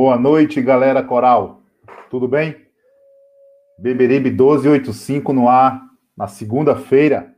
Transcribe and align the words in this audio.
Boa 0.00 0.16
noite, 0.16 0.62
galera 0.62 1.02
coral. 1.02 1.60
Tudo 2.08 2.28
bem? 2.28 2.54
Beberibe 3.76 4.30
1285 4.30 5.32
no 5.32 5.48
ar, 5.48 5.82
na 6.16 6.28
segunda-feira. 6.28 7.34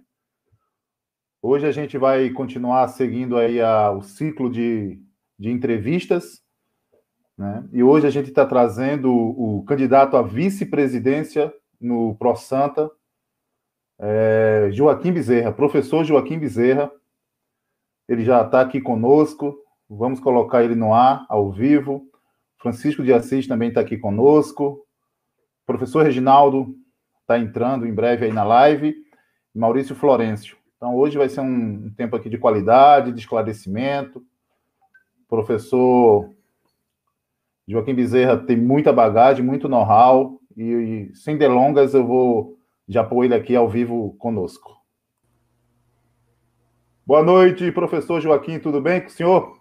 Hoje 1.40 1.66
a 1.66 1.72
gente 1.72 1.96
vai 1.96 2.28
continuar 2.28 2.86
seguindo 2.88 3.38
aí 3.38 3.62
a, 3.62 3.90
o 3.90 4.02
ciclo 4.02 4.50
de, 4.50 5.00
de 5.38 5.50
entrevistas 5.50 6.42
né? 7.38 7.66
E 7.72 7.82
hoje 7.82 8.06
a 8.06 8.10
gente 8.10 8.28
está 8.28 8.44
trazendo 8.44 9.10
o, 9.10 9.64
candidato 9.64 10.18
à 10.18 10.20
vice-presidência 10.20 11.50
no 11.80 12.14
ProSanta, 12.16 12.90
é, 13.98 14.68
Joaquim 14.70 15.12
Bezerra, 15.12 15.50
professor 15.50 16.04
Joaquim 16.04 16.38
Bezerra. 16.38 16.92
Ele 18.06 18.22
já 18.22 18.42
está 18.42 18.60
aqui 18.60 18.82
conosco. 18.82 19.56
Vamos 19.88 20.20
colocar 20.20 20.62
ele 20.62 20.74
no 20.74 20.92
ar, 20.92 21.24
ao 21.26 21.50
vivo. 21.50 22.09
Francisco 22.60 23.02
de 23.02 23.12
Assis 23.12 23.46
também 23.46 23.70
está 23.70 23.80
aqui 23.80 23.96
conosco. 23.96 24.86
Professor 25.66 26.04
Reginaldo 26.04 26.74
está 27.22 27.38
entrando 27.38 27.86
em 27.86 27.94
breve 27.94 28.26
aí 28.26 28.32
na 28.32 28.44
live. 28.44 28.94
Maurício 29.54 29.96
Florencio. 29.96 30.56
Então, 30.76 30.94
hoje 30.94 31.18
vai 31.18 31.28
ser 31.28 31.40
um, 31.40 31.90
tempo 31.94 32.16
aqui 32.16 32.28
de 32.28 32.38
qualidade, 32.38 33.12
de 33.12 33.20
esclarecimento. 33.20 34.22
Professor 35.28 36.30
Joaquim 37.66 37.94
Bezerra 37.94 38.36
tem 38.36 38.56
muita 38.56 38.92
bagagem, 38.92 39.44
muito 39.44 39.68
know-how, 39.68 40.40
e, 40.56 40.62
e, 40.62 41.14
sem 41.14 41.38
delongas 41.38 41.94
eu 41.94 42.06
vou 42.06 42.58
já 42.88 43.04
pôr 43.04 43.24
ele 43.24 43.34
aqui 43.34 43.54
ao 43.54 43.68
vivo 43.68 44.14
conosco. 44.18 44.76
Boa 47.06 47.22
noite, 47.22 47.70
professor 47.72 48.20
Joaquim, 48.20 48.58
tudo 48.58 48.80
bem 48.80 49.00
com 49.00 49.06
o 49.06 49.10
senhor? 49.10 49.59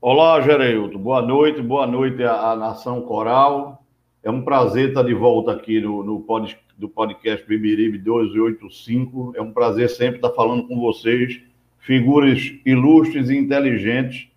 Olá, 0.00 0.40
Gereildo, 0.40 0.96
boa 0.96 1.20
noite, 1.20 1.60
boa 1.60 1.84
noite 1.84 2.22
à, 2.22 2.52
à, 2.52 2.56
Nação 2.56 3.02
Coral. 3.02 3.84
É 4.22 4.30
um 4.30 4.42
prazer 4.42 4.90
estar 4.90 5.02
de 5.02 5.12
volta 5.12 5.50
aqui 5.50 5.80
no, 5.80 6.04
no 6.04 6.20
pod, 6.20 6.56
do 6.76 6.88
podcast 6.88 7.44
Bibiribe 7.44 7.98
1285. 7.98 9.32
É 9.34 9.42
um 9.42 9.52
prazer 9.52 9.90
sempre 9.90 10.18
estar 10.18 10.30
falando 10.30 10.68
com 10.68 10.78
vocês, 10.78 11.42
figuras 11.78 12.40
ilustres 12.64 13.28
e 13.28 13.36
inteligentes 13.36 14.28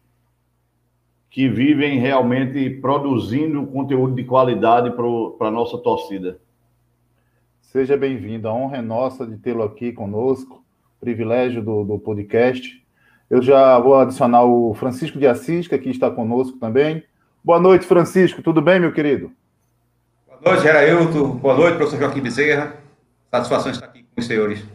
que 1.30 1.48
vivem 1.48 2.00
realmente 2.00 2.68
produzindo 2.82 3.68
conteúdo 3.68 4.16
de 4.16 4.24
qualidade 4.24 4.90
para 4.90 5.48
a 5.48 5.52
nossa 5.52 5.78
torcida. 5.78 6.42
Seja 7.62 7.96
bem-vindo. 7.96 8.48
A 8.48 8.54
honra 8.54 8.78
é 8.78 8.82
nossa 8.82 9.28
de 9.28 9.38
tê-lo 9.38 9.62
aqui 9.62 9.94
conosco, 9.94 10.66
privilégio 11.00 11.62
do, 11.62 11.84
do 11.84 12.00
podcast. 12.00 12.81
Eu 13.32 13.42
já 13.42 13.80
vou 13.80 13.96
adicionar 13.96 14.44
o 14.44 14.74
Francisco 14.74 15.18
de 15.18 15.26
Assis, 15.26 15.66
que 15.66 15.74
aqui 15.74 15.90
está 15.90 16.12
conosco 16.12 16.58
também. 16.58 17.02
Boa 17.42 17.62
noite, 17.62 17.86
Francisco. 17.86 18.42
Tudo 18.42 18.62
bem, 18.62 18.78
meu 18.78 18.92
querido? 18.92 19.32
Boa 20.28 20.42
noite, 20.52 20.64
Gerailton. 20.64 21.38
Boa 21.38 21.56
noite, 21.56 21.78
professor 21.78 21.98
Joaquim 21.98 22.20
Bezerra. 22.20 22.76
Satisfação 23.32 23.72
estar 23.72 23.86
aqui 23.86 24.04
com 24.04 24.20
os 24.20 24.28
senhores. 24.28 24.66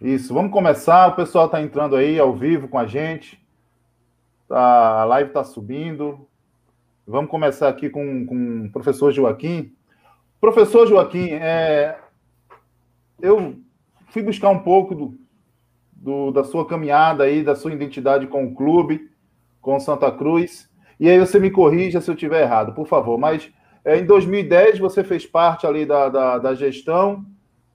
Isso, 0.00 0.32
vamos 0.32 0.52
começar. 0.52 1.08
O 1.08 1.16
pessoal 1.16 1.46
está 1.46 1.60
entrando 1.60 1.96
aí 1.96 2.16
ao 2.16 2.32
vivo 2.32 2.68
com 2.68 2.78
a 2.78 2.86
gente. 2.86 3.44
Tá, 4.48 5.00
a 5.00 5.04
live 5.06 5.30
está 5.30 5.42
subindo. 5.42 6.28
Vamos 7.04 7.28
começar 7.28 7.68
aqui 7.68 7.90
com, 7.90 8.24
com 8.24 8.66
o 8.66 8.70
professor 8.70 9.10
Joaquim. 9.10 9.74
Professor 10.40 10.86
Joaquim, 10.86 11.30
é, 11.32 11.98
eu 13.20 13.56
fui 14.10 14.22
buscar 14.22 14.50
um 14.50 14.60
pouco 14.60 14.94
do, 14.94 15.23
do, 16.04 16.30
da 16.30 16.44
sua 16.44 16.66
caminhada 16.66 17.24
aí, 17.24 17.42
da 17.42 17.54
sua 17.54 17.72
identidade 17.72 18.26
com 18.26 18.44
o 18.44 18.54
clube, 18.54 19.10
com 19.58 19.80
Santa 19.80 20.12
Cruz. 20.12 20.68
E 21.00 21.08
aí 21.08 21.18
você 21.18 21.40
me 21.40 21.50
corrija 21.50 21.98
se 21.98 22.10
eu 22.10 22.14
estiver 22.14 22.42
errado, 22.42 22.74
por 22.74 22.86
favor. 22.86 23.18
Mas 23.18 23.50
é, 23.82 23.96
em 23.96 24.04
2010 24.04 24.78
você 24.78 25.02
fez 25.02 25.24
parte 25.24 25.66
ali 25.66 25.86
da, 25.86 26.10
da, 26.10 26.38
da 26.38 26.54
gestão 26.54 27.24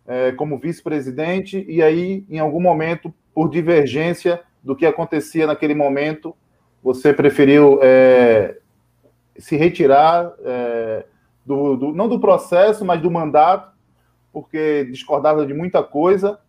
é, 0.06 0.32
como 0.32 0.60
vice-presidente, 0.60 1.66
e 1.68 1.82
aí, 1.82 2.24
em 2.30 2.38
algum 2.38 2.60
momento, 2.60 3.12
por 3.34 3.50
divergência 3.50 4.42
do 4.64 4.76
que 4.76 4.86
acontecia 4.86 5.48
naquele 5.48 5.74
momento, 5.74 6.36
você 6.84 7.12
preferiu 7.12 7.80
é, 7.82 8.58
se 9.38 9.56
retirar 9.56 10.32
é, 10.46 11.06
do, 11.44 11.76
do, 11.76 11.92
não 11.94 12.08
do 12.08 12.20
processo, 12.20 12.86
mas 12.86 13.02
do 13.02 13.10
mandato, 13.10 13.72
porque 14.32 14.86
discordava 14.86 15.46
de 15.48 15.54
muita 15.54 15.82
coisa. 15.82 16.40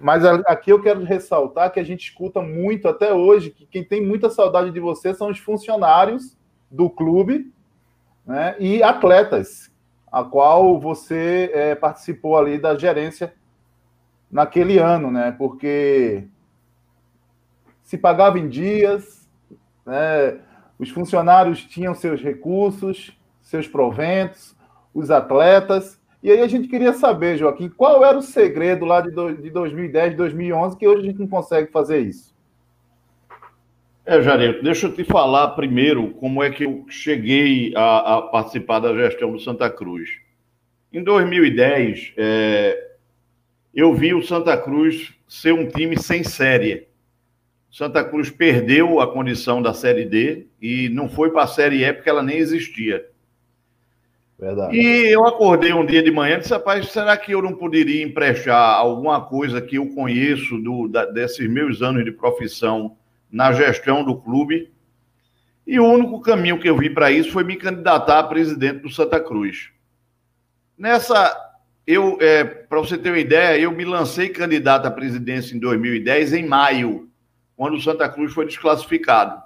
Mas 0.00 0.24
aqui 0.24 0.70
eu 0.70 0.82
quero 0.82 1.04
ressaltar 1.04 1.72
que 1.72 1.80
a 1.80 1.84
gente 1.84 2.08
escuta 2.08 2.40
muito 2.40 2.88
até 2.88 3.12
hoje 3.12 3.50
que 3.50 3.66
quem 3.66 3.82
tem 3.82 4.04
muita 4.04 4.28
saudade 4.28 4.70
de 4.70 4.80
você 4.80 5.14
são 5.14 5.30
os 5.30 5.38
funcionários 5.38 6.36
do 6.70 6.90
clube 6.90 7.52
né, 8.26 8.56
e 8.58 8.82
atletas, 8.82 9.72
a 10.10 10.24
qual 10.24 10.78
você 10.80 11.50
é, 11.54 11.74
participou 11.74 12.36
ali 12.36 12.58
da 12.58 12.76
gerência 12.76 13.34
naquele 14.30 14.78
ano, 14.78 15.10
né? 15.10 15.32
Porque 15.32 16.26
se 17.82 17.96
pagava 17.96 18.38
em 18.38 18.48
dias, 18.48 19.28
né? 19.84 20.40
Os 20.78 20.90
funcionários 20.90 21.64
tinham 21.64 21.94
seus 21.94 22.20
recursos, 22.20 23.16
seus 23.40 23.66
proventos, 23.66 24.54
os 24.92 25.10
atletas. 25.10 26.00
E 26.26 26.32
aí 26.32 26.40
a 26.40 26.48
gente 26.48 26.66
queria 26.66 26.92
saber, 26.92 27.38
Joaquim, 27.38 27.68
qual 27.68 28.04
era 28.04 28.18
o 28.18 28.20
segredo 28.20 28.84
lá 28.84 29.00
de, 29.00 29.12
de 29.40 29.48
2010, 29.48 30.16
2011, 30.16 30.76
que 30.76 30.88
hoje 30.88 31.02
a 31.02 31.04
gente 31.04 31.20
não 31.20 31.28
consegue 31.28 31.70
fazer 31.70 32.00
isso? 32.00 32.34
É, 34.04 34.20
Jareto, 34.20 34.60
deixa 34.60 34.88
eu 34.88 34.92
te 34.92 35.04
falar 35.04 35.50
primeiro 35.50 36.10
como 36.14 36.42
é 36.42 36.50
que 36.50 36.64
eu 36.64 36.84
cheguei 36.88 37.72
a, 37.76 38.16
a 38.16 38.22
participar 38.22 38.80
da 38.80 38.92
gestão 38.92 39.30
do 39.30 39.38
Santa 39.38 39.70
Cruz. 39.70 40.18
Em 40.92 41.00
2010, 41.00 42.14
é, 42.16 42.94
eu 43.72 43.94
vi 43.94 44.12
o 44.12 44.20
Santa 44.20 44.56
Cruz 44.56 45.14
ser 45.28 45.52
um 45.52 45.68
time 45.68 45.96
sem 45.96 46.24
série. 46.24 46.88
Santa 47.70 48.02
Cruz 48.02 48.30
perdeu 48.30 48.98
a 48.98 49.06
condição 49.06 49.62
da 49.62 49.72
Série 49.72 50.04
D 50.04 50.48
e 50.60 50.88
não 50.88 51.08
foi 51.08 51.30
para 51.30 51.44
a 51.44 51.46
Série 51.46 51.84
E 51.84 51.92
porque 51.92 52.10
ela 52.10 52.24
nem 52.24 52.38
existia. 52.38 53.06
Verdade. 54.38 54.76
E 54.76 55.06
eu 55.10 55.26
acordei 55.26 55.72
um 55.72 55.86
dia 55.86 56.02
de 56.02 56.10
manhã 56.10 56.36
e 56.36 56.40
disse, 56.40 56.52
rapaz, 56.52 56.88
será 56.88 57.16
que 57.16 57.32
eu 57.32 57.40
não 57.40 57.54
poderia 57.54 58.04
emprestar 58.04 58.74
alguma 58.74 59.20
coisa 59.24 59.62
que 59.62 59.76
eu 59.76 59.88
conheço 59.94 60.58
do, 60.58 60.88
da, 60.88 61.06
desses 61.06 61.48
meus 61.48 61.80
anos 61.80 62.04
de 62.04 62.12
profissão 62.12 62.96
na 63.30 63.52
gestão 63.52 64.04
do 64.04 64.16
clube? 64.16 64.70
E 65.66 65.80
o 65.80 65.86
único 65.86 66.20
caminho 66.20 66.60
que 66.60 66.68
eu 66.68 66.76
vi 66.76 66.90
para 66.90 67.10
isso 67.10 67.32
foi 67.32 67.44
me 67.44 67.56
candidatar 67.56 68.18
a 68.18 68.24
presidente 68.24 68.80
do 68.80 68.90
Santa 68.90 69.18
Cruz. 69.18 69.70
Nessa, 70.76 71.34
eu, 71.86 72.18
é, 72.20 72.44
para 72.44 72.78
você 72.78 72.98
ter 72.98 73.08
uma 73.08 73.18
ideia, 73.18 73.58
eu 73.58 73.72
me 73.72 73.84
lancei 73.84 74.28
candidato 74.28 74.86
à 74.86 74.90
presidência 74.90 75.56
em 75.56 75.58
2010, 75.58 76.34
em 76.34 76.46
maio 76.46 77.08
quando 77.56 77.74
o 77.74 77.80
Santa 77.80 78.06
Cruz 78.06 78.34
foi 78.34 78.44
desclassificado. 78.44 79.42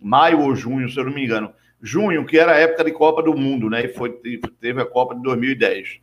Maio 0.00 0.40
ou 0.40 0.54
junho, 0.54 0.88
se 0.88 0.96
eu 0.96 1.04
não 1.04 1.12
me 1.12 1.24
engano. 1.24 1.52
Junho, 1.82 2.26
que 2.26 2.38
era 2.38 2.52
a 2.52 2.58
época 2.58 2.84
de 2.84 2.92
Copa 2.92 3.22
do 3.22 3.34
Mundo, 3.34 3.70
né? 3.70 3.84
E 3.84 3.88
foi, 3.88 4.10
teve 4.60 4.82
a 4.82 4.86
Copa 4.86 5.14
de 5.14 5.22
2010. 5.22 6.00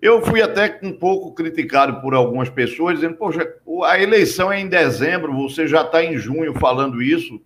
Eu 0.00 0.20
fui 0.22 0.42
até 0.42 0.78
um 0.82 0.92
pouco 0.92 1.34
criticado 1.34 2.00
por 2.00 2.14
algumas 2.14 2.50
pessoas, 2.50 2.96
dizendo, 2.96 3.16
poxa, 3.16 3.54
a 3.84 4.00
eleição 4.00 4.52
é 4.52 4.60
em 4.60 4.68
dezembro, 4.68 5.32
você 5.34 5.66
já 5.66 5.82
está 5.82 6.04
em 6.04 6.16
junho 6.16 6.54
falando 6.54 7.02
isso. 7.02 7.40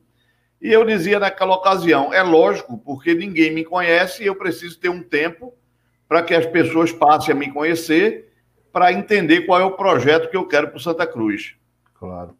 E 0.60 0.70
eu 0.70 0.84
dizia 0.84 1.18
naquela 1.18 1.54
ocasião, 1.54 2.12
é 2.12 2.22
lógico, 2.22 2.76
porque 2.78 3.14
ninguém 3.14 3.52
me 3.52 3.64
conhece 3.64 4.22
e 4.22 4.26
eu 4.26 4.34
preciso 4.34 4.78
ter 4.78 4.88
um 4.88 5.02
tempo 5.02 5.54
para 6.06 6.22
que 6.22 6.34
as 6.34 6.44
pessoas 6.44 6.92
passem 6.92 7.32
a 7.32 7.38
me 7.38 7.50
conhecer, 7.50 8.32
para 8.72 8.92
entender 8.92 9.42
qual 9.42 9.60
é 9.60 9.64
o 9.64 9.76
projeto 9.76 10.28
que 10.28 10.36
eu 10.36 10.46
quero 10.46 10.68
para 10.68 10.76
o 10.76 10.80
Santa 10.80 11.06
Cruz. 11.06 11.54
Claro. 11.94 12.36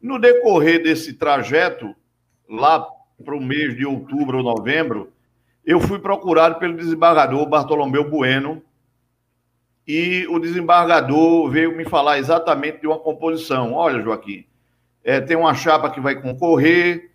No 0.00 0.18
decorrer 0.18 0.82
desse 0.82 1.14
trajeto, 1.14 1.94
lá 2.48 2.84
para 3.22 3.36
o 3.36 3.40
mês 3.40 3.76
de 3.76 3.86
outubro 3.86 4.38
ou 4.38 4.44
novembro, 4.44 5.12
eu 5.64 5.80
fui 5.80 5.98
procurado 5.98 6.58
pelo 6.58 6.76
desembargador 6.76 7.46
Bartolomeu 7.46 8.08
Bueno 8.08 8.62
e 9.86 10.26
o 10.28 10.38
desembargador 10.38 11.50
veio 11.50 11.76
me 11.76 11.84
falar 11.84 12.18
exatamente 12.18 12.80
de 12.80 12.86
uma 12.86 12.98
composição. 12.98 13.72
Olha, 13.72 14.02
Joaquim, 14.02 14.44
é, 15.04 15.20
tem 15.20 15.36
uma 15.36 15.54
chapa 15.54 15.90
que 15.90 16.00
vai 16.00 16.20
concorrer 16.20 17.10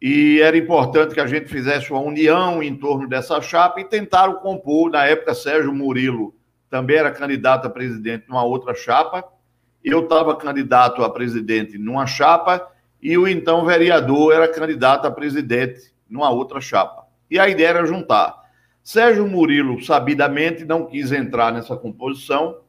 e 0.00 0.40
era 0.40 0.56
importante 0.56 1.14
que 1.14 1.20
a 1.20 1.26
gente 1.26 1.46
fizesse 1.46 1.92
uma 1.92 2.00
união 2.00 2.62
em 2.62 2.74
torno 2.74 3.08
dessa 3.08 3.40
chapa 3.40 3.80
e 3.80 3.84
tentaram 3.84 4.34
compor, 4.34 4.90
na 4.90 5.04
época, 5.04 5.34
Sérgio 5.34 5.72
Murilo 5.72 6.34
também 6.68 6.96
era 6.96 7.10
candidato 7.10 7.66
a 7.66 7.70
presidente 7.70 8.24
numa 8.26 8.42
outra 8.42 8.74
chapa, 8.74 9.22
eu 9.84 10.04
estava 10.04 10.34
candidato 10.34 11.04
a 11.04 11.10
presidente 11.10 11.76
numa 11.76 12.06
chapa 12.06 12.66
e 13.02 13.18
o 13.18 13.26
então 13.26 13.64
vereador 13.64 14.32
era 14.32 14.46
candidato 14.46 15.06
a 15.06 15.10
presidente 15.10 15.92
numa 16.08 16.30
outra 16.30 16.60
chapa. 16.60 17.06
E 17.30 17.38
a 17.38 17.48
ideia 17.48 17.68
era 17.68 17.86
juntar. 17.86 18.40
Sérgio 18.84 19.26
Murilo, 19.26 19.82
sabidamente, 19.82 20.64
não 20.64 20.86
quis 20.86 21.10
entrar 21.10 21.52
nessa 21.52 21.76
composição 21.76 22.62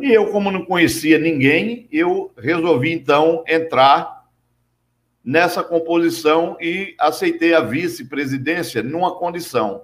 e 0.00 0.12
eu, 0.12 0.26
como 0.28 0.50
não 0.50 0.64
conhecia 0.64 1.18
ninguém, 1.18 1.88
eu 1.90 2.30
resolvi 2.36 2.92
então 2.92 3.42
entrar 3.48 4.26
nessa 5.24 5.62
composição 5.62 6.56
e 6.60 6.94
aceitei 6.98 7.52
a 7.52 7.60
vice-presidência 7.60 8.82
numa 8.82 9.16
condição. 9.16 9.82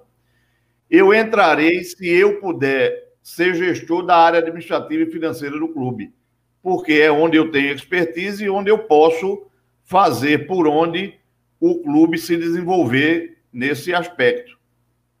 Eu 0.89 1.13
entrarei 1.13 1.83
se 1.83 2.07
eu 2.07 2.39
puder 2.39 3.13
ser 3.21 3.55
gestor 3.55 4.05
da 4.05 4.15
área 4.15 4.39
administrativa 4.39 5.03
e 5.03 5.11
financeira 5.11 5.59
do 5.59 5.67
clube, 5.67 6.13
porque 6.61 6.93
é 6.93 7.11
onde 7.11 7.37
eu 7.37 7.51
tenho 7.51 7.73
expertise 7.73 8.45
e 8.45 8.49
onde 8.49 8.71
eu 8.71 8.79
posso 8.79 9.45
fazer 9.85 10.47
por 10.47 10.67
onde 10.67 11.13
o 11.59 11.81
clube 11.81 12.17
se 12.17 12.35
desenvolver 12.35 13.37
nesse 13.53 13.93
aspecto. 13.93 14.57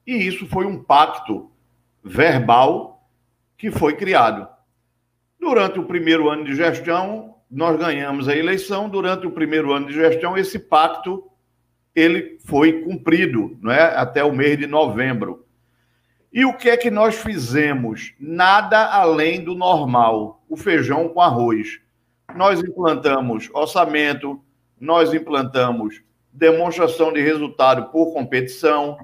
E 0.05 0.13
isso 0.13 0.45
foi 0.47 0.65
um 0.65 0.83
pacto 0.83 1.49
verbal 2.03 3.07
que 3.57 3.71
foi 3.71 3.95
criado. 3.95 4.47
Durante 5.39 5.79
o 5.79 5.85
primeiro 5.85 6.29
ano 6.29 6.43
de 6.43 6.55
gestão, 6.55 7.35
nós 7.49 7.77
ganhamos 7.77 8.27
a 8.27 8.35
eleição, 8.35 8.89
durante 8.89 9.25
o 9.25 9.31
primeiro 9.31 9.71
ano 9.71 9.87
de 9.87 9.93
gestão, 9.93 10.37
esse 10.37 10.59
pacto 10.59 11.23
ele 11.95 12.37
foi 12.43 12.81
cumprido 12.81 13.57
não 13.61 13.71
é? 13.71 13.95
até 13.95 14.23
o 14.23 14.33
mês 14.33 14.57
de 14.57 14.67
novembro. 14.67 15.45
E 16.33 16.43
o 16.43 16.53
que 16.53 16.69
é 16.69 16.75
que 16.75 16.91
nós 16.91 17.15
fizemos? 17.15 18.13
Nada 18.19 18.91
além 18.91 19.41
do 19.41 19.55
normal, 19.55 20.43
o 20.49 20.57
feijão 20.57 21.07
com 21.07 21.21
arroz. 21.21 21.79
Nós 22.35 22.59
implantamos 22.59 23.49
orçamento, 23.53 24.43
nós 24.79 25.13
implantamos 25.13 26.01
demonstração 26.31 27.13
de 27.13 27.21
resultado 27.21 27.91
por 27.91 28.13
competição, 28.13 28.97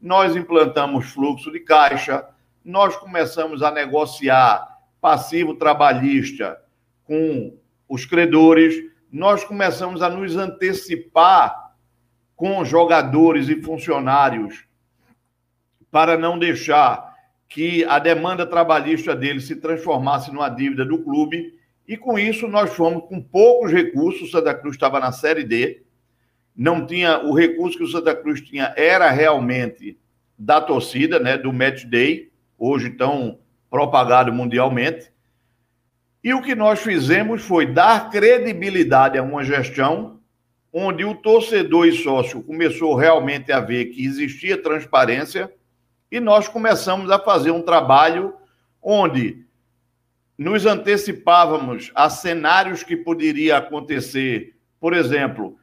nós 0.00 0.36
implantamos 0.36 1.06
fluxo 1.06 1.50
de 1.50 1.60
caixa, 1.60 2.28
nós 2.64 2.96
começamos 2.96 3.62
a 3.62 3.70
negociar 3.70 4.68
passivo 5.00 5.54
trabalhista 5.54 6.58
com 7.04 7.56
os 7.88 8.04
credores, 8.04 8.74
nós 9.10 9.44
começamos 9.44 10.02
a 10.02 10.10
nos 10.10 10.36
antecipar 10.36 11.72
com 12.36 12.64
jogadores 12.64 13.48
e 13.48 13.62
funcionários 13.62 14.64
para 15.90 16.18
não 16.18 16.38
deixar 16.38 17.14
que 17.48 17.84
a 17.84 17.98
demanda 17.98 18.44
trabalhista 18.44 19.14
deles 19.14 19.46
se 19.46 19.56
transformasse 19.56 20.32
numa 20.32 20.48
dívida 20.48 20.84
do 20.84 20.98
clube. 21.04 21.56
E 21.86 21.96
com 21.96 22.18
isso 22.18 22.48
nós 22.48 22.72
fomos 22.72 23.04
com 23.08 23.20
poucos 23.20 23.70
recursos. 23.70 24.28
O 24.28 24.30
Santa 24.30 24.54
Cruz 24.54 24.74
estava 24.76 24.98
na 24.98 25.12
Série 25.12 25.44
D, 25.44 25.82
não 26.56 26.86
tinha 26.86 27.18
o 27.18 27.34
recurso 27.34 27.76
que 27.78 27.84
o 27.84 27.88
Santa 27.88 28.14
Cruz 28.14 28.40
tinha 28.40 28.72
era 28.76 29.10
realmente 29.10 29.98
da 30.38 30.60
torcida, 30.60 31.18
né, 31.18 31.36
do 31.36 31.52
Match 31.52 31.84
Day, 31.84 32.30
hoje 32.58 32.90
tão 32.90 33.38
propagado 33.70 34.32
mundialmente. 34.32 35.12
E 36.22 36.32
o 36.32 36.40
que 36.40 36.54
nós 36.54 36.80
fizemos 36.80 37.42
foi 37.42 37.66
dar 37.66 38.08
credibilidade 38.10 39.18
a 39.18 39.22
uma 39.22 39.44
gestão 39.44 40.20
onde 40.72 41.04
o 41.04 41.14
torcedor 41.14 41.86
e 41.86 41.92
sócio 41.92 42.42
começou 42.42 42.94
realmente 42.94 43.52
a 43.52 43.60
ver 43.60 43.86
que 43.86 44.04
existia 44.04 44.60
transparência 44.60 45.52
e 46.10 46.18
nós 46.18 46.48
começamos 46.48 47.10
a 47.10 47.18
fazer 47.18 47.50
um 47.50 47.62
trabalho 47.62 48.34
onde 48.82 49.43
nos 50.36 50.66
antecipávamos 50.66 51.92
a 51.94 52.10
cenários 52.10 52.82
que 52.82 52.96
poderia 52.96 53.56
acontecer. 53.56 54.54
Por 54.80 54.92
exemplo, 54.92 55.58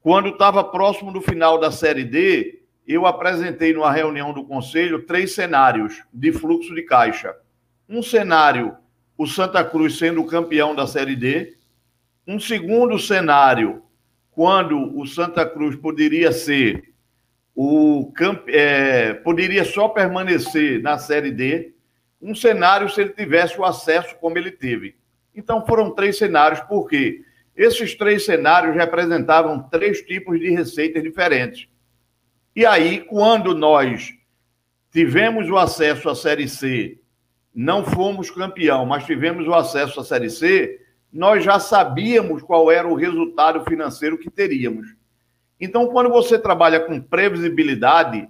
quando 0.00 0.30
estava 0.30 0.64
próximo 0.64 1.12
do 1.12 1.20
final 1.20 1.58
da 1.58 1.70
Série 1.70 2.04
D, 2.04 2.62
eu 2.86 3.06
apresentei 3.06 3.72
numa 3.72 3.92
reunião 3.92 4.32
do 4.32 4.44
conselho 4.44 5.04
três 5.04 5.34
cenários 5.34 6.02
de 6.12 6.32
fluxo 6.32 6.74
de 6.74 6.82
caixa. 6.82 7.34
Um 7.88 8.02
cenário 8.02 8.76
o 9.18 9.26
Santa 9.26 9.64
Cruz 9.64 9.98
sendo 9.98 10.24
campeão 10.24 10.76
da 10.76 10.86
Série 10.86 11.16
D. 11.16 11.56
Um 12.24 12.38
segundo 12.38 12.96
cenário, 13.00 13.82
quando 14.30 14.96
o 14.96 15.04
Santa 15.06 15.44
Cruz 15.44 15.74
poderia 15.74 16.30
ser 16.30 16.94
o 17.60 18.12
é, 18.46 19.14
poderia 19.14 19.64
só 19.64 19.88
permanecer 19.88 20.80
na 20.80 20.96
Série 20.96 21.32
D. 21.32 21.74
Um 22.20 22.34
cenário 22.34 22.88
se 22.88 23.00
ele 23.00 23.10
tivesse 23.10 23.58
o 23.58 23.64
acesso 23.64 24.16
como 24.16 24.36
ele 24.38 24.50
teve. 24.50 24.96
Então 25.34 25.64
foram 25.64 25.94
três 25.94 26.18
cenários, 26.18 26.60
porque 26.60 27.22
esses 27.56 27.94
três 27.94 28.24
cenários 28.24 28.74
representavam 28.74 29.62
três 29.62 30.02
tipos 30.02 30.38
de 30.38 30.50
receitas 30.50 31.02
diferentes. 31.02 31.68
E 32.54 32.66
aí, 32.66 33.00
quando 33.00 33.54
nós 33.54 34.12
tivemos 34.90 35.48
o 35.48 35.56
acesso 35.56 36.08
à 36.08 36.14
Série 36.14 36.48
C 36.48 36.98
não 37.54 37.84
fomos 37.84 38.30
campeão, 38.30 38.86
mas 38.86 39.04
tivemos 39.04 39.48
o 39.48 39.52
acesso 39.52 39.98
à 39.98 40.04
Série 40.04 40.30
C, 40.30 40.80
nós 41.12 41.42
já 41.42 41.58
sabíamos 41.58 42.40
qual 42.40 42.70
era 42.70 42.86
o 42.86 42.94
resultado 42.94 43.64
financeiro 43.64 44.16
que 44.16 44.30
teríamos. 44.30 44.94
Então, 45.60 45.88
quando 45.88 46.08
você 46.08 46.38
trabalha 46.38 46.78
com 46.78 47.00
previsibilidade, 47.00 48.28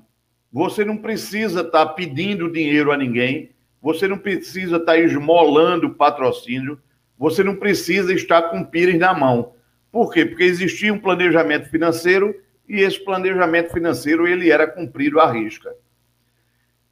você 0.50 0.82
não 0.82 0.96
precisa 0.96 1.60
estar 1.60 1.86
tá 1.86 1.92
pedindo 1.92 2.50
dinheiro 2.50 2.90
a 2.90 2.96
ninguém, 2.96 3.50
você 3.80 4.08
não 4.08 4.18
precisa 4.18 4.76
estar 4.76 4.92
tá 4.92 4.98
esmolando 4.98 5.94
patrocínio, 5.94 6.80
você 7.18 7.42
não 7.42 7.56
precisa 7.56 8.12
estar 8.12 8.42
com 8.42 8.64
pires 8.64 8.98
na 8.98 9.14
mão. 9.14 9.54
Por 9.90 10.12
quê? 10.12 10.24
Porque 10.24 10.44
existia 10.44 10.92
um 10.92 10.98
planejamento 10.98 11.68
financeiro 11.68 12.34
e 12.68 12.80
esse 12.80 13.02
planejamento 13.02 13.72
financeiro 13.72 14.26
ele 14.26 14.50
era 14.50 14.66
cumprido 14.66 15.18
à 15.18 15.30
risca. 15.30 15.74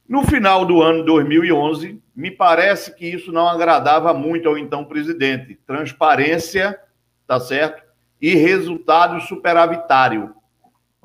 No 0.07 0.23
final 0.23 0.65
do 0.65 0.81
ano 0.81 1.03
2011, 1.03 2.01
me 2.15 2.31
parece 2.31 2.95
que 2.95 3.05
isso 3.05 3.31
não 3.31 3.47
agradava 3.47 4.13
muito 4.13 4.47
ao 4.47 4.57
então 4.57 4.85
presidente. 4.85 5.59
Transparência, 5.67 6.79
tá 7.27 7.39
certo? 7.39 7.83
E 8.21 8.33
resultado 8.33 9.19
superavitário. 9.21 10.33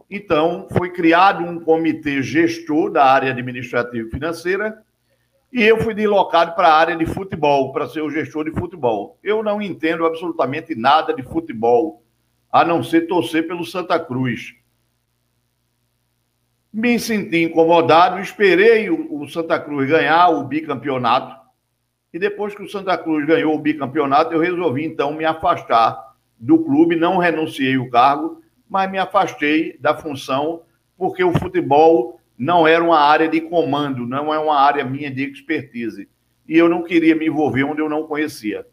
Então, 0.08 0.68
foi 0.76 0.90
criado 0.90 1.42
um 1.42 1.58
comitê 1.58 2.22
gestor 2.22 2.90
da 2.90 3.04
área 3.04 3.30
administrativa 3.30 4.06
e 4.06 4.10
financeira 4.10 4.82
e 5.52 5.62
eu 5.62 5.76
fui 5.82 5.92
deslocado 5.92 6.54
para 6.54 6.68
a 6.68 6.74
área 6.74 6.96
de 6.96 7.04
futebol, 7.04 7.72
para 7.72 7.86
ser 7.86 8.00
o 8.00 8.10
gestor 8.10 8.44
de 8.44 8.58
futebol. 8.58 9.18
Eu 9.22 9.42
não 9.42 9.60
entendo 9.60 10.06
absolutamente 10.06 10.74
nada 10.74 11.12
de 11.12 11.22
futebol, 11.22 12.02
a 12.50 12.64
não 12.64 12.82
ser 12.82 13.02
torcer 13.02 13.46
pelo 13.46 13.64
Santa 13.64 14.00
Cruz. 14.00 14.54
Me 16.72 16.98
senti 16.98 17.42
incomodado, 17.42 18.18
esperei 18.18 18.88
o, 18.88 19.28
Santa 19.28 19.60
Cruz 19.60 19.90
ganhar 19.90 20.30
o 20.30 20.44
bicampeonato. 20.44 21.36
E 22.14 22.18
depois 22.18 22.54
que 22.54 22.62
o 22.62 22.68
Santa 22.68 22.96
Cruz 22.96 23.26
ganhou 23.26 23.54
o 23.54 23.58
bicampeonato, 23.58 24.32
eu 24.32 24.40
resolvi 24.40 24.86
então 24.86 25.12
me 25.12 25.26
afastar 25.26 26.14
do 26.38 26.58
clube, 26.64 26.96
não 26.96 27.18
renunciei 27.18 27.76
o 27.76 27.90
cargo, 27.90 28.42
mas 28.68 28.90
me 28.90 28.98
afastei 28.98 29.76
da 29.78 29.94
função, 29.94 30.62
porque 30.96 31.22
o 31.22 31.38
futebol 31.38 32.18
não 32.38 32.66
era 32.66 32.82
uma 32.82 32.98
área 32.98 33.28
de 33.28 33.40
comando, 33.40 34.06
não 34.06 34.32
é 34.32 34.38
uma 34.38 34.58
área 34.58 34.84
minha 34.84 35.10
de 35.10 35.24
expertise. 35.24 36.08
E 36.48 36.56
eu 36.56 36.68
não 36.68 36.82
queria 36.82 37.14
me 37.14 37.26
envolver 37.26 37.64
onde 37.64 37.80
eu 37.80 37.88
não 37.88 38.06
conhecia. 38.06 38.66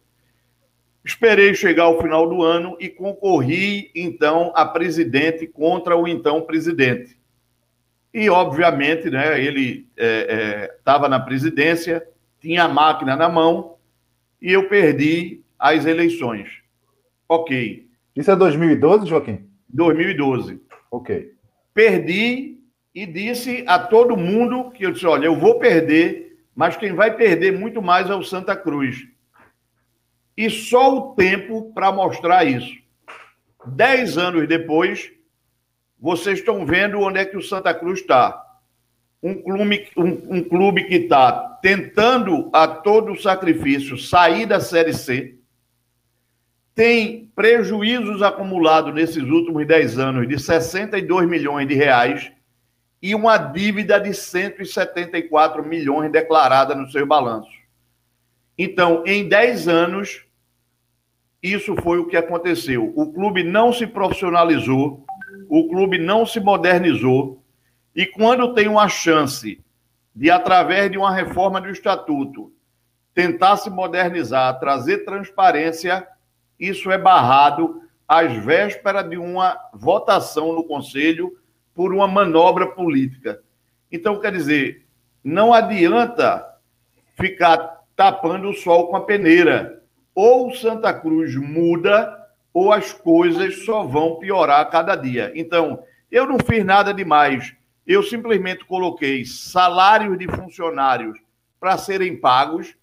Esperei 1.04 1.54
chegar 1.56 1.84
ao 1.84 2.02
final 2.02 2.28
do 2.28 2.44
ano 2.44 2.76
e 2.80 2.90
concorri, 2.90 3.92
então, 3.96 4.52
a 4.56 4.66
presidente 4.66 5.48
contra 5.48 5.96
o 5.96 6.08
então 6.08 6.42
presidente. 6.42 7.18
E, 8.14 8.30
obviamente, 8.30 9.10
né, 9.10 9.42
ele 9.42 9.88
estava 9.96 11.06
é, 11.06 11.08
é, 11.08 11.10
na 11.10 11.20
presidência, 11.20 12.06
tinha 12.42 12.64
a 12.64 12.68
máquina 12.68 13.16
na 13.16 13.30
mão 13.30 13.76
e 14.42 14.52
eu 14.52 14.68
perdi 14.68 15.42
as 15.58 15.86
eleições. 15.86 16.50
Ok. 17.28 17.88
Isso 18.16 18.32
é 18.32 18.36
2012, 18.36 19.06
Joaquim? 19.08 19.48
2012. 19.70 20.60
Ok. 20.92 21.34
Perdi 21.74 22.59
e 23.00 23.06
disse 23.06 23.64
a 23.66 23.80
todo 23.80 24.18
mundo 24.18 24.72
que 24.72 24.86
eu 24.86 24.92
disse: 24.92 25.06
olha, 25.06 25.26
eu 25.26 25.36
vou 25.38 25.58
perder, 25.58 26.38
mas 26.54 26.76
quem 26.76 26.94
vai 26.94 27.16
perder 27.16 27.58
muito 27.58 27.82
mais 27.82 28.10
é 28.10 28.14
o 28.14 28.24
Santa 28.24 28.58
Cruz. 28.58 29.08
E 30.36 30.50
só 30.50 30.98
o 30.98 31.16
tempo 31.16 31.72
para 31.74 31.94
mostrar 31.94 32.44
isso. 32.44 32.76
Dez 33.66 34.18
anos 34.18 34.46
depois, 34.50 35.10
vocês 35.98 36.40
estão 36.40 36.66
vendo 36.66 37.00
onde 37.00 37.20
é 37.20 37.26
que 37.26 37.38
o 37.38 37.42
Santa 37.42 37.74
Cruz 37.74 38.02
está. 38.02 38.46
Um 39.24 39.42
clube, 39.42 39.88
um, 39.96 40.38
um 40.38 40.44
clube 40.44 40.84
que 40.84 40.96
está 40.96 41.58
tentando 41.62 42.50
a 42.52 42.68
todo 42.68 43.16
sacrifício 43.22 43.98
sair 43.98 44.46
da 44.46 44.60
Série 44.60 44.94
C, 44.94 45.38
tem 46.76 47.32
prejuízos 47.34 48.22
acumulados 48.22 48.94
nesses 48.94 49.24
últimos 49.24 49.66
10 49.66 49.98
anos 50.00 50.28
de 50.28 50.38
62 50.38 51.30
milhões 51.30 51.66
de 51.66 51.76
reais 51.76 52.30
e 53.02 53.16
uma 53.16 53.38
dívida 53.38 54.00
de 54.00 54.14
174 54.14 55.64
milhões 55.66 56.12
declarada 56.12 56.76
no 56.76 56.90
seu 56.92 57.06
balanço. 57.06 57.50
Então, 58.58 59.04
em 59.06 59.28
10 59.28 59.68
anos, 59.68 60.26
isso 61.42 61.76
foi 61.78 61.98
o 62.00 62.08
que 62.08 62.18
aconteceu. 62.18 62.92
O 62.96 63.12
clube 63.14 63.44
não 63.44 63.72
se 63.72 63.88
profissionalizou, 63.88 65.06
o 65.48 65.70
clube 65.70 65.98
não 65.98 66.26
se 66.26 66.40
modernizou, 66.40 67.42
e 67.96 68.06
quando 68.06 68.54
tem 68.54 68.68
uma 68.68 68.90
chance 68.90 69.64
de, 70.14 70.30
através 70.30 70.92
de 70.92 70.98
uma 70.98 71.14
reforma 71.14 71.62
do 71.62 71.70
estatuto, 71.70 72.52
tentar 73.14 73.58
se 73.58 73.70
modernizar, 73.70 74.60
trazer 74.60 75.06
transparência, 75.06 76.06
isso 76.60 76.92
é 76.92 76.98
barrado 76.98 77.82
às 78.08 78.34
vésperas 78.34 79.10
de 79.10 79.18
uma 79.18 79.58
votação 79.74 80.54
no 80.54 80.64
Conselho 80.64 81.39
por 81.80 81.94
uma 81.94 82.10
manobra 82.10 82.68
política. 82.68 83.42
Então, 83.90 84.20
quer 84.20 84.34
dizer, 84.34 84.86
não 85.24 85.54
adianta 85.54 86.46
ficar 87.18 87.86
tapando 87.96 88.50
o 88.50 88.54
sol 88.54 88.90
com 88.90 88.98
a 88.98 89.06
peneira. 89.06 89.82
Ou 90.14 90.54
Santa 90.54 90.94
Cruz 90.94 91.38
muda, 91.38 92.14
ou 92.54 92.74
as 92.74 92.92
coisas 92.92 93.64
só 93.64 93.86
vão 93.86 94.18
piorar 94.18 94.60
a 94.60 94.66
cada 94.66 94.94
dia. 94.94 95.32
Então, 95.34 95.82
eu 96.12 96.28
não 96.28 96.38
fiz 96.38 96.66
nada 96.66 96.94
demais. 96.94 97.56
Eu 97.88 98.04
simplesmente 98.04 98.66
coloquei 98.66 99.24
salários 99.24 100.20
de 100.20 100.28
funcionários 100.28 101.18
para 101.62 101.78
serem 101.78 102.20
pagos 102.20 102.76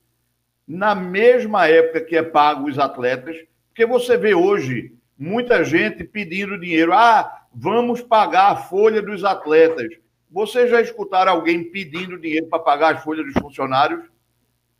na 0.66 0.94
mesma 0.94 1.68
época 1.68 2.00
que 2.00 2.16
é 2.16 2.22
pago 2.22 2.66
os 2.66 2.78
atletas, 2.78 3.36
porque 3.68 3.84
você 3.84 4.16
vê 4.16 4.34
hoje 4.34 4.94
muita 5.18 5.62
gente 5.64 6.02
pedindo 6.02 6.58
dinheiro. 6.58 6.94
Ah, 6.94 7.45
vamos 7.58 8.02
pagar 8.02 8.52
a 8.52 8.56
folha 8.56 9.00
dos 9.00 9.24
atletas. 9.24 9.88
Vocês 10.30 10.70
já 10.70 10.80
escutaram 10.80 11.32
alguém 11.32 11.64
pedindo 11.64 12.18
dinheiro 12.18 12.48
para 12.48 12.58
pagar 12.58 12.96
as 12.96 13.02
folhas 13.02 13.24
dos 13.24 13.42
funcionários? 13.42 14.04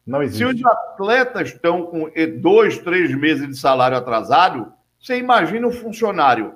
Não 0.06 0.23
existe. 0.23 0.38
Se 0.38 0.45
os 0.45 0.64
atletas 0.64 1.49
estão 1.49 1.87
com 1.87 2.11
dois, 2.40 2.78
três 2.78 3.16
meses 3.16 3.49
de 3.49 3.56
salário 3.56 3.97
atrasado, 3.97 4.73
você 5.00 5.16
imagina 5.16 5.66
o 5.66 5.73
funcionário. 5.73 6.54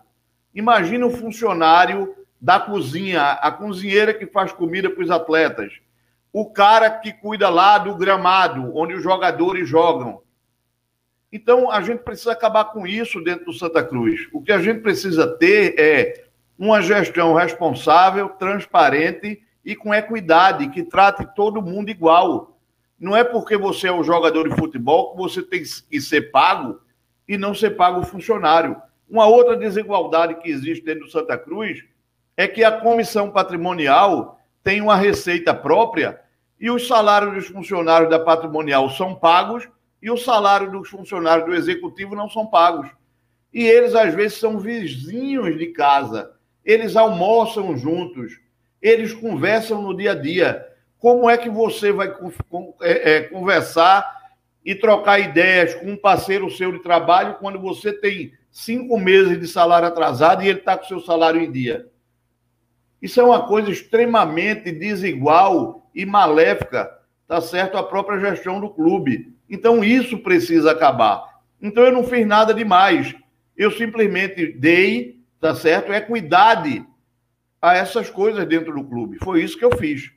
Imagina 0.55 1.07
o 1.07 1.11
funcionário 1.11 2.15
da 2.39 2.61
cozinha, 2.61 3.23
a 3.23 3.50
cozinheira 3.50 4.12
que 4.12 4.27
faz 4.27 4.53
comida 4.53 4.91
para 4.91 5.03
os 5.03 5.11
atletas, 5.11 5.73
o 6.33 6.50
cara 6.50 6.91
que 6.91 7.12
cuida 7.12 7.49
lá 7.49 7.79
do 7.79 7.95
gramado, 7.95 8.77
onde 8.77 8.95
os 8.95 9.03
jogadores 9.03 9.69
jogam. 9.69 10.21
Então, 11.33 11.71
a 11.71 11.81
gente 11.81 12.01
precisa 12.03 12.33
acabar 12.33 12.65
com 12.67 12.87
isso 12.87 13.23
dentro 13.23 13.47
do 13.47 13.53
Santa 13.53 13.85
Cruz. 13.85 14.29
O 14.33 14.43
que 14.43 14.51
a 14.51 14.61
gente 14.61 14.81
precisa 14.81 15.27
ter 15.27 15.79
é 15.79 16.25
uma 16.59 16.83
gestão 16.83 17.35
responsável, 17.35 18.29
transparente 18.31 19.41
e 19.65 19.77
com 19.77 19.95
equidade, 19.95 20.69
que 20.71 20.83
trate 20.83 21.27
todo 21.35 21.63
mundo 21.63 21.89
igual. 21.89 22.59
Não 22.99 23.17
é 23.17 23.23
porque 23.23 23.57
você 23.57 23.89
é 23.89 23.93
um 23.93 24.05
jogador 24.05 24.49
de 24.49 24.57
futebol 24.57 25.13
que 25.13 25.19
você 25.19 25.43
tem 25.43 25.63
que 25.63 26.01
ser 26.01 26.31
pago 26.31 26.81
e 27.27 27.39
não 27.39 27.55
ser 27.55 27.71
pago 27.71 28.03
funcionário. 28.03 28.77
Uma 29.09 29.27
outra 29.27 29.57
desigualdade 29.57 30.35
que 30.35 30.51
existe 30.51 30.85
dentro 30.85 31.05
do 31.05 31.11
Santa 31.11 31.39
Cruz 31.39 31.83
é 32.37 32.47
que 32.47 32.65
a 32.65 32.73
comissão 32.73 33.31
patrimonial 33.31 34.39
tem 34.63 34.81
uma 34.81 34.97
receita 34.97 35.55
própria 35.55 36.21
e 36.61 36.71
os 36.71 36.87
salários 36.87 37.35
dos 37.35 37.47
funcionários 37.47 38.11
da 38.11 38.19
patrimonial 38.19 38.91
são 38.91 39.15
pagos 39.15 39.69
e 40.02 40.11
o 40.11 40.16
salário 40.16 40.71
dos 40.71 40.88
funcionários 40.88 41.47
do 41.47 41.54
executivo 41.54 42.14
não 42.14 42.28
são 42.28 42.47
pagos. 42.47 42.90
E 43.52 43.64
eles, 43.64 43.95
às 43.95 44.14
vezes, 44.14 44.38
são 44.38 44.59
vizinhos 44.59 45.59
de 45.59 45.66
casa, 45.69 46.33
eles 46.64 46.97
almoçam 46.97 47.76
juntos, 47.76 48.38
eles 48.80 49.12
conversam 49.12 49.83
no 49.83 49.97
dia 49.97 50.12
a 50.12 50.14
dia. 50.14 50.66
Como 50.99 51.28
é 51.28 51.37
que 51.37 51.50
você 51.50 51.90
vai 51.92 52.14
é, 52.83 53.12
é, 53.12 53.21
conversar 53.23 54.19
e 54.64 54.75
trocar 54.75 55.19
ideias 55.19 55.75
com 55.75 55.92
um 55.92 55.97
parceiro 55.97 56.50
seu 56.50 56.71
de 56.71 56.78
trabalho 56.78 57.37
quando 57.40 57.59
você 57.59 57.92
tem 57.92 58.33
cinco 58.50 58.99
meses 58.99 59.40
de 59.40 59.49
salário 59.49 59.88
atrasado 59.88 60.42
e 60.42 60.49
ele 60.49 60.59
está 60.59 60.76
com 60.76 60.85
seu 60.85 61.00
salário 61.00 61.40
em 61.40 61.50
dia? 61.50 61.88
Isso 63.00 63.21
é 63.21 63.25
uma 63.25 63.47
coisa 63.47 63.71
extremamente 63.71 64.71
desigual 64.71 65.90
e 65.95 66.04
maléfica, 66.04 66.99
tá 67.26 67.40
certo? 67.40 67.78
A 67.78 67.83
própria 67.83 68.21
gestão 68.21 68.61
do 68.61 68.69
clube. 68.69 69.35
Então 69.50 69.83
isso 69.83 70.19
precisa 70.19 70.71
acabar. 70.71 71.40
Então 71.61 71.85
eu 71.85 71.92
não 71.92 72.04
fiz 72.04 72.26
nada 72.26 72.54
demais. 72.54 73.14
Eu 73.57 73.71
simplesmente 73.73 74.52
dei, 74.52 75.21
tá 75.40 75.54
certo? 75.54 75.92
Equidade 75.92 76.87
a 77.61 77.75
essas 77.75 78.09
coisas 78.09 78.47
dentro 78.47 78.73
do 78.73 78.85
clube. 78.85 79.19
Foi 79.19 79.42
isso 79.42 79.59
que 79.59 79.64
eu 79.64 79.76
fiz. 79.76 80.11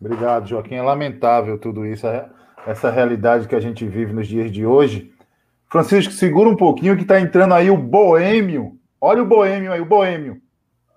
Obrigado, 0.00 0.48
Joaquim. 0.48 0.74
É 0.74 0.82
lamentável 0.82 1.58
tudo 1.58 1.86
isso, 1.86 2.06
é, 2.06 2.28
essa 2.66 2.90
realidade 2.90 3.46
que 3.46 3.54
a 3.54 3.60
gente 3.60 3.86
vive 3.86 4.12
nos 4.12 4.26
dias 4.26 4.50
de 4.50 4.66
hoje. 4.66 5.12
Francisco, 5.68 6.12
segura 6.12 6.48
um 6.48 6.56
pouquinho 6.56 6.96
que 6.96 7.02
está 7.02 7.20
entrando 7.20 7.54
aí 7.54 7.70
o 7.70 7.76
Boêmio. 7.76 8.78
Olha 9.00 9.22
o 9.22 9.26
Boêmio 9.26 9.72
aí, 9.72 9.80
o 9.80 9.86
Boêmio. 9.86 10.40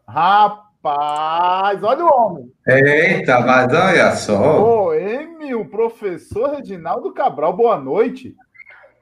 Rapaz, 0.07 0.66
olha 0.95 2.05
o 2.05 2.07
homem. 2.07 2.51
Eita, 2.67 3.39
mas 3.41 3.73
olha 3.73 4.11
só. 4.11 4.59
Boêmio 4.59 5.61
o 5.61 5.69
professor 5.69 6.51
Reginaldo 6.51 7.11
Cabral. 7.13 7.55
Boa 7.55 7.79
noite. 7.79 8.35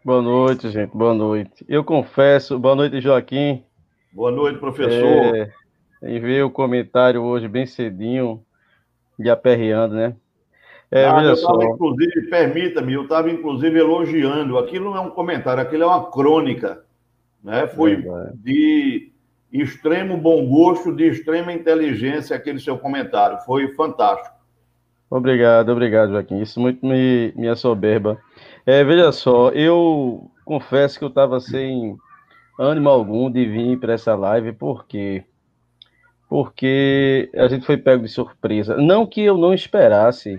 Boa 0.04 0.22
noite, 0.22 0.70
gente. 0.70 0.96
Boa 0.96 1.14
noite. 1.14 1.66
Eu 1.68 1.84
confesso, 1.84 2.60
boa 2.60 2.76
noite, 2.76 3.02
Joaquim. 3.02 3.64
Boa 4.14 4.32
noite, 4.32 4.60
professor. 4.60 5.36
É, 5.36 5.52
enviei 6.04 6.42
o 6.42 6.50
comentário 6.50 7.22
hoje 7.24 7.48
bem 7.48 7.66
cedinho, 7.66 8.44
de 9.18 9.30
aperreando, 9.30 9.96
né? 9.96 10.16
É, 10.92 11.06
ah, 11.06 11.24
eu 11.24 11.42
tava, 11.42 11.66
inclusive, 11.66 12.30
permita-me, 12.30 12.94
eu 12.94 13.04
estava 13.04 13.30
inclusive 13.30 13.80
elogiando. 13.80 14.58
Aquilo 14.58 14.92
não 14.92 14.98
é 14.98 15.02
um 15.02 15.10
comentário, 15.10 15.62
aquilo 15.62 15.84
é 15.84 15.88
uma 15.88 16.10
crônica. 16.12 16.84
Né? 17.44 17.68
Foi 17.68 17.94
é, 17.94 18.32
de 18.36 19.12
extremo 19.62 20.18
bom 20.18 20.46
gosto, 20.48 20.96
de 20.96 21.08
extrema 21.08 21.54
inteligência 21.54 22.36
aquele 22.36 22.60
seu 22.60 22.78
comentário. 22.78 23.40
Foi 23.46 23.74
fantástico. 23.74 24.36
Obrigado, 25.10 25.72
obrigado, 25.72 26.12
Joaquim. 26.12 26.42
Isso 26.42 26.60
muito 26.60 26.86
me, 26.86 27.32
me 27.36 27.48
assoberba. 27.48 28.18
É, 28.66 28.84
veja 28.84 29.12
só, 29.12 29.50
eu 29.50 30.30
confesso 30.44 30.98
que 30.98 31.06
eu 31.06 31.10
estava 31.10 31.40
sem 31.40 31.98
ânimo 32.60 32.90
algum 32.90 33.30
de 33.30 33.46
vir 33.46 33.80
para 33.80 33.94
essa 33.94 34.16
live, 34.16 34.54
por 34.54 34.86
quê? 34.86 35.24
Porque 36.28 37.30
a 37.36 37.48
gente 37.48 37.66
foi 37.66 37.78
pego 37.78 38.04
de 38.04 38.10
surpresa. 38.10 38.76
Não 38.78 39.06
que 39.06 39.22
eu 39.22 39.38
não 39.38 39.54
esperasse 39.54 40.38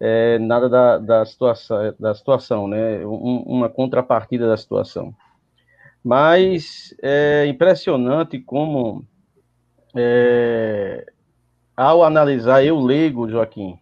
é, 0.00 0.38
nada 0.38 0.68
da, 0.68 0.98
da, 0.98 1.24
situação, 1.24 1.94
da 1.98 2.14
situação, 2.14 2.68
né? 2.68 3.04
Um, 3.04 3.42
uma 3.46 3.68
contrapartida 3.68 4.46
da 4.46 4.56
situação. 4.56 5.14
Mas 6.04 6.94
é 7.02 7.46
impressionante 7.46 8.38
como, 8.38 9.02
é, 9.96 11.06
ao 11.74 12.04
analisar, 12.04 12.62
eu 12.62 12.78
leigo, 12.78 13.26
Joaquim, 13.26 13.78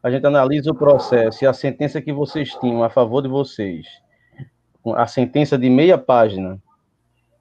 a 0.00 0.08
gente 0.08 0.24
analisa 0.24 0.70
o 0.70 0.74
processo 0.74 1.42
e 1.42 1.48
a 1.48 1.52
sentença 1.52 2.00
que 2.00 2.12
vocês 2.12 2.54
tinham 2.60 2.84
a 2.84 2.90
favor 2.90 3.22
de 3.22 3.28
vocês, 3.28 3.88
a 4.94 5.08
sentença 5.08 5.58
de 5.58 5.68
meia 5.68 5.98
página, 5.98 6.62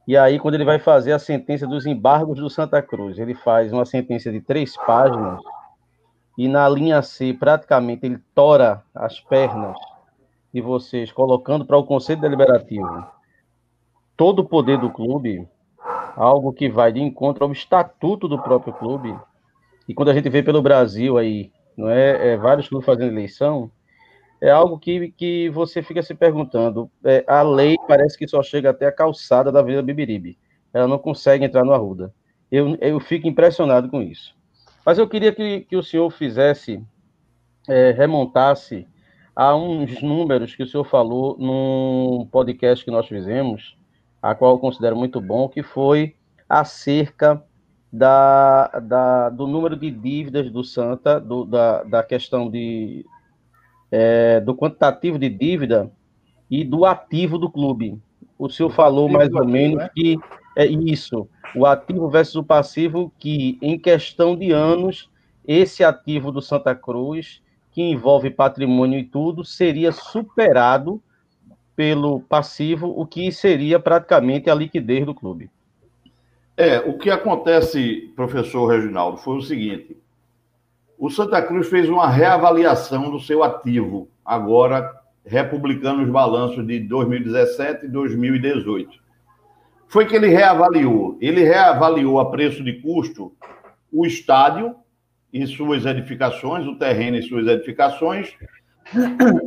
e 0.08 0.18
aí 0.18 0.40
quando 0.40 0.56
ele 0.56 0.66
vai 0.66 0.80
fazer 0.80 1.12
a 1.12 1.20
sentença 1.20 1.68
dos 1.68 1.86
embargos 1.86 2.40
do 2.40 2.50
Santa 2.50 2.82
Cruz, 2.82 3.20
ele 3.20 3.36
faz 3.36 3.72
uma 3.72 3.86
sentença 3.86 4.32
de 4.32 4.42
três 4.42 4.76
páginas, 4.78 5.40
e 6.36 6.48
na 6.48 6.68
linha 6.68 7.04
C, 7.04 7.36
praticamente, 7.40 8.08
ele 8.08 8.20
tora 8.34 8.82
as 8.96 9.20
pernas 9.20 9.78
de 10.52 10.60
vocês, 10.60 11.12
colocando 11.12 11.64
para 11.64 11.78
o 11.78 11.84
Conselho 11.84 12.22
Deliberativo 12.22 13.06
todo 14.24 14.40
o 14.40 14.46
poder 14.46 14.78
do 14.78 14.90
clube, 14.90 15.46
algo 16.16 16.54
que 16.54 16.70
vai 16.70 16.94
de 16.94 17.02
encontro 17.02 17.44
ao 17.44 17.52
estatuto 17.52 18.26
do 18.26 18.42
próprio 18.42 18.72
clube. 18.72 19.14
E 19.86 19.94
quando 19.94 20.12
a 20.12 20.14
gente 20.14 20.30
vê 20.30 20.42
pelo 20.42 20.62
Brasil 20.62 21.18
aí, 21.18 21.52
não 21.76 21.90
é, 21.90 22.30
é 22.30 22.38
vários 22.38 22.70
clubes 22.70 22.86
fazendo 22.86 23.12
eleição, 23.12 23.70
é 24.40 24.50
algo 24.50 24.80
que, 24.80 25.12
que 25.12 25.50
você 25.50 25.84
fica 25.84 26.02
se 26.02 26.16
perguntando. 26.16 26.90
É, 27.04 27.26
a 27.28 27.42
lei 27.42 27.76
parece 27.86 28.18
que 28.18 28.26
só 28.26 28.42
chega 28.42 28.70
até 28.70 28.86
a 28.86 28.94
calçada 28.94 29.52
da 29.52 29.62
Vila 29.62 29.82
Bibiribe. 29.82 30.38
Ela 30.74 30.88
não 30.88 31.00
consegue 31.00 31.44
entrar 31.44 31.66
no 31.66 31.74
Arruda. 31.74 32.14
Eu, 32.50 32.78
eu 32.80 33.02
fico 33.02 33.28
impressionado 33.28 33.90
com 33.90 34.02
isso. 34.02 34.34
Mas 34.86 34.98
eu 34.98 35.06
queria 35.06 35.34
que, 35.34 35.66
que 35.68 35.76
o 35.76 35.84
senhor 35.84 36.10
fizesse, 36.10 36.82
é, 37.68 37.92
remontasse 37.92 38.88
a 39.36 39.54
uns 39.54 40.02
números 40.02 40.56
que 40.56 40.64
o 40.64 40.68
senhor 40.68 40.86
falou 40.86 41.36
num 41.38 42.26
podcast 42.32 42.86
que 42.86 42.92
nós 42.92 43.06
fizemos, 43.06 43.76
a 44.24 44.34
qual 44.34 44.54
eu 44.54 44.60
considero 44.60 44.96
muito 44.96 45.20
bom, 45.20 45.50
que 45.50 45.62
foi 45.62 46.16
acerca 46.48 47.44
da, 47.92 48.68
da, 48.80 49.30
do 49.30 49.46
número 49.46 49.76
de 49.76 49.92
dívidas 49.92 50.50
do 50.50 50.64
Santa, 50.64 51.20
do, 51.20 51.44
da, 51.44 51.84
da 51.84 52.02
questão 52.02 52.50
de, 52.50 53.06
é, 53.92 54.40
do 54.40 54.56
quantitativo 54.56 55.20
de 55.20 55.28
dívida 55.28 55.92
e 56.50 56.64
do 56.64 56.86
ativo 56.86 57.38
do 57.38 57.52
clube. 57.52 58.00
o 58.40 58.50
senhor 58.50 58.70
falou 58.70 59.10
mais 59.10 59.32
ou 59.34 59.46
menos 59.46 59.80
né? 59.80 59.90
que 59.94 60.18
é 60.56 60.66
isso, 60.66 61.28
o 61.54 61.66
ativo 61.66 62.10
versus 62.10 62.36
o 62.36 62.44
passivo, 62.44 63.12
que 63.20 63.58
em 63.62 63.78
questão 63.78 64.38
de 64.38 64.52
anos, 64.52 65.10
esse 65.46 65.84
ativo 65.84 66.32
do 66.32 66.42
Santa 66.42 66.74
Cruz, 66.74 67.42
que 67.72 67.82
envolve 67.82 68.30
patrimônio 68.30 69.00
e 69.00 69.04
tudo, 69.04 69.44
seria 69.44 69.92
superado 69.92 71.02
pelo 71.76 72.22
passivo, 72.22 72.88
o 72.88 73.06
que 73.06 73.32
seria 73.32 73.80
praticamente 73.80 74.50
a 74.50 74.56
liquidez 74.56 75.06
do 75.06 75.14
clube. 75.14 75.50
É, 76.56 76.80
o 76.80 76.98
que 76.98 77.10
acontece, 77.10 78.14
professor 78.16 78.68
Reginaldo, 78.68 79.18
foi 79.18 79.38
o 79.38 79.42
seguinte: 79.42 79.98
o 80.98 81.10
Santa 81.10 81.42
Cruz 81.42 81.68
fez 81.68 81.90
uma 81.90 82.08
reavaliação 82.08 83.10
do 83.10 83.20
seu 83.20 83.44
ativo, 83.44 84.08
agora 84.24 84.94
republicando 85.26 86.04
os 86.04 86.10
balanços 86.10 86.66
de 86.66 86.80
2017 86.80 87.86
e 87.86 87.90
2018. 87.90 89.02
Foi 89.88 90.06
que 90.06 90.16
ele 90.16 90.28
reavaliou. 90.28 91.18
Ele 91.22 91.44
reavaliou 91.44 92.20
a 92.20 92.30
preço 92.30 92.64
de 92.64 92.74
custo 92.82 93.34
o 93.92 94.06
estádio 94.06 94.76
e 95.32 95.46
suas 95.48 95.86
edificações, 95.86 96.68
o 96.68 96.78
terreno 96.78 97.18
e 97.18 97.24
suas 97.24 97.48
edificações, 97.48 98.34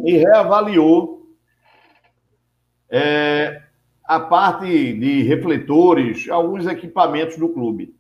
e 0.05 0.17
reavaliou 0.17 1.16
é, 2.91 3.63
a 4.05 4.21
parte 4.21 4.67
de 4.67 5.23
refletores, 5.23 6.29
alguns 6.29 6.67
equipamentos 6.67 7.37
do 7.37 7.49
clube. 7.49 7.95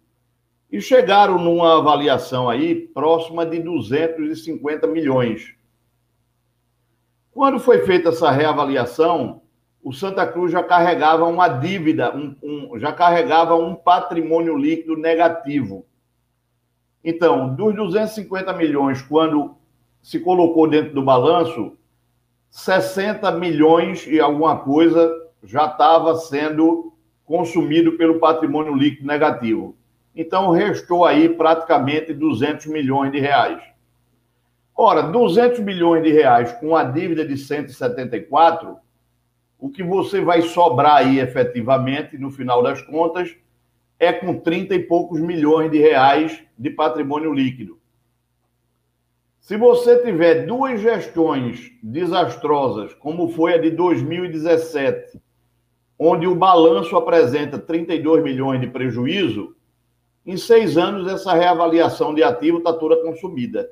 E 0.71 0.81
chegaram 0.81 1.39
numa 1.39 1.79
avaliação 1.79 2.49
aí 2.49 2.75
próxima 2.75 3.47
de 3.47 3.61
250 3.61 4.87
milhões. 4.87 5.55
Quando 7.33 7.59
foi 7.59 7.85
feita 7.85 8.09
essa 8.09 8.31
reavaliação, 8.31 9.43
o 9.83 9.93
Santa 9.93 10.27
Cruz 10.27 10.51
já 10.51 10.63
carregava 10.63 11.27
uma 11.27 11.49
dívida, 11.49 12.15
um, 12.17 12.35
um, 12.43 12.79
já 12.79 12.93
carregava 12.93 13.55
um 13.55 13.75
patrimônio 13.75 14.57
líquido 14.57 14.97
negativo. 14.97 15.87
Então, 17.05 17.55
dos 17.55 17.73
250 17.75 18.53
milhões, 18.53 19.01
quando 19.03 19.55
se 20.03 20.19
colocou 20.19 20.69
dentro 20.69 20.93
do 20.93 21.03
balanço, 21.03 21.77
60 22.57 23.31
milhões 23.33 24.07
e 24.07 24.19
alguma 24.19 24.59
coisa 24.59 25.15
já 25.45 25.67
estava 25.67 26.15
sendo 26.17 26.91
consumido 27.23 27.99
pelo 27.99 28.19
patrimônio 28.19 28.75
líquido 28.75 29.07
negativo. 29.07 29.77
Então, 30.15 30.51
restou 30.53 31.05
aí 31.05 31.29
praticamente 31.29 32.15
200 32.15 32.65
milhões 32.69 33.13
de 33.13 33.21
reais. 33.21 33.63
Ora, 34.75 35.03
200 35.03 35.61
milhões 35.61 36.03
de 36.03 36.11
reais 36.11 36.51
com 36.55 36.75
a 36.75 36.83
dívida 36.83 37.27
de 37.27 37.37
174, 37.37 38.79
o 39.59 39.69
que 39.69 39.83
você 39.83 40.23
vai 40.23 40.41
sobrar 40.41 40.97
aí 40.97 41.21
efetivamente, 41.21 42.17
no 42.17 42.31
final 42.31 42.63
das 42.63 42.81
contas, 42.81 43.37
é 43.99 44.15
com 44.15 44.41
30 44.41 44.75
e 44.75 44.83
poucos 44.83 45.21
milhões 45.21 45.71
de 45.71 45.79
reais 45.79 46.43
de 46.59 46.71
patrimônio 46.71 47.35
líquido. 47.35 47.79
Se 49.47 49.57
você 49.57 50.03
tiver 50.03 50.45
duas 50.45 50.81
gestões 50.81 51.71
desastrosas, 51.81 52.93
como 52.95 53.29
foi 53.29 53.55
a 53.55 53.59
de 53.59 53.71
2017, 53.71 55.23
onde 55.97 56.27
o 56.27 56.35
balanço 56.35 56.97
apresenta 56.97 57.57
32 57.57 58.25
milhões 58.25 58.61
de 58.61 58.67
prejuízo, 58.67 59.55
em 60.27 60.37
seis 60.37 60.77
anos 60.77 61.07
essa 61.07 61.33
reavaliação 61.33 62.13
de 62.13 62.25
ativo 62.25 62.59
está 62.59 62.73
toda 62.73 63.01
consumida. 63.05 63.71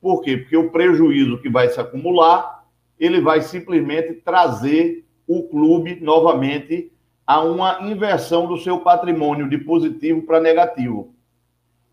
Por 0.00 0.22
quê? 0.22 0.38
Porque 0.38 0.56
o 0.56 0.70
prejuízo 0.70 1.42
que 1.42 1.50
vai 1.50 1.68
se 1.68 1.78
acumular, 1.78 2.64
ele 2.98 3.20
vai 3.20 3.42
simplesmente 3.42 4.14
trazer 4.14 5.04
o 5.28 5.42
clube 5.42 6.00
novamente 6.00 6.90
a 7.26 7.42
uma 7.42 7.82
inversão 7.82 8.46
do 8.46 8.56
seu 8.56 8.78
patrimônio 8.78 9.46
de 9.46 9.58
positivo 9.58 10.22
para 10.22 10.40
negativo. 10.40 11.14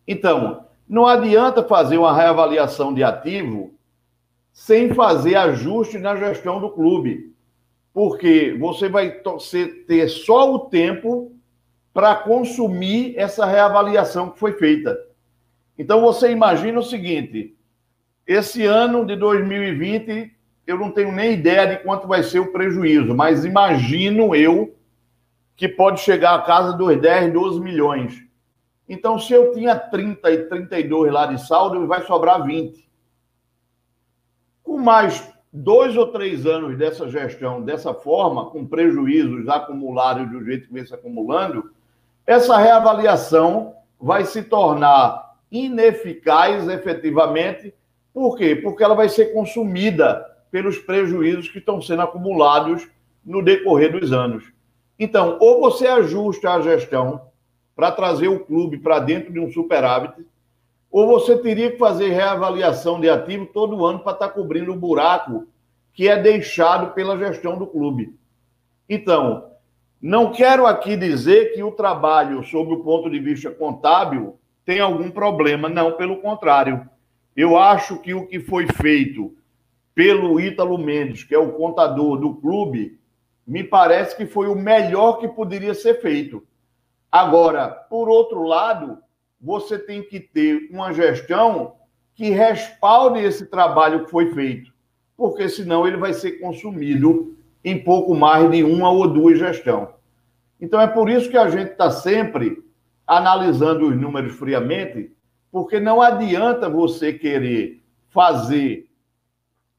Então, 0.08 0.64
não 0.88 1.06
adianta 1.06 1.64
fazer 1.64 1.98
uma 1.98 2.16
reavaliação 2.16 2.94
de 2.94 3.04
ativo 3.04 3.74
sem 4.52 4.94
fazer 4.94 5.36
ajuste 5.36 5.98
na 5.98 6.16
gestão 6.16 6.60
do 6.60 6.70
clube, 6.70 7.34
porque 7.94 8.56
você 8.60 8.88
vai 8.88 9.22
ter 9.88 10.08
só 10.10 10.54
o 10.54 10.60
tempo 10.60 11.32
para 11.94 12.16
consumir 12.16 13.18
essa 13.18 13.46
reavaliação 13.46 14.30
que 14.30 14.40
foi 14.40 14.54
feita. 14.54 14.98
Então 15.78 16.02
você 16.02 16.32
imagina 16.32 16.80
o 16.80 16.84
seguinte: 16.84 17.56
esse 18.26 18.66
ano 18.66 19.06
de 19.06 19.16
2020, 19.16 20.32
eu 20.66 20.78
não 20.78 20.92
tenho 20.92 21.12
nem 21.12 21.34
ideia 21.34 21.68
de 21.68 21.84
quanto 21.84 22.08
vai 22.08 22.24
ser 22.24 22.40
o 22.40 22.52
prejuízo, 22.52 23.14
mas 23.14 23.46
imagino 23.46 24.36
eu 24.36 24.76
que 25.56 25.68
pode 25.68 26.02
chegar 26.02 26.36
a 26.36 26.42
casa 26.42 26.74
dos 26.74 27.00
10, 27.00 27.34
12 27.34 27.60
milhões. 27.60 28.24
Então, 28.88 29.18
se 29.18 29.34
eu 29.34 29.54
tinha 29.54 29.78
30 29.78 30.32
e 30.32 30.38
32 30.50 31.12
lá 31.12 31.26
de 31.26 31.46
saldo, 31.46 31.88
vai 31.88 32.04
sobrar 32.04 32.44
20. 32.44 32.90
Com 34.62 34.78
mais 34.78 35.32
dois 35.52 35.96
ou 35.96 36.08
três 36.08 36.46
anos 36.46 36.78
dessa 36.78 37.08
gestão 37.10 37.62
dessa 37.62 37.94
forma, 37.94 38.50
com 38.50 38.66
prejuízos 38.66 39.48
acumulados 39.48 40.30
do 40.32 40.44
jeito 40.44 40.68
que 40.68 40.74
vem 40.74 40.86
se 40.86 40.94
acumulando, 40.94 41.72
essa 42.26 42.58
reavaliação 42.58 43.76
vai 44.00 44.26
se 44.26 44.44
tornar 44.44 45.36
ineficaz 45.52 46.68
efetivamente. 46.68 47.74
Por 48.14 48.36
quê? 48.36 48.56
Porque 48.56 48.84
ela 48.84 48.96
vai 48.96 49.10
ser 49.10 49.34
consumida 49.34 50.26
pelos 50.50 50.78
prejuízos 50.78 51.50
que 51.50 51.60
estão 51.60 51.82
sendo 51.82 52.02
acumulados 52.02 52.88
no 53.26 53.44
decorrer 53.44 53.92
dos 53.92 54.12
anos. 54.12 54.52
Então, 55.00 55.38
ou 55.40 55.60
você 55.60 55.88
ajusta 55.88 56.52
a 56.52 56.62
gestão 56.62 57.30
para 57.76 57.92
trazer 57.92 58.28
o 58.28 58.40
clube 58.40 58.78
para 58.78 59.00
dentro 59.00 59.34
de 59.34 59.40
um 59.40 59.52
superávit, 59.52 60.26
ou 60.92 61.08
você 61.08 61.38
teria 61.38 61.72
que 61.72 61.78
fazer 61.78 62.10
reavaliação 62.10 63.00
de 63.00 63.10
ativo 63.10 63.48
todo 63.48 63.86
ano 63.86 64.00
para 64.00 64.14
estar 64.14 64.28
tá 64.28 64.34
cobrindo 64.34 64.72
o 64.72 64.78
buraco 64.78 65.48
que 65.94 66.08
é 66.08 66.20
deixado 66.20 66.94
pela 66.94 67.18
gestão 67.18 67.58
do 67.58 67.68
clube. 67.68 68.16
Então, 68.90 69.52
não 70.02 70.32
quero 70.32 70.66
aqui 70.66 70.98
dizer 70.98 71.54
que 71.54 71.64
o 71.64 71.72
trabalho, 71.72 72.44
sob 72.44 72.74
o 72.74 72.84
ponto 72.84 73.10
de 73.10 73.20
vista 73.20 73.50
contábil, 73.50 74.38
tem 74.66 74.80
algum 74.80 75.10
problema. 75.10 75.70
Não, 75.70 75.94
pelo 75.94 76.18
contrário. 76.18 76.88
Eu 77.36 77.58
acho 77.58 78.00
que 78.00 78.14
o 78.14 78.28
que 78.28 78.40
foi 78.40 78.68
feito 78.68 79.34
pelo 79.96 80.40
Ítalo 80.40 80.78
Mendes, 80.78 81.24
que 81.24 81.34
é 81.34 81.40
o 81.40 81.54
contador 81.54 82.18
do 82.18 82.36
clube, 82.36 83.00
me 83.46 83.64
parece 83.64 84.16
que 84.16 84.26
foi 84.26 84.48
o 84.48 84.56
melhor 84.56 85.20
que 85.20 85.28
poderia 85.28 85.74
ser 85.74 86.02
feito. 86.02 86.44
Agora, 87.14 87.68
por 87.68 88.10
outro 88.10 88.42
lado, 88.42 88.98
você 89.40 89.78
tem 89.78 90.02
que 90.02 90.20
ter 90.20 90.68
uma 90.72 90.92
gestão 90.92 91.76
que 92.16 92.32
respalde 92.32 93.20
esse 93.20 93.46
trabalho 93.46 94.04
que 94.04 94.10
foi 94.10 94.34
feito, 94.34 94.74
porque 95.16 95.48
senão 95.48 95.88
ele 95.88 95.98
vai 95.98 96.12
ser 96.12 96.40
consumido 96.40 97.38
em 97.64 97.78
pouco 97.84 98.16
mais 98.16 98.50
de 98.50 98.64
uma 98.64 98.90
ou 98.90 99.08
duas 99.08 99.38
gestões. 99.38 99.90
Então 100.60 100.82
é 100.82 100.88
por 100.88 101.08
isso 101.08 101.30
que 101.30 101.38
a 101.38 101.48
gente 101.52 101.74
está 101.74 101.92
sempre 101.92 102.64
analisando 103.06 103.90
os 103.90 103.96
números 103.96 104.34
friamente, 104.34 105.16
porque 105.52 105.80
não 105.80 106.02
adianta 106.02 106.68
você 106.68 107.14
querer 107.14 107.84
fazer 108.10 108.90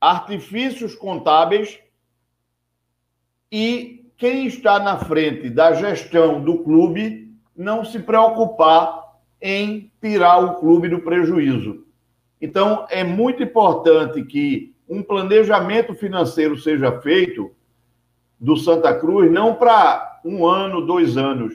artifícios 0.00 0.94
contábeis 0.94 1.80
e 3.50 4.08
quem 4.16 4.46
está 4.46 4.78
na 4.78 4.98
frente 4.98 5.50
da 5.50 5.72
gestão 5.72 6.40
do 6.40 6.62
clube 6.62 7.23
não 7.56 7.84
se 7.84 7.98
preocupar 7.98 9.04
em 9.40 9.92
tirar 10.00 10.38
o 10.38 10.54
clube 10.54 10.88
do 10.88 11.00
prejuízo. 11.00 11.84
Então, 12.40 12.86
é 12.90 13.04
muito 13.04 13.42
importante 13.42 14.22
que 14.24 14.74
um 14.88 15.02
planejamento 15.02 15.94
financeiro 15.94 16.58
seja 16.58 17.00
feito 17.00 17.50
do 18.38 18.56
Santa 18.56 18.94
Cruz, 18.94 19.30
não 19.30 19.54
para 19.54 20.20
um 20.24 20.46
ano, 20.46 20.84
dois 20.84 21.16
anos. 21.16 21.54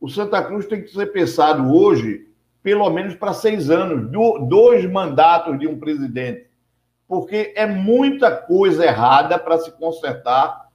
O 0.00 0.08
Santa 0.08 0.42
Cruz 0.42 0.66
tem 0.66 0.82
que 0.82 0.88
ser 0.88 1.06
pensado 1.06 1.74
hoje, 1.74 2.26
pelo 2.62 2.88
menos 2.90 3.14
para 3.14 3.32
seis 3.32 3.70
anos, 3.70 4.10
dois 4.48 4.90
mandatos 4.90 5.58
de 5.58 5.66
um 5.66 5.78
presidente. 5.78 6.46
Porque 7.06 7.52
é 7.56 7.66
muita 7.66 8.30
coisa 8.30 8.84
errada 8.84 9.38
para 9.38 9.58
se 9.58 9.70
consertar 9.72 10.68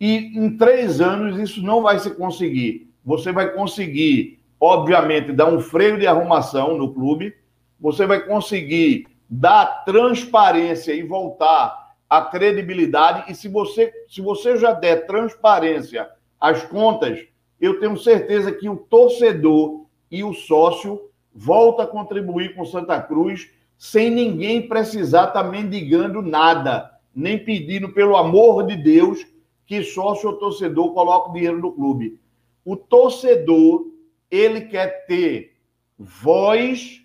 e 0.00 0.38
em 0.38 0.56
três 0.56 1.00
anos 1.00 1.38
isso 1.38 1.62
não 1.62 1.82
vai 1.82 1.98
se 1.98 2.10
conseguir 2.14 2.90
você 3.06 3.30
vai 3.30 3.52
conseguir, 3.52 4.40
obviamente, 4.60 5.30
dar 5.30 5.46
um 5.46 5.60
freio 5.60 5.96
de 5.96 6.08
arrumação 6.08 6.76
no 6.76 6.92
clube, 6.92 7.36
você 7.78 8.04
vai 8.04 8.26
conseguir 8.26 9.06
dar 9.30 9.84
transparência 9.84 10.92
e 10.92 11.04
voltar 11.04 11.94
à 12.10 12.22
credibilidade. 12.22 13.30
E 13.30 13.34
se 13.36 13.46
você, 13.46 13.92
se 14.08 14.20
você 14.20 14.56
já 14.56 14.72
der 14.72 15.06
transparência 15.06 16.10
às 16.40 16.64
contas, 16.64 17.24
eu 17.60 17.78
tenho 17.78 17.96
certeza 17.96 18.50
que 18.50 18.68
o 18.68 18.76
torcedor 18.76 19.86
e 20.10 20.24
o 20.24 20.32
sócio 20.32 21.08
volta 21.32 21.84
a 21.84 21.86
contribuir 21.86 22.56
com 22.56 22.64
Santa 22.64 23.00
Cruz 23.00 23.52
sem 23.78 24.10
ninguém 24.10 24.66
precisar 24.66 25.28
estar 25.28 25.44
tá 25.44 25.48
mendigando 25.48 26.22
nada, 26.22 26.90
nem 27.14 27.38
pedindo, 27.38 27.92
pelo 27.92 28.16
amor 28.16 28.66
de 28.66 28.74
Deus, 28.74 29.24
que 29.64 29.84
sócio 29.84 30.30
ou 30.30 30.36
torcedor 30.36 30.92
coloca 30.92 31.30
o 31.30 31.32
dinheiro 31.34 31.58
no 31.58 31.72
clube. 31.72 32.18
O 32.66 32.76
torcedor, 32.76 33.92
ele 34.28 34.62
quer 34.62 35.06
ter 35.06 35.56
voz, 35.96 37.00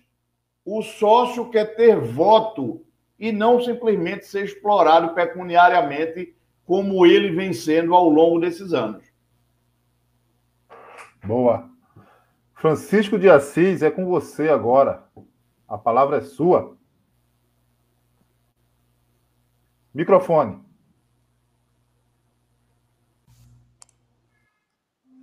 o 0.64 0.82
sócio 0.82 1.48
quer 1.50 1.76
ter 1.76 2.00
voto 2.00 2.84
e 3.16 3.30
não 3.30 3.62
simplesmente 3.62 4.26
ser 4.26 4.44
explorado 4.44 5.14
pecuniariamente 5.14 6.34
como 6.66 7.06
ele 7.06 7.30
vem 7.30 7.52
sendo 7.52 7.94
ao 7.94 8.08
longo 8.08 8.40
desses 8.40 8.72
anos. 8.72 9.04
Boa. 11.24 11.70
Francisco 12.54 13.16
de 13.16 13.30
Assis, 13.30 13.82
é 13.82 13.90
com 13.90 14.04
você 14.04 14.48
agora. 14.48 15.04
A 15.68 15.78
palavra 15.78 16.16
é 16.16 16.22
sua. 16.22 16.76
Microfone. 19.94 20.60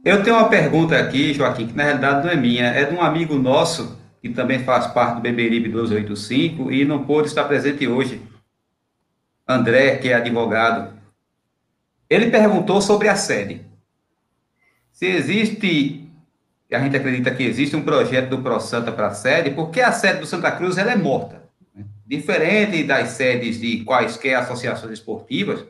Eu 0.03 0.23
tenho 0.23 0.38
uma 0.38 0.47
pergunta 0.47 0.97
aqui, 0.97 1.33
Joaquim, 1.33 1.67
que 1.67 1.75
na 1.75 1.83
realidade 1.83 2.25
não 2.25 2.31
é 2.31 2.35
minha, 2.35 2.67
é 2.67 2.85
de 2.85 2.95
um 2.95 3.01
amigo 3.01 3.35
nosso, 3.35 3.99
que 4.21 4.29
também 4.29 4.63
faz 4.63 4.88
parte 4.88 5.15
do 5.15 5.21
Beberibe 5.21 5.67
1285 5.67 6.71
e 6.71 6.85
não 6.85 7.03
pôde 7.03 7.27
estar 7.27 7.43
presente 7.43 7.85
hoje. 7.85 8.21
André, 9.47 9.97
que 9.97 10.09
é 10.09 10.13
advogado. 10.13 10.97
Ele 12.09 12.29
perguntou 12.29 12.81
sobre 12.81 13.09
a 13.09 13.15
sede. 13.15 13.62
Se 14.91 15.05
existe, 15.05 16.09
a 16.71 16.79
gente 16.79 16.95
acredita 16.95 17.31
que 17.31 17.43
existe 17.43 17.75
um 17.75 17.83
projeto 17.83 18.29
do 18.29 18.41
ProSanta 18.41 18.91
para 18.91 19.07
a 19.07 19.13
sede, 19.13 19.51
porque 19.51 19.81
a 19.81 19.91
sede 19.91 20.19
do 20.21 20.25
Santa 20.25 20.51
Cruz 20.51 20.77
ela 20.77 20.91
é 20.91 20.95
morta. 20.95 21.43
Diferente 22.05 22.83
das 22.83 23.09
sedes 23.09 23.59
de 23.59 23.83
quaisquer 23.83 24.35
associações 24.35 24.93
esportivas, 24.93 25.65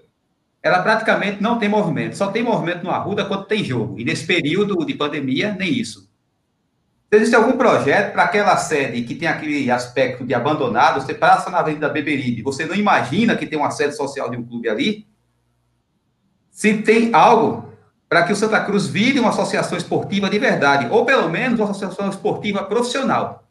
ela 0.62 0.82
praticamente 0.82 1.42
não 1.42 1.58
tem 1.58 1.70
movimento. 1.70 2.18
Só 2.18 2.28
tem 2.32 2.44
movimento 2.44 2.84
no 2.84 2.92
Arruda 2.92 3.26
quando 3.26 3.46
tem 3.46 3.64
jogo. 3.64 4.00
E 4.00 4.04
nesse 4.04 4.26
período 4.26 4.86
de 4.86 4.94
pandemia, 4.94 5.56
nem 5.58 5.72
isso. 5.72 6.10
Existe 7.12 7.36
algum 7.36 7.58
projeto 7.58 8.14
para 8.14 8.24
aquela 8.24 8.56
sede 8.58 9.02
que 9.04 9.16
tem 9.16 9.28
aquele 9.28 9.72
aspecto 9.72 10.24
de 10.24 10.34
abandonado, 10.34 11.02
você 11.02 11.14
passa 11.14 11.50
na 11.50 11.60
Avenida 11.60 11.90
Beberibe, 11.90 12.44
você 12.44 12.66
não 12.66 12.76
imagina 12.76 13.36
que 13.36 13.48
tem 13.48 13.58
uma 13.58 13.72
sede 13.72 13.96
social 13.96 14.30
de 14.30 14.38
um 14.38 14.46
clube 14.46 14.70
ali? 14.70 15.10
se 16.60 16.82
tem 16.82 17.16
algo 17.16 17.72
para 18.10 18.24
que 18.24 18.34
o 18.34 18.36
Santa 18.36 18.60
Cruz 18.60 18.86
vire 18.86 19.18
uma 19.18 19.30
associação 19.30 19.78
esportiva 19.78 20.30
de 20.30 20.38
verdade, 20.38 20.90
ou 20.92 21.06
pelo 21.06 21.30
menos 21.30 21.58
uma 21.58 21.70
associação 21.70 22.10
esportiva 22.10 22.66
profissional. 22.66 23.46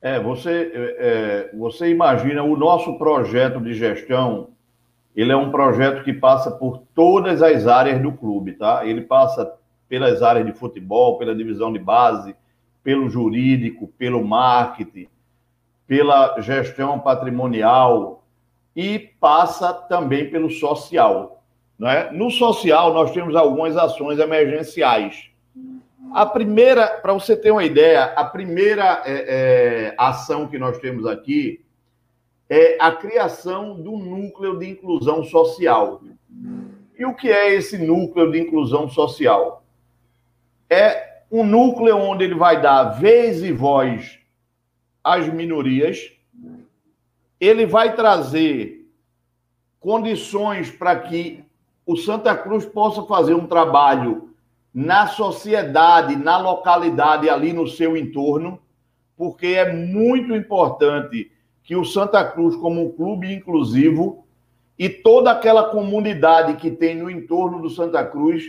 É, 0.00 0.18
você, 0.18 0.72
é, 0.72 1.50
é, 1.52 1.56
você 1.56 1.90
imagina 1.90 2.42
o 2.42 2.56
nosso 2.56 2.96
projeto 2.96 3.60
de 3.60 3.74
gestão, 3.74 4.53
ele 5.14 5.32
é 5.32 5.36
um 5.36 5.50
projeto 5.50 6.02
que 6.02 6.12
passa 6.12 6.50
por 6.50 6.82
todas 6.94 7.42
as 7.42 7.66
áreas 7.66 8.00
do 8.02 8.12
clube, 8.12 8.52
tá? 8.52 8.84
Ele 8.84 9.02
passa 9.02 9.54
pelas 9.88 10.22
áreas 10.22 10.44
de 10.44 10.52
futebol, 10.52 11.18
pela 11.18 11.34
divisão 11.34 11.72
de 11.72 11.78
base, 11.78 12.34
pelo 12.82 13.08
jurídico, 13.08 13.88
pelo 13.96 14.24
marketing, 14.24 15.08
pela 15.86 16.40
gestão 16.40 16.98
patrimonial 16.98 18.24
e 18.74 18.98
passa 18.98 19.72
também 19.72 20.30
pelo 20.30 20.50
social. 20.50 21.42
Né? 21.78 22.10
No 22.12 22.30
social, 22.30 22.92
nós 22.92 23.12
temos 23.12 23.36
algumas 23.36 23.76
ações 23.76 24.18
emergenciais. 24.18 25.30
A 26.12 26.26
primeira, 26.26 26.86
para 26.86 27.12
você 27.12 27.36
ter 27.36 27.50
uma 27.50 27.64
ideia, 27.64 28.04
a 28.04 28.24
primeira 28.24 29.02
é, 29.04 29.12
é, 29.88 29.94
ação 29.98 30.46
que 30.46 30.58
nós 30.58 30.78
temos 30.78 31.06
aqui 31.06 31.63
é 32.48 32.76
a 32.80 32.92
criação 32.92 33.80
do 33.80 33.92
núcleo 33.92 34.58
de 34.58 34.68
inclusão 34.68 35.24
social. 35.24 36.02
E 36.98 37.04
o 37.04 37.14
que 37.14 37.30
é 37.30 37.54
esse 37.54 37.78
núcleo 37.78 38.30
de 38.30 38.40
inclusão 38.40 38.88
social? 38.88 39.64
É 40.68 41.22
um 41.30 41.44
núcleo 41.44 41.96
onde 41.96 42.24
ele 42.24 42.34
vai 42.34 42.60
dar 42.60 42.84
vez 42.84 43.42
e 43.42 43.50
voz 43.50 44.18
às 45.02 45.28
minorias, 45.28 46.12
ele 47.40 47.66
vai 47.66 47.94
trazer 47.94 48.88
condições 49.80 50.70
para 50.70 50.98
que 50.98 51.44
o 51.84 51.96
Santa 51.96 52.34
Cruz 52.36 52.64
possa 52.64 53.02
fazer 53.02 53.34
um 53.34 53.46
trabalho 53.46 54.30
na 54.72 55.06
sociedade, 55.06 56.16
na 56.16 56.38
localidade, 56.38 57.28
ali 57.28 57.52
no 57.52 57.68
seu 57.68 57.96
entorno, 57.96 58.58
porque 59.16 59.48
é 59.48 59.72
muito 59.72 60.34
importante 60.34 61.30
que 61.64 61.74
o 61.74 61.84
Santa 61.84 62.24
Cruz, 62.24 62.54
como 62.54 62.86
um 62.86 62.92
clube 62.92 63.32
inclusivo, 63.32 64.24
e 64.78 64.88
toda 64.88 65.32
aquela 65.32 65.64
comunidade 65.70 66.54
que 66.54 66.70
tem 66.70 66.94
no 66.94 67.10
entorno 67.10 67.60
do 67.60 67.70
Santa 67.70 68.04
Cruz 68.04 68.44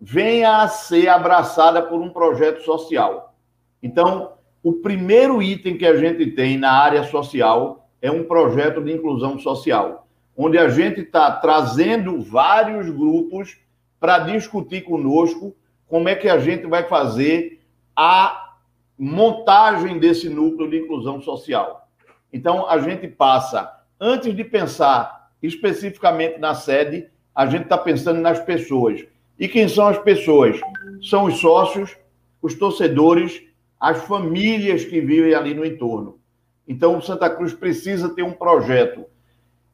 venha 0.00 0.62
a 0.62 0.68
ser 0.68 1.08
abraçada 1.08 1.80
por 1.82 2.00
um 2.00 2.10
projeto 2.10 2.62
social. 2.62 3.34
Então, 3.82 4.32
o 4.62 4.74
primeiro 4.74 5.42
item 5.42 5.78
que 5.78 5.86
a 5.86 5.96
gente 5.96 6.26
tem 6.32 6.58
na 6.58 6.72
área 6.72 7.04
social 7.04 7.88
é 8.02 8.10
um 8.10 8.24
projeto 8.24 8.82
de 8.82 8.92
inclusão 8.92 9.38
social 9.38 10.08
onde 10.40 10.56
a 10.56 10.68
gente 10.68 11.00
está 11.00 11.32
trazendo 11.32 12.20
vários 12.20 12.88
grupos 12.88 13.58
para 13.98 14.20
discutir 14.20 14.82
conosco 14.82 15.52
como 15.88 16.08
é 16.08 16.14
que 16.14 16.28
a 16.28 16.38
gente 16.38 16.64
vai 16.68 16.84
fazer 16.84 17.60
a 17.96 18.54
montagem 18.96 19.98
desse 19.98 20.28
núcleo 20.28 20.70
de 20.70 20.78
inclusão 20.78 21.20
social. 21.20 21.87
Então, 22.32 22.68
a 22.68 22.78
gente 22.78 23.08
passa, 23.08 23.72
antes 24.00 24.34
de 24.34 24.44
pensar 24.44 25.30
especificamente 25.42 26.38
na 26.38 26.54
sede, 26.54 27.08
a 27.34 27.46
gente 27.46 27.64
está 27.64 27.78
pensando 27.78 28.20
nas 28.20 28.40
pessoas. 28.40 29.04
E 29.38 29.46
quem 29.48 29.68
são 29.68 29.86
as 29.86 29.98
pessoas? 29.98 30.60
São 31.02 31.24
os 31.24 31.38
sócios, 31.38 31.96
os 32.42 32.54
torcedores, 32.54 33.42
as 33.78 34.02
famílias 34.04 34.84
que 34.84 35.00
vivem 35.00 35.34
ali 35.34 35.54
no 35.54 35.64
entorno. 35.64 36.18
Então, 36.66 36.98
o 36.98 37.02
Santa 37.02 37.30
Cruz 37.30 37.52
precisa 37.52 38.08
ter 38.10 38.22
um 38.22 38.32
projeto 38.32 39.04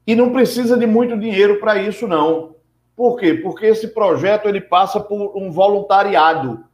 e 0.07 0.14
não 0.14 0.33
precisa 0.33 0.77
de 0.77 0.87
muito 0.87 1.19
dinheiro 1.19 1.59
para 1.59 1.81
isso, 1.81 2.07
não. 2.07 2.55
Por 2.95 3.19
quê? 3.19 3.35
Porque 3.35 3.67
esse 3.67 3.88
projeto 3.88 4.49
ele 4.49 4.61
passa 4.61 5.01
por 5.01 5.37
um 5.37 5.51
voluntariado. 5.51 6.64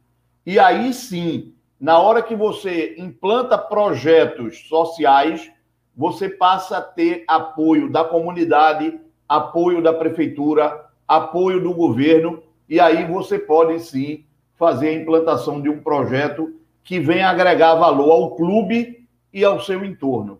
E 0.45 0.59
aí 0.59 0.93
sim, 0.93 1.53
na 1.79 1.97
hora 1.97 2.21
que 2.21 2.35
você 2.35 2.95
implanta 2.97 3.57
projetos 3.57 4.67
sociais, 4.67 5.49
você 5.95 6.29
passa 6.29 6.77
a 6.77 6.81
ter 6.81 7.23
apoio 7.27 7.91
da 7.91 8.03
comunidade, 8.03 8.99
apoio 9.27 9.81
da 9.81 9.93
prefeitura, 9.93 10.85
apoio 11.07 11.61
do 11.61 11.73
governo, 11.73 12.41
e 12.67 12.79
aí 12.79 13.05
você 13.05 13.37
pode 13.37 13.79
sim 13.79 14.25
fazer 14.55 14.89
a 14.89 14.93
implantação 14.93 15.61
de 15.61 15.69
um 15.69 15.81
projeto 15.81 16.55
que 16.83 16.99
venha 16.99 17.29
agregar 17.29 17.75
valor 17.75 18.11
ao 18.11 18.35
clube 18.35 19.07
e 19.33 19.43
ao 19.43 19.59
seu 19.59 19.83
entorno. 19.83 20.39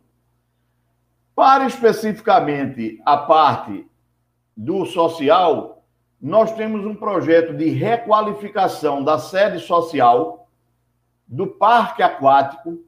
Para 1.36 1.66
especificamente 1.66 3.02
a 3.06 3.18
parte 3.18 3.86
do 4.56 4.86
social, 4.86 5.84
nós 6.22 6.54
temos 6.54 6.86
um 6.86 6.94
projeto 6.94 7.54
de 7.54 7.70
requalificação 7.70 9.04
da 9.04 9.18
sede 9.18 9.60
social, 9.60 10.48
do 11.28 11.48
parque 11.48 12.04
aquático, 12.04 12.80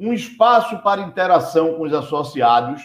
um 0.00 0.14
espaço 0.14 0.78
para 0.78 1.02
interação 1.02 1.74
com 1.74 1.82
os 1.82 1.92
associados, 1.92 2.82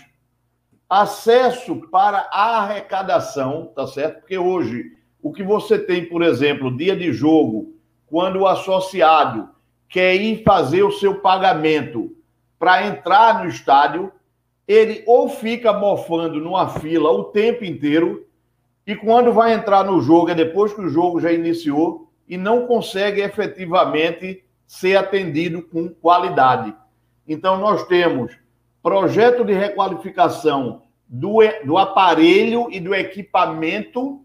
acesso 0.89 1.77
para 1.89 2.27
a 2.29 2.57
arrecadação, 2.57 3.71
tá 3.73 3.87
certo? 3.87 4.19
Porque 4.19 4.37
hoje 4.37 4.91
o 5.21 5.31
que 5.31 5.41
você 5.41 5.79
tem, 5.79 6.05
por 6.05 6.21
exemplo, 6.21 6.75
dia 6.75 6.95
de 6.95 7.13
jogo, 7.13 7.73
quando 8.05 8.41
o 8.41 8.47
associado 8.47 9.49
quer 9.87 10.13
ir 10.15 10.43
fazer 10.43 10.83
o 10.83 10.91
seu 10.91 11.21
pagamento 11.21 12.15
para 12.59 12.85
entrar 12.85 13.41
no 13.41 13.49
estádio, 13.49 14.11
ele 14.67 15.01
ou 15.07 15.29
fica 15.29 15.71
mofando 15.71 16.39
numa 16.39 16.67
fila 16.67 17.09
o 17.11 17.25
tempo 17.25 17.63
inteiro, 17.63 18.27
e 18.85 18.95
quando 18.95 19.31
vai 19.31 19.53
entrar 19.53 19.83
no 19.83 20.01
jogo, 20.01 20.31
é 20.31 20.35
depois 20.35 20.73
que 20.73 20.81
o 20.81 20.89
jogo 20.89 21.19
já 21.19 21.31
iniciou, 21.31 22.11
e 22.27 22.37
não 22.37 22.67
consegue 22.67 23.21
efetivamente 23.21 24.43
ser 24.67 24.97
atendido 24.97 25.61
com 25.61 25.89
qualidade. 25.89 26.75
Então, 27.27 27.57
nós 27.57 27.85
temos 27.87 28.37
projeto 28.81 29.43
de 29.43 29.53
requalificação 29.53 30.83
do, 31.07 31.39
do 31.63 31.77
aparelho 31.77 32.67
e 32.71 32.79
do 32.79 32.93
equipamento, 32.93 34.21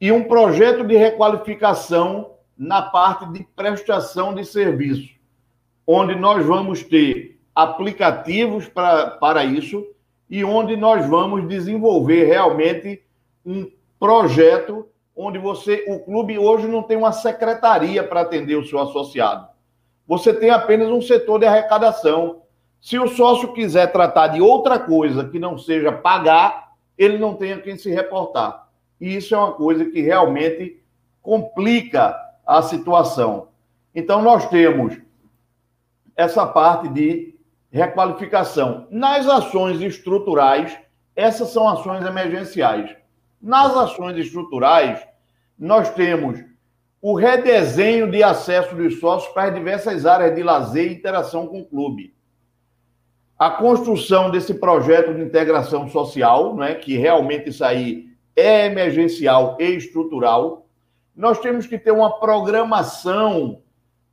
e 0.00 0.10
um 0.10 0.24
projeto 0.24 0.82
de 0.84 0.96
requalificação 0.96 2.32
na 2.56 2.80
parte 2.82 3.26
de 3.32 3.46
prestação 3.54 4.34
de 4.34 4.44
serviço, 4.44 5.14
onde 5.86 6.14
nós 6.14 6.44
vamos 6.44 6.82
ter 6.82 7.38
aplicativos 7.54 8.66
pra, 8.68 9.10
para 9.10 9.44
isso 9.44 9.86
e 10.28 10.44
onde 10.44 10.76
nós 10.76 11.06
vamos 11.06 11.46
desenvolver 11.46 12.24
realmente 12.24 13.02
um 13.44 13.70
projeto 13.98 14.86
onde 15.14 15.38
você, 15.38 15.84
o 15.88 16.00
clube 16.00 16.38
hoje 16.38 16.66
não 16.66 16.82
tem 16.82 16.96
uma 16.96 17.12
secretaria 17.12 18.02
para 18.02 18.22
atender 18.22 18.56
o 18.56 18.64
seu 18.64 18.78
associado. 18.78 19.49
Você 20.10 20.34
tem 20.34 20.50
apenas 20.50 20.88
um 20.88 21.00
setor 21.00 21.38
de 21.38 21.46
arrecadação. 21.46 22.42
Se 22.80 22.98
o 22.98 23.06
sócio 23.06 23.52
quiser 23.52 23.92
tratar 23.92 24.26
de 24.26 24.40
outra 24.40 24.76
coisa 24.76 25.28
que 25.28 25.38
não 25.38 25.56
seja 25.56 25.92
pagar, 25.92 26.72
ele 26.98 27.16
não 27.16 27.36
tem 27.36 27.52
a 27.52 27.60
quem 27.60 27.76
se 27.76 27.92
reportar. 27.92 28.66
E 29.00 29.14
isso 29.14 29.36
é 29.36 29.38
uma 29.38 29.52
coisa 29.52 29.84
que 29.84 30.00
realmente 30.00 30.82
complica 31.22 32.16
a 32.44 32.60
situação. 32.60 33.50
Então, 33.94 34.20
nós 34.20 34.48
temos 34.48 34.98
essa 36.16 36.44
parte 36.44 36.88
de 36.88 37.36
requalificação. 37.70 38.88
Nas 38.90 39.28
ações 39.28 39.80
estruturais, 39.80 40.76
essas 41.14 41.50
são 41.50 41.68
ações 41.68 42.04
emergenciais. 42.04 42.96
Nas 43.40 43.76
ações 43.76 44.16
estruturais, 44.18 45.06
nós 45.56 45.88
temos 45.94 46.49
o 47.02 47.14
redesenho 47.14 48.10
de 48.10 48.22
acesso 48.22 48.74
dos 48.74 49.00
sócios 49.00 49.32
para 49.32 49.48
as 49.48 49.54
diversas 49.54 50.04
áreas 50.04 50.34
de 50.34 50.42
lazer 50.42 50.90
e 50.90 50.94
interação 50.94 51.46
com 51.46 51.60
o 51.60 51.64
clube. 51.64 52.14
A 53.38 53.50
construção 53.50 54.30
desse 54.30 54.52
projeto 54.54 55.14
de 55.14 55.22
integração 55.22 55.88
social, 55.88 56.54
né, 56.54 56.74
que 56.74 56.98
realmente 56.98 57.48
isso 57.48 57.64
aí 57.64 58.10
é 58.36 58.66
emergencial 58.66 59.56
e 59.58 59.64
estrutural. 59.64 60.66
Nós 61.16 61.38
temos 61.38 61.66
que 61.66 61.78
ter 61.78 61.90
uma 61.90 62.20
programação 62.20 63.62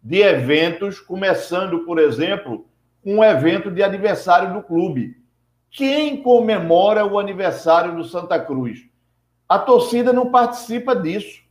de 0.01 0.21
eventos, 0.21 1.01
começando, 1.01 1.79
por 1.79 1.99
exemplo, 1.99 2.65
um 3.03 3.21
evento 3.21 3.69
de 3.69 3.83
aniversário 3.83 4.53
do 4.53 4.63
clube. 4.63 5.17
Quem 5.69 6.21
comemora 6.21 7.05
o 7.05 7.19
aniversário 7.19 7.95
do 7.97 8.05
Santa 8.05 8.39
Cruz? 8.39 8.85
A 9.47 9.59
torcida 9.59 10.13
não 10.13 10.31
participa 10.31 10.95
disso. 10.95 11.46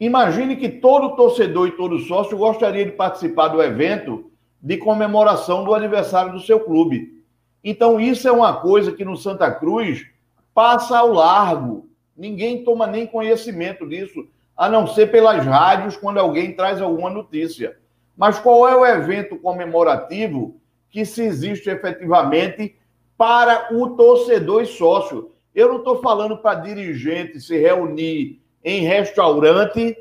Imagine 0.00 0.56
que 0.56 0.68
todo 0.68 1.16
torcedor 1.16 1.68
e 1.68 1.72
todo 1.72 1.98
sócio 1.98 2.38
gostaria 2.38 2.84
de 2.84 2.92
participar 2.92 3.48
do 3.48 3.62
evento 3.62 4.30
de 4.60 4.76
comemoração 4.76 5.64
do 5.64 5.74
aniversário 5.74 6.32
do 6.32 6.40
seu 6.40 6.60
clube. 6.60 7.24
Então, 7.62 7.98
isso 7.98 8.28
é 8.28 8.32
uma 8.32 8.60
coisa 8.60 8.92
que 8.92 9.04
no 9.04 9.16
Santa 9.16 9.50
Cruz 9.50 10.06
passa 10.54 10.98
ao 10.98 11.12
largo. 11.12 11.88
Ninguém 12.16 12.64
toma 12.64 12.86
nem 12.86 13.06
conhecimento 13.06 13.88
disso, 13.88 14.26
a 14.56 14.68
não 14.68 14.86
ser 14.86 15.10
pelas 15.10 15.44
rádios 15.44 15.96
quando 15.96 16.18
alguém 16.18 16.52
traz 16.54 16.80
alguma 16.80 17.10
notícia. 17.10 17.76
Mas 18.16 18.38
qual 18.38 18.68
é 18.68 18.76
o 18.76 18.86
evento 18.86 19.36
comemorativo 19.36 20.60
que 20.90 21.04
se 21.04 21.22
existe 21.22 21.70
efetivamente 21.70 22.76
para 23.16 23.68
o 23.72 23.90
torcedor 23.90 24.62
e 24.62 24.66
sócio? 24.66 25.32
Eu 25.54 25.68
não 25.68 25.78
estou 25.78 26.00
falando 26.00 26.38
para 26.38 26.60
dirigente 26.60 27.40
se 27.40 27.56
reunir 27.56 28.40
em 28.64 28.82
restaurante 28.82 29.96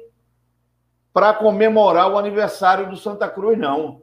para 1.14 1.34
comemorar 1.34 2.12
o 2.12 2.18
aniversário 2.18 2.90
do 2.90 2.98
Santa 2.98 3.28
Cruz, 3.28 3.58
não. 3.58 4.02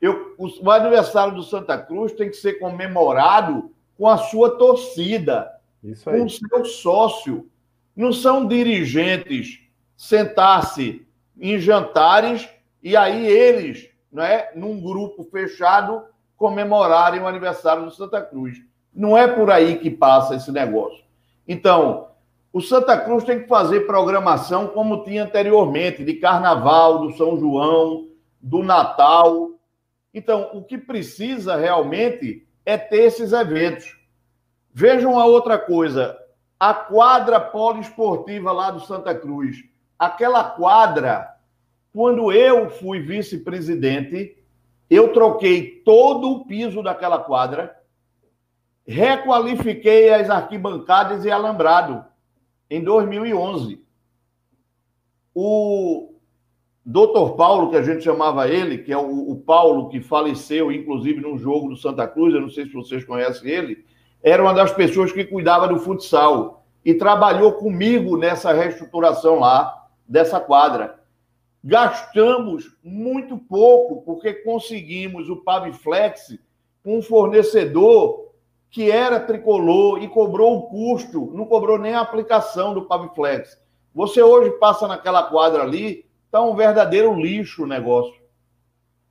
Eu, 0.00 0.34
o, 0.36 0.70
aniversário 0.70 1.34
do 1.34 1.42
Santa 1.42 1.78
Cruz 1.78 2.12
tem 2.12 2.28
que 2.28 2.36
ser 2.36 2.54
comemorado 2.54 3.70
com 3.96 4.08
a 4.08 4.18
sua 4.18 4.58
torcida, 4.58 5.50
com 6.04 6.24
o 6.24 6.28
seu 6.28 6.64
sócio. 6.64 7.48
Não 7.94 8.12
são 8.12 8.46
dirigentes 8.46 9.60
sentar-se 9.96 11.06
em 11.38 11.58
jantares 11.58 12.48
e 12.82 12.96
aí 12.96 13.26
eles, 13.26 13.88
não 14.12 14.22
é, 14.22 14.52
num 14.54 14.80
grupo 14.80 15.24
fechado, 15.24 16.04
comemorarem 16.36 17.20
o 17.20 17.26
aniversário 17.26 17.84
do 17.84 17.90
Santa 17.90 18.20
Cruz. 18.20 18.60
Não 18.94 19.16
é 19.16 19.26
por 19.26 19.50
aí 19.50 19.78
que 19.78 19.90
passa 19.90 20.34
esse 20.34 20.52
negócio. 20.52 21.02
Então, 21.48 22.08
o 22.56 22.62
Santa 22.62 22.98
Cruz 22.98 23.22
tem 23.22 23.42
que 23.42 23.48
fazer 23.48 23.80
programação 23.80 24.68
como 24.68 25.04
tinha 25.04 25.24
anteriormente, 25.24 26.02
de 26.02 26.14
carnaval, 26.14 27.00
do 27.00 27.12
São 27.14 27.38
João, 27.38 28.08
do 28.40 28.62
Natal. 28.62 29.50
Então, 30.14 30.52
o 30.54 30.62
que 30.62 30.78
precisa 30.78 31.54
realmente 31.54 32.48
é 32.64 32.78
ter 32.78 33.02
esses 33.02 33.34
eventos. 33.34 34.00
Vejam 34.72 35.20
a 35.20 35.26
outra 35.26 35.58
coisa: 35.58 36.16
a 36.58 36.72
quadra 36.72 37.38
poliesportiva 37.38 38.52
lá 38.52 38.70
do 38.70 38.80
Santa 38.80 39.14
Cruz. 39.14 39.58
Aquela 39.98 40.42
quadra, 40.42 41.28
quando 41.92 42.32
eu 42.32 42.70
fui 42.70 43.00
vice-presidente, 43.00 44.34
eu 44.88 45.12
troquei 45.12 45.82
todo 45.84 46.30
o 46.30 46.46
piso 46.46 46.82
daquela 46.82 47.18
quadra, 47.18 47.76
requalifiquei 48.86 50.08
as 50.14 50.30
arquibancadas 50.30 51.26
e 51.26 51.30
alambrado 51.30 52.15
em 52.70 52.82
2011. 52.82 53.84
O 55.34 56.14
doutor 56.84 57.36
Paulo, 57.36 57.70
que 57.70 57.76
a 57.76 57.82
gente 57.82 58.04
chamava 58.04 58.48
ele, 58.48 58.78
que 58.78 58.92
é 58.92 58.96
o, 58.96 59.30
o, 59.30 59.36
Paulo 59.36 59.88
que 59.88 60.00
faleceu, 60.00 60.70
inclusive, 60.70 61.20
num 61.20 61.36
jogo 61.36 61.68
do 61.68 61.76
Santa 61.76 62.06
Cruz, 62.06 62.34
eu 62.34 62.40
não 62.40 62.48
sei 62.48 62.66
se 62.66 62.72
vocês 62.72 63.04
conhecem 63.04 63.50
ele, 63.50 63.84
era 64.22 64.42
uma 64.42 64.54
das 64.54 64.72
pessoas 64.72 65.12
que 65.12 65.24
cuidava 65.24 65.68
do 65.68 65.78
futsal 65.78 66.64
e 66.84 66.94
trabalhou 66.94 67.52
comigo 67.52 68.16
nessa 68.16 68.52
reestruturação 68.52 69.40
lá, 69.40 69.88
dessa 70.08 70.40
quadra. 70.40 71.00
Gastamos 71.62 72.76
muito 72.82 73.36
pouco, 73.36 74.02
porque 74.02 74.32
conseguimos 74.34 75.28
o 75.28 75.36
Paviflex 75.36 76.38
com 76.84 76.98
um 76.98 77.02
fornecedor 77.02 78.25
que 78.70 78.90
era 78.90 79.20
tricolor 79.20 80.02
e 80.02 80.08
cobrou 80.08 80.58
o 80.58 80.62
custo, 80.68 81.30
não 81.34 81.46
cobrou 81.46 81.78
nem 81.78 81.94
a 81.94 82.00
aplicação 82.00 82.74
do 82.74 82.82
Paviflex. 82.82 83.60
Você 83.94 84.22
hoje 84.22 84.50
passa 84.58 84.86
naquela 84.86 85.22
quadra 85.22 85.62
ali, 85.62 86.04
está 86.26 86.42
um 86.42 86.54
verdadeiro 86.54 87.14
lixo 87.14 87.64
o 87.64 87.66
negócio. 87.66 88.14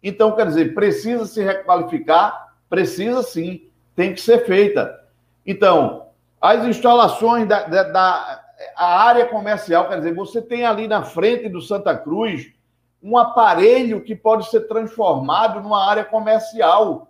Então, 0.03 0.33
quer 0.33 0.45
dizer, 0.45 0.75
precisa 0.75 1.25
se 1.25 1.41
requalificar? 1.43 2.53
Precisa 2.69 3.23
sim, 3.23 3.67
tem 3.95 4.13
que 4.13 4.21
ser 4.21 4.45
feita. 4.45 5.03
Então, 5.45 6.07
as 6.39 6.63
instalações 6.65 7.47
da, 7.47 7.63
da, 7.63 7.83
da 7.83 8.45
a 8.75 9.03
área 9.03 9.25
comercial, 9.25 9.87
quer 9.87 9.97
dizer, 9.97 10.13
você 10.13 10.41
tem 10.41 10.65
ali 10.65 10.87
na 10.87 11.03
frente 11.03 11.49
do 11.49 11.61
Santa 11.61 11.97
Cruz 11.97 12.53
um 13.01 13.17
aparelho 13.17 14.01
que 14.01 14.15
pode 14.15 14.49
ser 14.49 14.61
transformado 14.61 15.61
numa 15.61 15.89
área 15.89 16.05
comercial. 16.05 17.07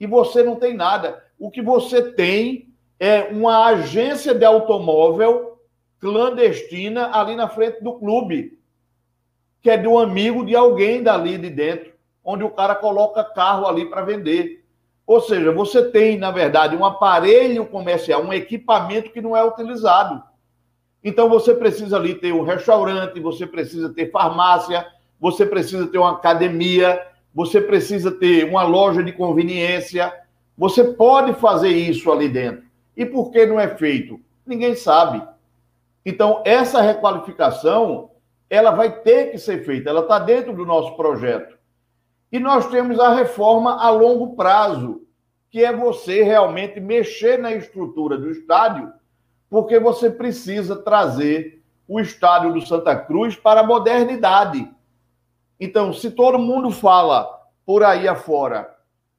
E 0.00 0.06
você 0.06 0.42
não 0.42 0.56
tem 0.56 0.74
nada 0.74 1.22
o 1.38 1.50
que 1.50 1.62
você 1.62 2.12
tem 2.12 2.68
é 2.98 3.22
uma 3.24 3.66
agência 3.66 4.34
de 4.34 4.44
automóvel 4.44 5.58
clandestina 6.00 7.10
ali 7.12 7.36
na 7.36 7.48
frente 7.48 7.82
do 7.82 7.94
clube, 7.94 8.58
que 9.60 9.70
é 9.70 9.76
de 9.76 9.86
um 9.86 9.98
amigo 9.98 10.44
de 10.44 10.54
alguém 10.54 11.02
dali 11.02 11.38
de 11.38 11.50
dentro, 11.50 11.92
onde 12.24 12.44
o 12.44 12.50
cara 12.50 12.74
coloca 12.74 13.24
carro 13.24 13.66
ali 13.66 13.86
para 13.86 14.02
vender. 14.02 14.64
Ou 15.06 15.20
seja, 15.20 15.50
você 15.52 15.90
tem, 15.90 16.18
na 16.18 16.30
verdade, 16.30 16.76
um 16.76 16.84
aparelho 16.84 17.66
comercial, 17.66 18.22
um 18.22 18.32
equipamento 18.32 19.10
que 19.10 19.20
não 19.20 19.36
é 19.36 19.44
utilizado. 19.44 20.22
Então 21.02 21.28
você 21.28 21.54
precisa 21.54 21.96
ali 21.96 22.14
ter 22.14 22.32
um 22.32 22.42
restaurante, 22.42 23.20
você 23.20 23.46
precisa 23.46 23.88
ter 23.92 24.10
farmácia, 24.10 24.86
você 25.18 25.46
precisa 25.46 25.86
ter 25.86 25.98
uma 25.98 26.12
academia, 26.12 27.00
você 27.34 27.60
precisa 27.60 28.10
ter 28.10 28.44
uma 28.44 28.62
loja 28.62 29.02
de 29.02 29.12
conveniência, 29.12 30.12
você 30.58 30.82
pode 30.82 31.34
fazer 31.34 31.68
isso 31.68 32.10
ali 32.10 32.28
dentro. 32.28 32.64
E 32.96 33.06
por 33.06 33.30
que 33.30 33.46
não 33.46 33.60
é 33.60 33.68
feito? 33.68 34.20
Ninguém 34.44 34.74
sabe. 34.74 35.22
Então, 36.04 36.42
essa 36.44 36.82
requalificação, 36.82 38.10
ela 38.50 38.72
vai 38.72 38.90
ter 38.90 39.30
que 39.30 39.38
ser 39.38 39.64
feita, 39.64 39.88
ela 39.88 40.00
está 40.00 40.18
dentro 40.18 40.52
do 40.52 40.66
nosso 40.66 40.96
projeto. 40.96 41.56
E 42.32 42.40
nós 42.40 42.68
temos 42.68 42.98
a 42.98 43.14
reforma 43.14 43.80
a 43.80 43.88
longo 43.90 44.34
prazo, 44.34 45.02
que 45.48 45.64
é 45.64 45.72
você 45.72 46.24
realmente 46.24 46.80
mexer 46.80 47.38
na 47.38 47.52
estrutura 47.52 48.18
do 48.18 48.28
estádio, 48.28 48.92
porque 49.48 49.78
você 49.78 50.10
precisa 50.10 50.74
trazer 50.74 51.62
o 51.86 52.00
estádio 52.00 52.52
do 52.52 52.66
Santa 52.66 52.96
Cruz 52.96 53.36
para 53.36 53.60
a 53.60 53.66
modernidade. 53.66 54.68
Então, 55.60 55.92
se 55.92 56.10
todo 56.10 56.38
mundo 56.38 56.70
fala 56.70 57.28
por 57.64 57.84
aí 57.84 58.08
afora 58.08 58.77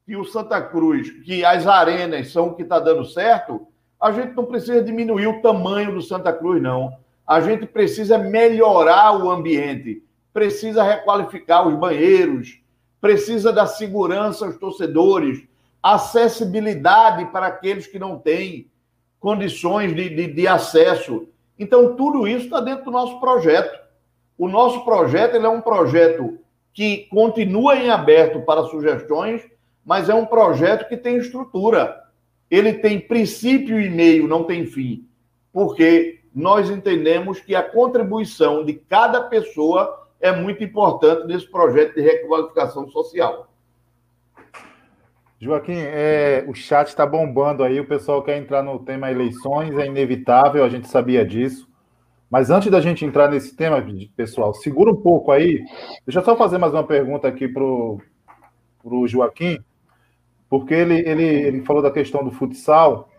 que 0.10 0.16
o 0.16 0.26
Santa 0.26 0.60
Cruz, 0.60 1.12
que 1.22 1.46
as 1.46 1.68
arenas 1.68 2.32
são 2.32 2.48
o 2.48 2.56
que 2.56 2.64
está 2.64 2.80
dando 2.80 3.06
certo, 3.06 3.68
a 4.02 4.12
gente 4.12 4.36
não 4.36 4.44
precisa 4.44 4.84
diminuir 4.84 5.28
o 5.28 5.40
tamanho 5.40 5.94
do 5.94 6.02
Santa 6.02 6.34
Cruz, 6.34 6.60
não. 6.60 6.98
A 7.28 7.40
gente 7.42 7.68
precisa 7.68 8.18
melhorar 8.18 9.16
o 9.16 9.30
ambiente, 9.30 10.04
precisa 10.34 10.82
requalificar 10.82 11.68
os 11.68 11.76
banheiros, 11.76 12.60
precisa 13.00 13.54
da 13.54 13.68
segurança 13.68 14.48
aos 14.48 14.58
torcedores, 14.58 15.44
acessibilidade 15.84 17.26
para 17.26 17.46
aqueles 17.46 17.86
que 17.86 18.00
não 18.00 18.18
têm 18.18 18.68
condições 19.20 19.96
de, 19.96 20.10
de, 20.10 20.26
de 20.26 20.48
acesso. 20.48 21.28
Então, 21.60 21.96
tudo 21.96 22.28
isso 22.28 22.46
está 22.46 22.60
dentro 22.60 22.86
do 22.86 22.92
nosso 22.92 23.20
projeto. 23.20 23.78
O 24.40 24.50
nosso 24.50 24.84
projeto 24.84 25.36
ele 25.36 25.46
é 25.46 25.50
um 25.50 25.62
projeto 25.62 26.40
que 26.74 27.06
continua 27.12 27.76
em 27.76 27.92
aberto 27.92 28.42
para 28.42 28.64
sugestões 28.64 29.48
mas 29.90 30.08
é 30.08 30.14
um 30.14 30.24
projeto 30.24 30.88
que 30.88 30.96
tem 30.96 31.18
estrutura. 31.18 32.04
Ele 32.48 32.74
tem 32.74 33.00
princípio 33.00 33.82
e 33.82 33.90
meio, 33.90 34.28
não 34.28 34.44
tem 34.44 34.68
fim. 34.68 35.10
Porque 35.52 36.20
nós 36.32 36.70
entendemos 36.70 37.40
que 37.40 37.56
a 37.56 37.64
contribuição 37.64 38.64
de 38.64 38.74
cada 38.74 39.24
pessoa 39.24 40.08
é 40.22 40.32
muito 40.32 40.64
importante 40.64 41.26
nesse 41.26 41.50
projeto 41.50 41.96
de 41.96 42.02
requalificação 42.02 42.88
social. 42.90 43.52
Joaquim, 45.40 45.74
é, 45.78 46.46
o 46.48 46.54
chat 46.54 46.90
está 46.90 47.04
bombando 47.04 47.64
aí, 47.64 47.80
o 47.80 47.88
pessoal 47.88 48.22
quer 48.22 48.38
entrar 48.38 48.62
no 48.62 48.78
tema 48.78 49.10
eleições, 49.10 49.76
é 49.76 49.88
inevitável, 49.88 50.64
a 50.64 50.70
gente 50.70 50.88
sabia 50.88 51.26
disso. 51.26 51.68
Mas 52.30 52.52
antes 52.52 52.70
da 52.70 52.80
gente 52.80 53.04
entrar 53.04 53.28
nesse 53.28 53.56
tema, 53.56 53.84
pessoal, 54.16 54.54
segura 54.54 54.92
um 54.92 55.02
pouco 55.02 55.32
aí. 55.32 55.64
Deixa 56.06 56.20
eu 56.20 56.24
só 56.24 56.38
fazer 56.38 56.60
mais 56.60 56.74
uma 56.74 56.84
pergunta 56.84 57.28
aqui 57.28 57.48
para 57.48 57.64
o 57.64 59.08
Joaquim, 59.08 59.58
porque 60.50 60.74
ele, 60.74 61.00
ele, 61.08 61.24
ele 61.24 61.62
falou 61.62 61.82
da 61.82 61.92
questão 61.92 62.24
do 62.24 62.32
futsal 62.32 63.10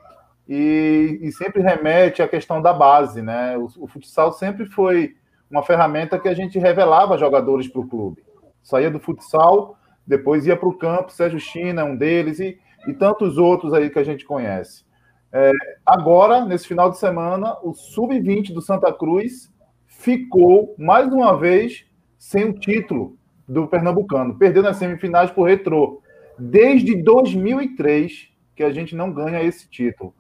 e, 0.48 1.18
e 1.22 1.32
sempre 1.32 1.62
remete 1.62 2.22
à 2.22 2.28
questão 2.28 2.60
da 2.60 2.72
base, 2.72 3.22
né? 3.22 3.56
O, 3.56 3.68
o, 3.84 3.86
futsal 3.86 4.32
sempre 4.32 4.66
foi 4.66 5.14
uma 5.50 5.62
ferramenta 5.62 6.18
que 6.18 6.28
a 6.28 6.34
gente 6.34 6.58
revelava 6.58 7.16
jogadores 7.16 7.68
para 7.68 7.80
o 7.80 7.86
clube. 7.86 8.22
Saía 8.62 8.90
do 8.90 8.98
futsal, 8.98 9.76
depois 10.06 10.46
ia 10.46 10.56
para 10.56 10.68
o 10.68 10.76
campo, 10.76 11.12
Sérgio 11.12 11.38
China, 11.38 11.84
um 11.84 11.96
deles, 11.96 12.40
e, 12.40 12.58
e 12.88 12.92
tantos 12.92 13.38
outros 13.38 13.72
aí 13.72 13.90
que 13.90 13.98
a 13.98 14.04
gente 14.04 14.24
conhece. 14.24 14.84
É, 15.32 15.52
agora, 15.86 16.44
nesse 16.44 16.66
final 16.66 16.90
de 16.90 16.98
semana, 16.98 17.56
o 17.62 17.72
Sub-20 17.72 18.52
do 18.52 18.60
Santa 18.60 18.92
Cruz 18.92 19.48
ficou, 19.86 20.74
mais 20.76 21.12
uma 21.12 21.36
vez, 21.36 21.84
sem 22.18 22.46
o 22.46 22.52
título 22.52 23.16
do 23.48 23.68
Pernambucano. 23.68 24.36
Perdeu 24.36 24.62
nas 24.62 24.76
semifinais 24.76 25.30
por 25.30 25.44
retrô. 25.44 25.99
Desde 26.40 26.96
2003 27.02 28.28
que 28.56 28.62
a 28.62 28.70
gente 28.70 28.94
não 28.94 29.12
ganha 29.12 29.42
esse 29.42 29.68
título. 29.68 30.14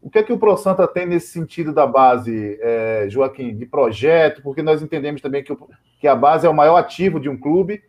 O 0.00 0.10
que 0.10 0.18
é 0.18 0.22
que 0.22 0.32
o 0.32 0.38
Pro 0.38 0.56
Santa 0.56 0.86
tem 0.86 1.06
nesse 1.06 1.28
sentido 1.28 1.72
da 1.72 1.86
base, 1.86 2.58
é, 2.60 3.06
Joaquim, 3.08 3.56
de 3.56 3.66
projeto? 3.66 4.42
Porque 4.42 4.62
nós 4.62 4.82
entendemos 4.82 5.20
também 5.20 5.44
que, 5.44 5.52
o, 5.52 5.68
que, 6.00 6.08
a 6.08 6.14
base 6.16 6.46
é 6.46 6.50
o 6.50 6.54
maior 6.54 6.76
ativo 6.76 7.20
de 7.20 7.28
um 7.28 7.36
clube 7.36 7.82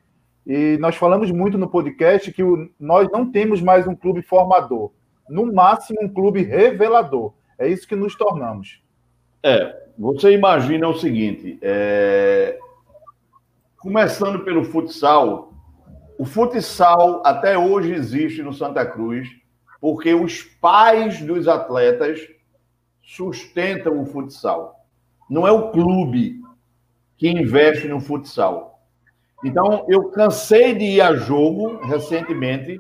e 0.46 0.78
nós 0.80 0.96
falamos 0.96 1.32
muito 1.32 1.58
no 1.58 1.70
podcast 1.70 2.32
que 2.32 2.44
o, 2.44 2.70
nós 2.80 3.10
não 3.12 3.32
temos 3.32 3.62
mais 3.62 3.88
um 3.88 3.96
clube 3.96 4.22
formador 4.22 4.92
no 5.30 5.52
máximo 5.54 6.00
um 6.02 6.10
clube 6.10 6.44
revelador. 6.44 7.34
É 7.58 7.68
isso 7.68 7.88
que 7.88 7.96
nos 7.96 8.16
tornamos. 8.16 8.82
É, 9.42 9.84
você 9.98 10.32
imagina 10.32 10.88
o 10.88 10.98
seguinte: 10.98 11.58
é... 11.62 12.58
começando 13.78 14.44
pelo 14.44 14.64
futsal, 14.66 15.53
o 16.18 16.26
futsal 16.26 17.22
até 17.26 17.58
hoje 17.58 17.94
existe 17.94 18.42
no 18.42 18.54
Santa 18.54 18.86
Cruz 18.86 19.28
porque 19.80 20.14
os 20.14 20.42
pais 20.42 21.22
dos 21.22 21.48
atletas 21.48 22.20
sustentam 23.02 24.02
o 24.02 24.06
futsal. 24.06 24.86
Não 25.30 25.46
é 25.46 25.52
o 25.52 25.72
clube 25.72 26.42
que 27.18 27.30
investe 27.30 27.88
no 27.88 28.00
futsal. 28.00 28.82
Então, 29.44 29.86
eu 29.90 30.10
cansei 30.10 30.74
de 30.74 30.86
ir 30.86 31.02
a 31.02 31.16
jogo 31.16 31.86
recentemente 31.86 32.78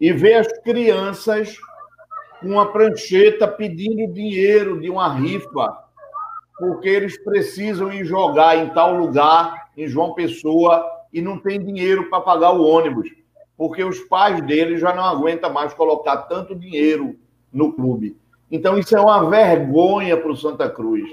e 0.00 0.12
ver 0.12 0.34
as 0.34 0.48
crianças 0.62 1.58
com 2.40 2.48
uma 2.48 2.72
prancheta 2.72 3.46
pedindo 3.46 4.12
dinheiro 4.12 4.80
de 4.80 4.88
uma 4.88 5.12
rifa, 5.12 5.78
porque 6.58 6.88
eles 6.88 7.22
precisam 7.22 7.92
ir 7.92 8.04
jogar 8.04 8.56
em 8.56 8.70
tal 8.70 8.94
lugar, 8.94 9.70
em 9.76 9.86
João 9.86 10.14
Pessoa, 10.14 10.86
e 11.14 11.22
não 11.22 11.38
tem 11.38 11.64
dinheiro 11.64 12.10
para 12.10 12.20
pagar 12.20 12.52
o 12.52 12.62
ônibus, 12.62 13.08
porque 13.56 13.82
os 13.82 14.00
pais 14.00 14.44
deles 14.44 14.80
já 14.80 14.94
não 14.94 15.04
aguentam 15.04 15.50
mais 15.50 15.72
colocar 15.72 16.18
tanto 16.18 16.54
dinheiro 16.54 17.16
no 17.50 17.72
clube. 17.72 18.18
Então, 18.50 18.76
isso 18.78 18.94
é 18.94 19.00
uma 19.00 19.30
vergonha 19.30 20.16
para 20.16 20.30
o 20.30 20.36
Santa 20.36 20.68
Cruz. 20.68 21.08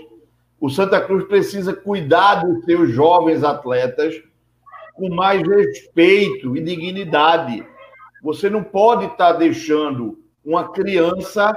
O 0.59 0.69
Santa 0.69 0.99
Cruz 0.99 1.23
precisa 1.25 1.73
cuidar 1.73 2.43
dos 2.43 2.65
seus 2.65 2.89
jovens 2.89 3.43
atletas 3.43 4.21
com 4.93 5.07
mais 5.13 5.41
respeito 5.47 6.57
e 6.57 6.61
dignidade 6.61 7.65
você 8.21 8.49
não 8.49 8.63
pode 8.63 9.05
estar 9.05 9.33
tá 9.33 9.39
deixando 9.39 10.19
uma 10.45 10.69
criança 10.69 11.49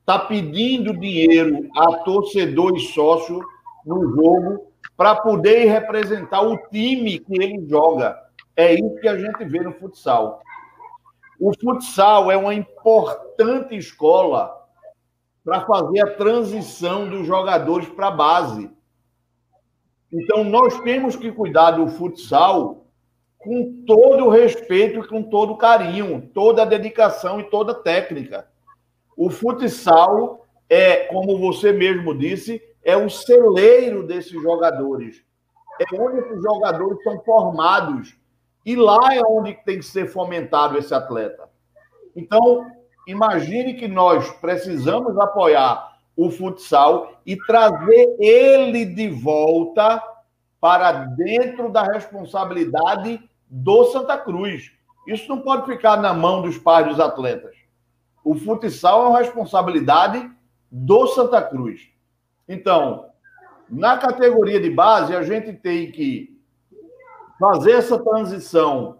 estar 0.00 0.18
tá 0.18 0.26
pedindo 0.26 0.92
dinheiro 0.96 1.68
a 1.74 1.98
torcedor 1.98 2.76
e 2.76 2.80
sócio 2.80 3.40
no 3.84 4.14
jogo 4.14 4.66
para 4.96 5.14
poder 5.16 5.66
representar 5.66 6.42
o 6.42 6.56
time 6.68 7.18
que 7.18 7.42
ele 7.42 7.66
joga. 7.68 8.18
É 8.56 8.74
isso 8.74 9.00
que 9.00 9.08
a 9.08 9.16
gente 9.16 9.44
vê 9.44 9.60
no 9.60 9.72
futsal. 9.72 10.42
O 11.40 11.52
futsal 11.58 12.30
é 12.30 12.36
uma 12.36 12.54
importante 12.54 13.76
escola 13.76 14.54
para 15.44 15.64
fazer 15.66 16.00
a 16.00 16.14
transição 16.14 17.08
dos 17.08 17.26
jogadores 17.26 17.88
para 17.88 18.08
a 18.08 18.12
base. 18.12 18.70
Então, 20.12 20.44
nós 20.44 20.78
temos 20.80 21.16
que 21.16 21.32
cuidar 21.32 21.72
do 21.72 21.88
futsal 21.88 22.86
com 23.38 23.82
todo 23.84 24.26
o 24.26 24.30
respeito 24.30 25.08
com 25.08 25.22
todo 25.22 25.54
o 25.54 25.56
carinho, 25.56 26.30
toda 26.32 26.62
a 26.62 26.66
dedicação 26.66 27.40
e 27.40 27.44
toda 27.44 27.72
a 27.72 27.82
técnica. 27.82 28.46
O 29.16 29.30
futsal 29.30 30.42
é, 30.72 31.04
como 31.04 31.38
você 31.38 31.70
mesmo 31.70 32.16
disse, 32.16 32.62
é 32.84 32.96
o 32.96 33.08
celeiro 33.08 34.06
desses 34.06 34.40
jogadores. 34.42 35.22
É 35.80 36.00
onde 36.00 36.18
esses 36.18 36.42
jogadores 36.42 37.02
são 37.02 37.20
formados. 37.20 38.16
E 38.64 38.76
lá 38.76 39.14
é 39.14 39.20
onde 39.22 39.54
tem 39.64 39.78
que 39.78 39.84
ser 39.84 40.06
fomentado 40.06 40.78
esse 40.78 40.94
atleta. 40.94 41.48
Então, 42.14 42.66
imagine 43.06 43.74
que 43.74 43.88
nós 43.88 44.30
precisamos 44.32 45.18
apoiar 45.18 45.92
o 46.16 46.30
futsal 46.30 47.20
e 47.24 47.36
trazer 47.36 48.16
ele 48.20 48.84
de 48.84 49.08
volta 49.08 50.02
para 50.60 50.92
dentro 50.92 51.70
da 51.70 51.82
responsabilidade 51.82 53.20
do 53.48 53.84
Santa 53.86 54.16
Cruz. 54.18 54.70
Isso 55.06 55.28
não 55.28 55.40
pode 55.40 55.66
ficar 55.66 55.96
na 55.96 56.14
mão 56.14 56.42
dos 56.42 56.58
pais 56.58 56.86
dos 56.86 57.00
atletas. 57.00 57.56
O 58.24 58.36
futsal 58.36 59.04
é 59.04 59.08
uma 59.08 59.18
responsabilidade 59.18 60.30
do 60.70 61.06
Santa 61.08 61.42
Cruz. 61.42 61.91
Então, 62.48 63.10
na 63.68 63.96
categoria 63.98 64.60
de 64.60 64.70
base, 64.70 65.14
a 65.14 65.22
gente 65.22 65.52
tem 65.52 65.90
que 65.90 66.38
fazer 67.38 67.72
essa 67.72 67.98
transição 67.98 68.98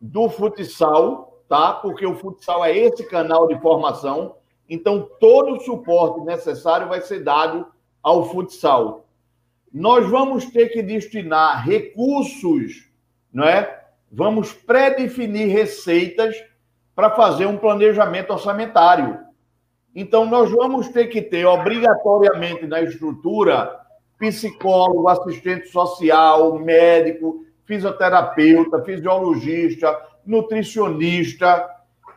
do 0.00 0.28
futsal, 0.28 1.42
tá? 1.48 1.72
Porque 1.72 2.06
o 2.06 2.16
futsal 2.16 2.64
é 2.64 2.76
esse 2.76 3.04
canal 3.04 3.46
de 3.46 3.58
formação. 3.60 4.36
Então, 4.68 5.08
todo 5.20 5.56
o 5.56 5.60
suporte 5.60 6.20
necessário 6.20 6.88
vai 6.88 7.00
ser 7.00 7.22
dado 7.22 7.66
ao 8.02 8.24
futsal. 8.24 9.06
Nós 9.72 10.08
vamos 10.08 10.46
ter 10.46 10.68
que 10.68 10.82
destinar 10.82 11.64
recursos 11.64 12.94
não 13.34 13.44
é? 13.44 13.82
Vamos 14.12 14.52
pré-definir 14.52 15.48
receitas 15.48 16.36
para 16.94 17.10
fazer 17.10 17.46
um 17.46 17.58
planejamento 17.58 18.32
orçamentário. 18.32 19.18
Então, 19.94 20.26
nós 20.26 20.50
vamos 20.50 20.88
ter 20.88 21.06
que 21.06 21.22
ter 21.22 21.44
obrigatoriamente 21.46 22.66
na 22.66 22.82
estrutura 22.82 23.80
psicólogo, 24.18 25.08
assistente 25.08 25.68
social, 25.68 26.58
médico, 26.58 27.44
fisioterapeuta, 27.64 28.82
fisiologista, 28.82 29.96
nutricionista 30.26 31.68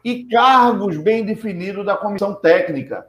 e 0.04 0.26
cargos 0.26 0.98
bem 0.98 1.24
definidos 1.24 1.86
da 1.86 1.96
comissão 1.96 2.34
técnica. 2.34 3.08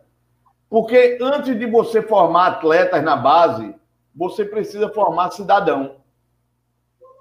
Porque 0.69 1.19
antes 1.21 1.59
de 1.59 1.67
você 1.67 2.03
formar 2.03 2.49
atletas 2.49 3.03
na 3.03 3.17
base, 3.17 3.75
você 4.15 4.45
precisa 4.45 4.89
formar 4.91 5.31
cidadão. 5.31 5.97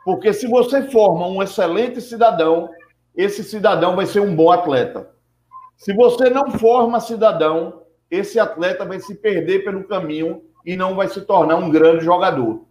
Porque 0.04 0.34
se 0.34 0.48
você 0.48 0.84
forma 0.90 1.28
um 1.28 1.42
excelente 1.42 2.02
cidadão, 2.02 2.70
esse 3.16 3.44
cidadão 3.44 3.96
vai 3.96 4.06
ser 4.06 4.20
um 4.20 4.36
bom 4.36 4.52
atleta. 4.52 5.10
Se 5.78 5.94
você 5.94 6.30
não 6.30 6.52
forma 6.52 7.00
cidadão, 7.00 7.84
esse 8.10 8.40
atleta 8.40 8.84
vai 8.84 9.00
se 9.00 9.14
perder 9.14 9.64
pelo 9.64 9.84
caminho 9.84 10.42
e 10.66 10.76
não 10.76 10.96
vai 10.96 11.08
se 11.08 11.22
tornar 11.22 11.56
um 11.56 11.70
grande 11.70 12.04
jogador. 12.04 12.66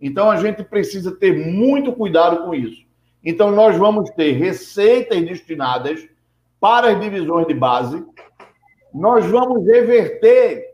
Então 0.00 0.28
a 0.28 0.36
gente 0.36 0.64
precisa 0.64 1.12
ter 1.12 1.32
muito 1.32 1.92
cuidado 1.92 2.44
com 2.44 2.52
isso. 2.52 2.84
Então 3.24 3.52
nós 3.52 3.76
vamos 3.76 4.10
ter 4.10 4.32
receitas 4.32 5.24
destinadas 5.24 6.04
para 6.60 6.90
as 6.90 7.00
divisões 7.00 7.46
de 7.46 7.54
base. 7.54 8.04
Nós 8.92 9.24
vamos 9.26 9.64
reverter 9.64 10.66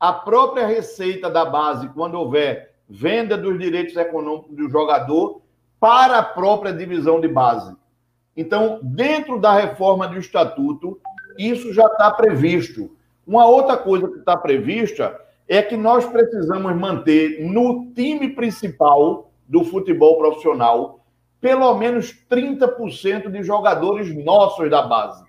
a 0.00 0.12
própria 0.12 0.66
receita 0.66 1.28
da 1.28 1.44
base 1.44 1.88
quando 1.90 2.14
houver 2.14 2.74
venda 2.88 3.36
dos 3.36 3.58
direitos 3.58 3.94
econômicos 3.96 4.56
do 4.56 4.68
jogador 4.70 5.42
para 5.78 6.18
a 6.18 6.22
própria 6.22 6.72
divisão 6.72 7.20
de 7.20 7.28
base. 7.28 7.76
Então, 8.34 8.80
dentro 8.82 9.38
da 9.38 9.52
reforma 9.52 10.06
do 10.06 10.16
estatuto, 10.16 11.00
isso 11.38 11.72
já 11.72 11.86
está 11.86 12.10
previsto. 12.10 12.90
Uma 13.26 13.46
outra 13.46 13.76
coisa 13.76 14.08
que 14.08 14.18
está 14.18 14.36
prevista 14.36 15.18
é 15.46 15.62
que 15.62 15.76
nós 15.76 16.04
precisamos 16.04 16.74
manter 16.76 17.40
no 17.40 17.92
time 17.94 18.30
principal 18.30 19.30
do 19.46 19.64
futebol 19.64 20.18
profissional 20.18 21.00
pelo 21.40 21.72
menos 21.76 22.12
30% 22.28 23.30
de 23.30 23.42
jogadores 23.44 24.12
nossos 24.24 24.68
da 24.68 24.82
base. 24.82 25.24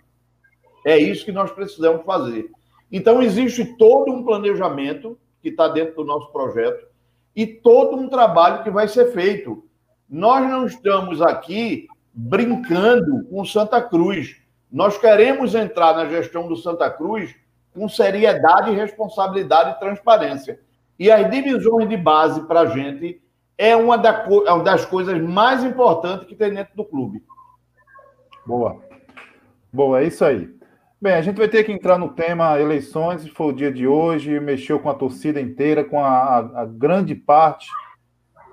É 0.84 0.98
isso 0.98 1.24
que 1.24 1.32
nós 1.32 1.52
precisamos 1.52 2.04
fazer. 2.04 2.50
Então, 2.92 3.22
existe 3.22 3.64
todo 3.78 4.12
um 4.12 4.24
planejamento 4.24 5.20
que 5.42 5.50
está 5.50 5.68
dentro 5.68 5.98
do 5.98 6.06
nosso 6.06 6.32
projeto 6.32 6.88
e 7.36 7.46
todo 7.46 7.96
um 7.96 8.10
trabalho 8.10 8.64
que 8.64 8.72
vai 8.72 8.88
ser 8.88 9.12
feito 9.14 9.64
nós 10.10 10.50
não 10.50 10.66
estamos 10.66 11.22
aqui 11.22 11.88
brincando 12.12 13.26
com 13.26 13.46
Santa 13.46 13.80
Cruz. 13.80 14.39
Nós 14.72 14.98
queremos 14.98 15.56
entrar 15.56 15.96
na 15.96 16.06
gestão 16.06 16.48
do 16.48 16.56
Santa 16.56 16.90
Cruz 16.90 17.36
com 17.74 17.88
seriedade, 17.90 18.72
responsabilidade 18.72 19.72
e 19.72 19.80
transparência. 19.80 20.60
E 20.98 21.10
as 21.10 21.30
divisões 21.32 21.88
de 21.88 21.98
base 21.98 22.42
para 22.48 22.62
a 22.62 22.66
gente 22.66 23.22
é 23.58 23.76
uma, 23.76 23.96
é 23.96 24.52
uma 24.52 24.64
das 24.64 24.86
coisas 24.86 25.20
mais 25.22 25.64
importantes 25.64 26.28
que 26.28 26.36
tem 26.36 26.54
dentro 26.54 26.76
do 26.76 26.86
clube. 26.86 27.24
Boa. 28.46 28.78
Boa, 29.72 30.02
é 30.02 30.08
isso 30.08 30.24
aí. 30.24 30.50
Bem, 31.02 31.14
a 31.14 31.22
gente 31.22 31.38
vai 31.38 31.48
ter 31.48 31.64
que 31.64 31.72
entrar 31.72 31.98
no 31.98 32.10
tema 32.10 32.60
eleições, 32.60 33.28
foi 33.30 33.48
o 33.48 33.54
dia 33.54 33.72
de 33.72 33.88
hoje, 33.88 34.40
mexeu 34.40 34.80
com 34.80 34.90
a 34.90 34.94
torcida 34.94 35.40
inteira, 35.40 35.84
com 35.84 36.04
a, 36.04 36.40
a 36.40 36.66
grande 36.66 37.16
parte, 37.16 37.70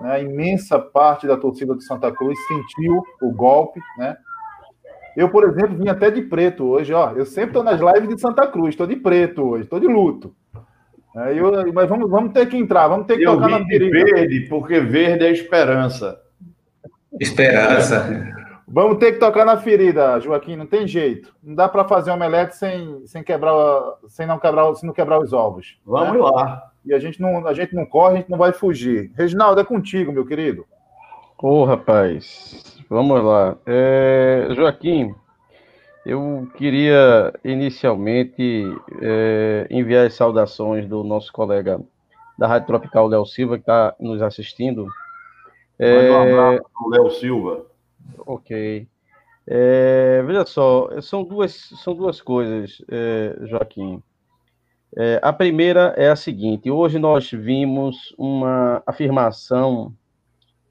né, 0.00 0.12
a 0.12 0.20
imensa 0.20 0.78
parte 0.78 1.26
da 1.26 1.36
torcida 1.36 1.74
de 1.74 1.84
Santa 1.84 2.12
Cruz 2.12 2.38
sentiu 2.46 3.02
o 3.20 3.32
golpe, 3.32 3.80
né? 3.98 4.16
Eu, 5.16 5.30
por 5.30 5.44
exemplo, 5.44 5.78
vim 5.78 5.88
até 5.88 6.10
de 6.10 6.20
preto 6.20 6.64
hoje, 6.64 6.92
ó. 6.92 7.12
Eu 7.12 7.24
sempre 7.24 7.50
estou 7.50 7.64
nas 7.64 7.80
lives 7.80 8.14
de 8.14 8.20
Santa 8.20 8.46
Cruz, 8.46 8.70
estou 8.70 8.86
de 8.86 8.96
preto 8.96 9.42
hoje, 9.42 9.64
estou 9.64 9.80
de 9.80 9.86
luto. 9.86 10.34
É, 11.16 11.32
eu, 11.32 11.72
mas 11.72 11.88
vamos, 11.88 12.10
vamos 12.10 12.32
ter 12.34 12.46
que 12.46 12.56
entrar, 12.58 12.88
vamos 12.88 13.06
ter 13.06 13.16
que 13.16 13.26
eu 13.26 13.32
tocar 13.34 13.48
na 13.48 13.64
ferida. 13.64 13.90
verde, 13.90 14.40
porque 14.50 14.78
verde 14.78 15.24
é 15.24 15.32
esperança. 15.32 16.20
Esperança. 17.18 18.34
Vamos 18.68 18.98
ter 18.98 19.12
que 19.12 19.18
tocar 19.18 19.46
na 19.46 19.56
ferida, 19.56 20.20
Joaquim, 20.20 20.56
não 20.56 20.66
tem 20.66 20.86
jeito. 20.86 21.34
Não 21.42 21.54
dá 21.54 21.68
para 21.68 21.88
fazer 21.88 22.10
omelete 22.10 22.56
sem, 22.56 23.06
sem 23.06 23.22
quebrar, 23.22 23.54
sem 24.08 24.26
não 24.26 24.38
quebrar, 24.38 24.74
sem 24.74 24.86
não 24.86 24.92
quebrar 24.92 25.20
os 25.20 25.32
ovos. 25.32 25.78
Vamos 25.86 26.14
né? 26.14 26.20
lá. 26.20 26.62
E 26.84 26.92
a 26.92 26.98
gente 26.98 27.22
não, 27.22 27.46
a 27.46 27.54
gente 27.54 27.74
não 27.74 27.86
corre, 27.86 28.14
a 28.14 28.16
gente 28.18 28.30
não 28.30 28.36
vai 28.36 28.52
fugir. 28.52 29.10
Reginaldo, 29.14 29.60
é 29.60 29.64
contigo, 29.64 30.12
meu 30.12 30.26
querido. 30.26 30.66
Ô, 31.38 31.48
oh, 31.48 31.64
rapaz, 31.64 32.75
vamos 32.88 33.22
lá. 33.22 33.56
É, 33.66 34.48
Joaquim, 34.50 35.14
eu 36.04 36.48
queria 36.56 37.32
inicialmente 37.44 38.64
é, 39.02 39.66
enviar 39.70 40.06
as 40.06 40.14
saudações 40.14 40.86
do 40.88 41.02
nosso 41.02 41.32
colega 41.32 41.80
da 42.38 42.46
Rádio 42.46 42.68
Tropical, 42.68 43.08
Léo 43.08 43.26
Silva, 43.26 43.56
que 43.56 43.62
está 43.62 43.94
nos 43.98 44.22
assistindo. 44.22 44.86
É, 45.78 46.10
um 46.10 46.22
abraço 46.22 46.64
para 46.72 46.86
o 46.86 46.90
Léo 46.90 47.10
Silva. 47.10 47.66
Ok. 48.26 48.86
É, 49.46 50.22
veja 50.26 50.44
só, 50.44 51.00
são 51.00 51.22
duas, 51.22 51.52
são 51.82 51.94
duas 51.94 52.20
coisas, 52.20 52.82
é, 52.88 53.36
Joaquim. 53.46 54.02
É, 54.96 55.20
a 55.22 55.32
primeira 55.32 55.92
é 55.96 56.08
a 56.08 56.16
seguinte: 56.16 56.70
hoje 56.70 56.98
nós 56.98 57.30
vimos 57.30 58.14
uma 58.16 58.82
afirmação 58.86 59.92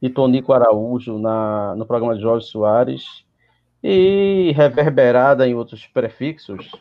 de 0.02 0.10
Tonico 0.10 0.54
Araújo 0.54 1.18
na, 1.18 1.76
no 1.76 1.86
programa 1.86 2.16
de 2.16 2.22
Jorge 2.22 2.48
Soares 2.48 3.26
e 3.84 4.52
reverberada 4.56 5.48
em 5.48 5.56
outros 5.56 5.86
prefixos, 5.88 6.72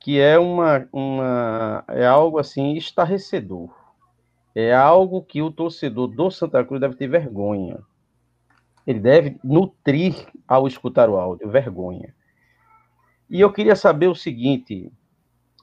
que 0.00 0.20
é 0.20 0.38
uma, 0.38 0.88
uma 0.92 1.84
é 1.88 2.06
algo 2.06 2.38
assim 2.38 2.74
estarrecedor. 2.74 3.70
É 4.54 4.74
algo 4.74 5.22
que 5.22 5.40
o 5.40 5.50
torcedor 5.50 6.08
do 6.08 6.30
Santa 6.30 6.62
Cruz 6.64 6.80
deve 6.80 6.94
ter 6.94 7.08
vergonha 7.08 7.78
ele 8.86 8.98
deve 8.98 9.38
nutrir 9.42 10.14
ao 10.46 10.66
escutar 10.66 11.08
o 11.08 11.16
áudio, 11.16 11.48
vergonha. 11.48 12.14
E 13.30 13.40
eu 13.40 13.52
queria 13.52 13.76
saber 13.76 14.08
o 14.08 14.14
seguinte, 14.14 14.92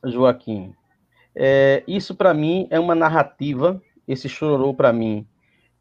Joaquim, 0.04 0.74
é, 1.36 1.84
isso 1.88 2.16
para 2.16 2.34
mim 2.34 2.68
é 2.70 2.80
uma 2.80 2.96
narrativa, 2.96 3.82
esse 4.08 4.28
chororô 4.28 4.74
para 4.74 4.92
mim 4.92 5.28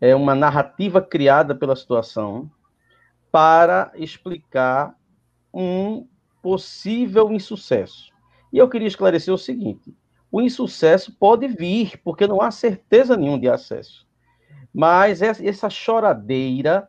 é 0.01 0.15
uma 0.15 0.35
narrativa 0.35 1.01
criada 1.01 1.55
pela 1.55 1.77
situação 1.77 2.51
para 3.31 3.91
explicar 3.95 4.95
um 5.53 6.07
possível 6.43 7.33
insucesso. 7.33 8.13
E 8.53 8.59
eu 8.59 8.69
queria 8.69 8.89
esclarecer 8.89 9.33
o 9.33 9.39
seguinte: 9.39 9.95
o 10.31 10.41
insucesso 10.41 11.13
pode 11.19 11.49
vir, 11.49 12.01
porque 12.03 12.27
não 12.27 12.41
há 12.41 12.51
certeza 12.51 13.17
nenhuma 13.17 13.39
de 13.39 13.49
acesso. 13.49 14.07
Mas 14.73 15.23
essa 15.23 15.69
choradeira 15.69 16.89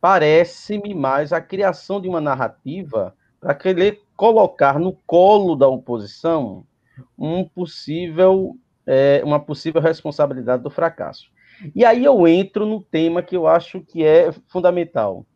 parece-me 0.00 0.94
mais 0.94 1.32
a 1.32 1.40
criação 1.40 2.00
de 2.00 2.08
uma 2.08 2.20
narrativa 2.20 3.14
para 3.38 3.54
querer 3.54 4.02
colocar 4.16 4.78
no 4.78 4.92
colo 5.06 5.54
da 5.54 5.68
oposição 5.68 6.64
um 7.18 7.44
possível, 7.44 8.56
é, 8.86 9.22
uma 9.24 9.38
possível 9.38 9.80
responsabilidade 9.80 10.62
do 10.62 10.70
fracasso. 10.70 11.30
E 11.74 11.84
aí 11.84 12.04
eu 12.04 12.26
entro 12.26 12.66
no 12.66 12.80
tema 12.80 13.22
que 13.22 13.36
eu 13.36 13.46
acho 13.46 13.80
que 13.80 14.04
é 14.04 14.32
fundamental. 14.48 15.26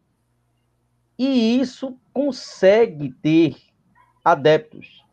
E 1.19 1.61
isso 1.61 1.97
consegue 2.13 3.13
ter 3.23 3.57
adeptos. 4.25 5.05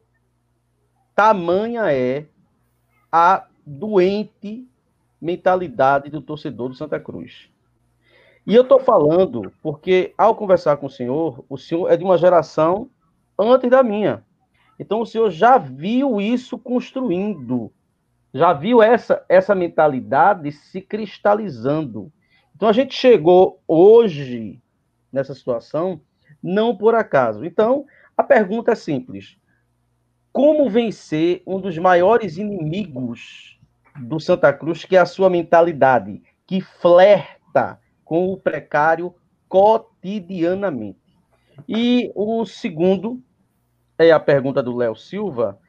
Tamanha 1.15 1.91
é 1.91 2.25
a 3.11 3.45
doente 3.65 4.67
mentalidade 5.21 6.09
do 6.09 6.21
torcedor 6.21 6.69
do 6.69 6.75
Santa 6.75 6.99
Cruz. 6.99 7.49
E 8.47 8.55
eu 8.55 8.63
estou 8.63 8.79
falando 8.79 9.53
porque, 9.61 10.13
ao 10.17 10.35
conversar 10.35 10.77
com 10.77 10.87
o 10.87 10.89
senhor, 10.89 11.45
o 11.47 11.57
senhor 11.57 11.91
é 11.91 11.97
de 11.97 12.03
uma 12.03 12.17
geração 12.17 12.89
antes 13.37 13.69
da 13.69 13.83
minha. 13.83 14.25
Então, 14.79 15.01
o 15.01 15.05
senhor 15.05 15.29
já 15.29 15.59
viu 15.59 16.19
isso 16.19 16.57
construindo, 16.57 17.71
já 18.33 18.53
viu 18.53 18.81
essa, 18.81 19.23
essa 19.27 19.53
mentalidade 19.53 20.51
se 20.51 20.81
cristalizando. 20.81 22.11
Então, 22.55 22.69
a 22.69 22.73
gente 22.73 22.93
chegou 22.93 23.61
hoje 23.67 24.61
nessa 25.11 25.33
situação 25.33 26.01
não 26.41 26.75
por 26.75 26.95
acaso. 26.95 27.45
Então, 27.45 27.85
a 28.15 28.23
pergunta 28.23 28.71
é 28.71 28.75
simples: 28.75 29.37
como 30.31 30.69
vencer 30.69 31.43
um 31.45 31.59
dos 31.59 31.77
maiores 31.77 32.37
inimigos 32.37 33.59
do 33.99 34.19
Santa 34.19 34.53
Cruz, 34.53 34.85
que 34.85 34.95
é 34.95 34.99
a 34.99 35.05
sua 35.05 35.29
mentalidade, 35.29 36.21
que 36.47 36.61
flerta 36.61 37.79
com 38.05 38.31
o 38.31 38.37
precário 38.37 39.13
cotidianamente. 39.47 40.99
E 41.67 42.11
o 42.15 42.45
segundo 42.45 43.21
é 43.97 44.11
a 44.11 44.19
pergunta 44.19 44.63
do 44.63 44.75
Léo 44.75 44.95
Silva: 44.95 45.59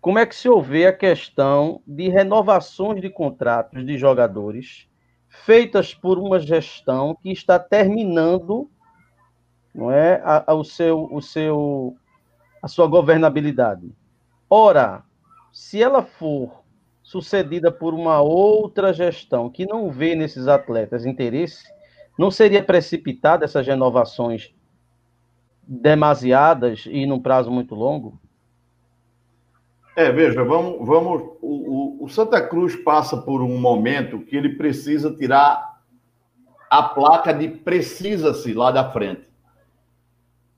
como 0.00 0.18
é 0.18 0.24
que 0.26 0.34
se 0.34 0.48
houve 0.48 0.86
a 0.86 0.92
questão 0.92 1.82
de 1.86 2.08
renovações 2.08 3.00
de 3.00 3.10
contratos 3.10 3.84
de 3.84 3.98
jogadores 3.98 4.88
feitas 5.28 5.94
por 5.94 6.18
uma 6.18 6.40
gestão 6.40 7.16
que 7.22 7.30
está 7.30 7.58
terminando 7.58 8.70
não 9.74 9.90
é 9.90 10.20
a, 10.24 10.50
a, 10.50 10.54
o 10.54 10.64
seu 10.64 11.08
o 11.12 11.20
seu 11.20 11.96
a 12.62 12.68
sua 12.68 12.86
governabilidade. 12.86 13.90
Ora, 14.48 15.02
se 15.52 15.82
ela 15.82 16.02
for 16.02 16.62
sucedida 17.02 17.72
por 17.72 17.94
uma 17.94 18.20
outra 18.20 18.92
gestão 18.92 19.48
que 19.48 19.66
não 19.66 19.90
vê 19.90 20.14
nesses 20.14 20.46
atletas 20.46 21.06
interesse, 21.06 21.64
não 22.18 22.30
seria 22.30 22.62
precipitado 22.62 23.44
essas 23.44 23.66
renovações 23.66 24.54
demasiadas 25.66 26.84
e 26.86 27.06
num 27.06 27.20
prazo 27.20 27.50
muito 27.50 27.74
longo? 27.74 28.20
É, 30.00 30.10
veja, 30.10 30.42
vamos, 30.42 30.86
vamos. 30.86 31.22
O, 31.42 32.04
o, 32.04 32.08
Santa 32.08 32.40
Cruz 32.40 32.74
passa 32.74 33.18
por 33.18 33.42
um 33.42 33.58
momento 33.58 34.20
que 34.20 34.34
ele 34.34 34.56
precisa 34.56 35.10
tirar 35.14 35.78
a 36.70 36.82
placa 36.82 37.34
de 37.34 37.48
precisa-se 37.48 38.54
lá 38.54 38.70
da 38.70 38.90
frente. 38.90 39.28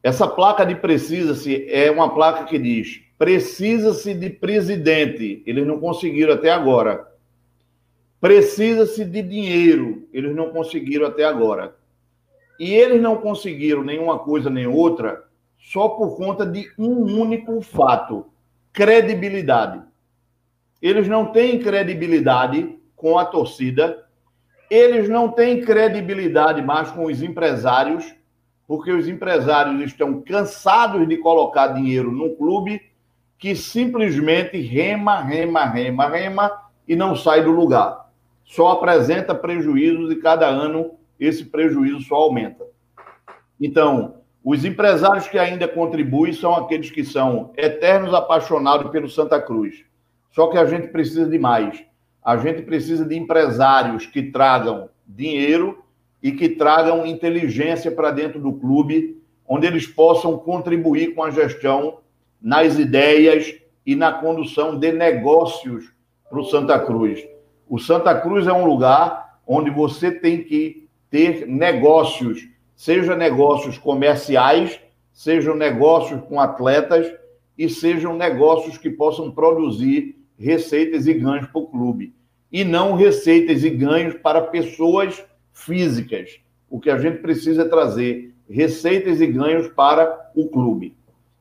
Essa 0.00 0.28
placa 0.28 0.64
de 0.64 0.76
precisa-se 0.76 1.68
é 1.68 1.90
uma 1.90 2.14
placa 2.14 2.44
que 2.44 2.56
diz 2.56 3.02
precisa-se 3.18 4.14
de 4.14 4.30
presidente. 4.30 5.42
Eles 5.44 5.66
não 5.66 5.80
conseguiram 5.80 6.34
até 6.34 6.52
agora. 6.52 7.08
Precisa-se 8.20 9.04
de 9.04 9.22
dinheiro. 9.22 10.08
Eles 10.12 10.36
não 10.36 10.50
conseguiram 10.50 11.06
até 11.06 11.24
agora. 11.24 11.74
E 12.60 12.72
eles 12.72 13.02
não 13.02 13.16
conseguiram 13.16 13.82
nenhuma 13.82 14.20
coisa 14.20 14.48
nem 14.48 14.68
outra 14.68 15.24
só 15.58 15.88
por 15.88 16.16
conta 16.16 16.46
de 16.46 16.70
um 16.78 17.20
único 17.20 17.60
fato: 17.60 18.31
credibilidade. 18.72 19.82
Eles 20.80 21.08
não 21.08 21.26
têm 21.26 21.58
credibilidade 21.58 22.78
com 22.96 23.18
a 23.18 23.24
torcida, 23.24 24.04
eles 24.70 25.08
não 25.08 25.28
têm 25.28 25.60
credibilidade 25.60 26.62
mais 26.62 26.90
com 26.90 27.04
os 27.04 27.22
empresários, 27.22 28.14
porque 28.66 28.90
os 28.90 29.06
empresários 29.06 29.80
estão 29.82 30.22
cansados 30.22 31.06
de 31.06 31.16
colocar 31.18 31.68
dinheiro 31.68 32.10
num 32.10 32.34
clube 32.34 32.80
que 33.38 33.54
simplesmente 33.54 34.60
rema, 34.60 35.20
rema, 35.20 35.66
rema, 35.66 36.08
rema 36.08 36.62
e 36.88 36.96
não 36.96 37.14
sai 37.14 37.42
do 37.42 37.50
lugar 37.50 38.02
só 38.52 38.68
apresenta 38.68 39.34
prejuízos 39.34 40.10
e 40.10 40.16
cada 40.16 40.46
ano 40.46 40.92
esse 41.18 41.44
prejuízo 41.46 42.00
só 42.00 42.16
aumenta. 42.16 42.66
Então, 43.58 44.21
os 44.44 44.64
empresários 44.64 45.28
que 45.28 45.38
ainda 45.38 45.68
contribuem 45.68 46.32
são 46.32 46.54
aqueles 46.54 46.90
que 46.90 47.04
são 47.04 47.52
eternos 47.56 48.12
apaixonados 48.12 48.90
pelo 48.90 49.08
Santa 49.08 49.40
Cruz. 49.40 49.84
Só 50.30 50.48
que 50.48 50.58
a 50.58 50.64
gente 50.64 50.88
precisa 50.88 51.26
de 51.26 51.38
mais. 51.38 51.84
A 52.24 52.36
gente 52.36 52.62
precisa 52.62 53.04
de 53.04 53.16
empresários 53.16 54.06
que 54.06 54.22
tragam 54.22 54.88
dinheiro 55.06 55.82
e 56.22 56.32
que 56.32 56.48
tragam 56.48 57.06
inteligência 57.06 57.90
para 57.90 58.10
dentro 58.10 58.40
do 58.40 58.52
clube, 58.52 59.20
onde 59.46 59.66
eles 59.66 59.86
possam 59.86 60.38
contribuir 60.38 61.14
com 61.14 61.22
a 61.22 61.30
gestão 61.30 61.98
nas 62.40 62.78
ideias 62.78 63.54
e 63.84 63.94
na 63.94 64.12
condução 64.12 64.78
de 64.78 64.92
negócios 64.92 65.92
para 66.28 66.40
o 66.40 66.44
Santa 66.44 66.78
Cruz. 66.78 67.24
O 67.68 67.78
Santa 67.78 68.14
Cruz 68.20 68.46
é 68.46 68.52
um 68.52 68.64
lugar 68.64 69.40
onde 69.46 69.70
você 69.70 70.10
tem 70.10 70.42
que 70.42 70.88
ter 71.10 71.46
negócios, 71.46 72.48
seja 72.82 73.14
negócios 73.14 73.78
comerciais, 73.78 74.80
sejam 75.12 75.54
negócios 75.54 76.20
com 76.22 76.40
atletas 76.40 77.06
e 77.56 77.68
sejam 77.68 78.16
negócios 78.16 78.76
que 78.76 78.90
possam 78.90 79.30
produzir 79.30 80.16
receitas 80.36 81.06
e 81.06 81.14
ganhos 81.14 81.46
para 81.46 81.60
o 81.60 81.68
clube. 81.68 82.12
E 82.50 82.64
não 82.64 82.96
receitas 82.96 83.62
e 83.62 83.70
ganhos 83.70 84.14
para 84.14 84.40
pessoas 84.40 85.24
físicas. 85.52 86.40
O 86.68 86.80
que 86.80 86.90
a 86.90 86.98
gente 86.98 87.18
precisa 87.18 87.62
é 87.62 87.68
trazer 87.68 88.34
receitas 88.50 89.20
e 89.20 89.28
ganhos 89.28 89.68
para 89.68 90.32
o 90.34 90.48
clube. 90.48 90.96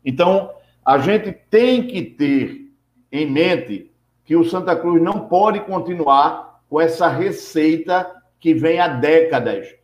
Então, 0.06 0.52
a 0.86 1.00
gente 1.00 1.32
tem 1.50 1.88
que 1.88 2.04
ter 2.04 2.72
em 3.12 3.26
mente 3.26 3.90
que 4.24 4.36
o 4.36 4.46
Santa 4.46 4.76
Cruz 4.76 5.02
não 5.02 5.22
pode 5.22 5.62
continuar 5.62 6.62
com 6.70 6.80
essa 6.80 7.08
receita 7.08 8.08
que 8.40 8.54
vem 8.54 8.80
há 8.80 8.88
décadas, 8.88 9.81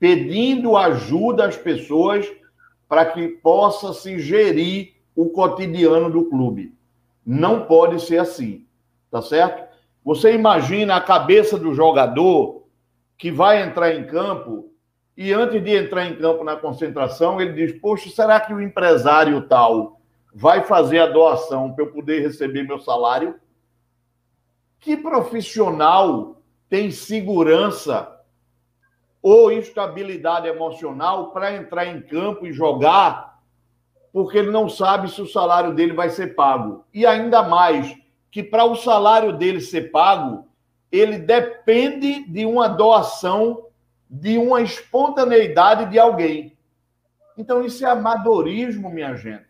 pedindo 0.00 0.78
ajuda 0.78 1.44
às 1.46 1.56
pessoas 1.56 2.26
para 2.88 3.04
que 3.04 3.28
possa 3.28 3.92
se 3.92 4.18
gerir 4.18 4.94
o 5.14 5.28
cotidiano 5.28 6.10
do 6.10 6.24
clube. 6.24 6.74
Não 7.24 7.66
pode 7.66 8.00
ser 8.00 8.18
assim, 8.18 8.66
tá 9.10 9.20
certo? 9.20 9.68
Você 10.02 10.32
imagina 10.32 10.96
a 10.96 11.00
cabeça 11.00 11.58
do 11.58 11.74
jogador 11.74 12.64
que 13.18 13.30
vai 13.30 13.62
entrar 13.62 13.94
em 13.94 14.06
campo 14.06 14.70
e 15.16 15.34
antes 15.34 15.62
de 15.62 15.76
entrar 15.76 16.06
em 16.06 16.16
campo 16.16 16.42
na 16.42 16.56
concentração, 16.56 17.38
ele 17.38 17.52
diz: 17.52 17.78
Poxa, 17.78 18.08
será 18.08 18.40
que 18.40 18.54
o 18.54 18.62
empresário 18.62 19.42
tal 19.42 20.00
vai 20.34 20.62
fazer 20.62 21.00
a 21.00 21.06
doação 21.06 21.72
para 21.72 21.84
eu 21.84 21.92
poder 21.92 22.22
receber 22.22 22.62
meu 22.62 22.80
salário? 22.80 23.34
Que 24.78 24.96
profissional 24.96 26.40
tem 26.70 26.90
segurança 26.90 28.19
ou 29.22 29.52
estabilidade 29.52 30.48
emocional 30.48 31.30
para 31.30 31.54
entrar 31.54 31.86
em 31.86 32.00
campo 32.00 32.46
e 32.46 32.52
jogar 32.52 33.30
porque 34.12 34.38
ele 34.38 34.50
não 34.50 34.68
sabe 34.68 35.10
se 35.10 35.20
o 35.22 35.26
salário 35.26 35.74
dele 35.74 35.92
vai 35.92 36.10
ser 36.10 36.34
pago. 36.34 36.84
E 36.92 37.06
ainda 37.06 37.42
mais, 37.42 37.96
que 38.30 38.42
para 38.42 38.64
o 38.64 38.74
salário 38.74 39.36
dele 39.36 39.60
ser 39.60 39.90
pago, 39.90 40.46
ele 40.90 41.18
depende 41.18 42.24
de 42.28 42.44
uma 42.44 42.68
doação, 42.68 43.66
de 44.08 44.36
uma 44.36 44.60
espontaneidade 44.60 45.86
de 45.86 45.98
alguém. 45.98 46.56
Então, 47.38 47.64
isso 47.64 47.86
é 47.86 47.90
amadorismo, 47.90 48.90
minha 48.90 49.14
gente. 49.14 49.48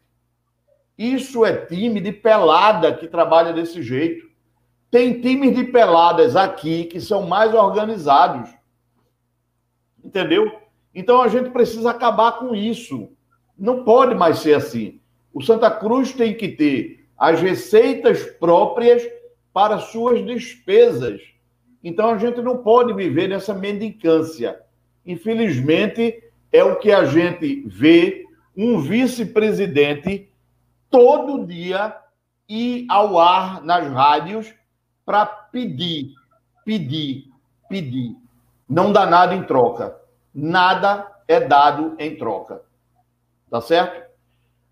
Isso 0.96 1.46
é 1.46 1.64
time 1.64 1.98
de 1.98 2.12
pelada 2.12 2.94
que 2.94 3.08
trabalha 3.08 3.54
desse 3.54 3.82
jeito. 3.82 4.28
Tem 4.90 5.20
times 5.20 5.56
de 5.56 5.64
peladas 5.64 6.36
aqui 6.36 6.84
que 6.84 7.00
são 7.00 7.26
mais 7.26 7.54
organizados. 7.54 8.50
Entendeu? 10.04 10.50
Então 10.94 11.22
a 11.22 11.28
gente 11.28 11.50
precisa 11.50 11.90
acabar 11.90 12.32
com 12.32 12.54
isso. 12.54 13.10
Não 13.58 13.84
pode 13.84 14.14
mais 14.14 14.38
ser 14.38 14.54
assim. 14.54 15.00
O 15.32 15.42
Santa 15.42 15.70
Cruz 15.70 16.12
tem 16.12 16.34
que 16.34 16.48
ter 16.48 17.06
as 17.16 17.40
receitas 17.40 18.24
próprias 18.24 19.02
para 19.52 19.78
suas 19.78 20.24
despesas. 20.24 21.20
Então 21.82 22.10
a 22.10 22.18
gente 22.18 22.40
não 22.40 22.58
pode 22.58 22.92
viver 22.92 23.28
nessa 23.28 23.54
mendicância. 23.54 24.60
Infelizmente, 25.06 26.22
é 26.52 26.64
o 26.64 26.76
que 26.76 26.92
a 26.92 27.04
gente 27.04 27.62
vê 27.66 28.24
um 28.56 28.80
vice-presidente 28.80 30.30
todo 30.90 31.46
dia 31.46 31.96
ir 32.48 32.84
ao 32.88 33.18
ar 33.18 33.62
nas 33.62 33.86
rádios 33.86 34.52
para 35.06 35.24
pedir, 35.24 36.12
pedir, 36.64 37.26
pedir. 37.68 38.16
Não 38.70 38.92
dá 38.92 39.04
nada 39.04 39.34
em 39.34 39.42
troca. 39.42 40.00
Nada 40.32 41.04
é 41.26 41.40
dado 41.40 41.96
em 41.98 42.16
troca. 42.16 42.62
Tá 43.50 43.60
certo? 43.60 44.08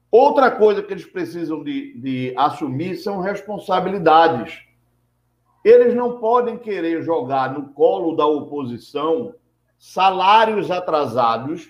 Outra 0.09 0.53
coisa 0.53 0.85
que 0.85 0.93
eles 0.93 1.05
precisam 1.05 1.65
de, 1.65 1.99
de 2.01 2.35
assumir 2.37 2.95
são 2.95 3.21
responsabilidades. 3.21 4.63
Eles 5.65 5.97
não 5.97 6.21
podem 6.21 6.57
querer 6.57 7.03
jogar 7.03 7.53
no 7.53 7.71
colo 7.71 8.15
da 8.15 8.25
oposição 8.25 9.35
salários 9.77 10.71
atrasados 10.71 11.69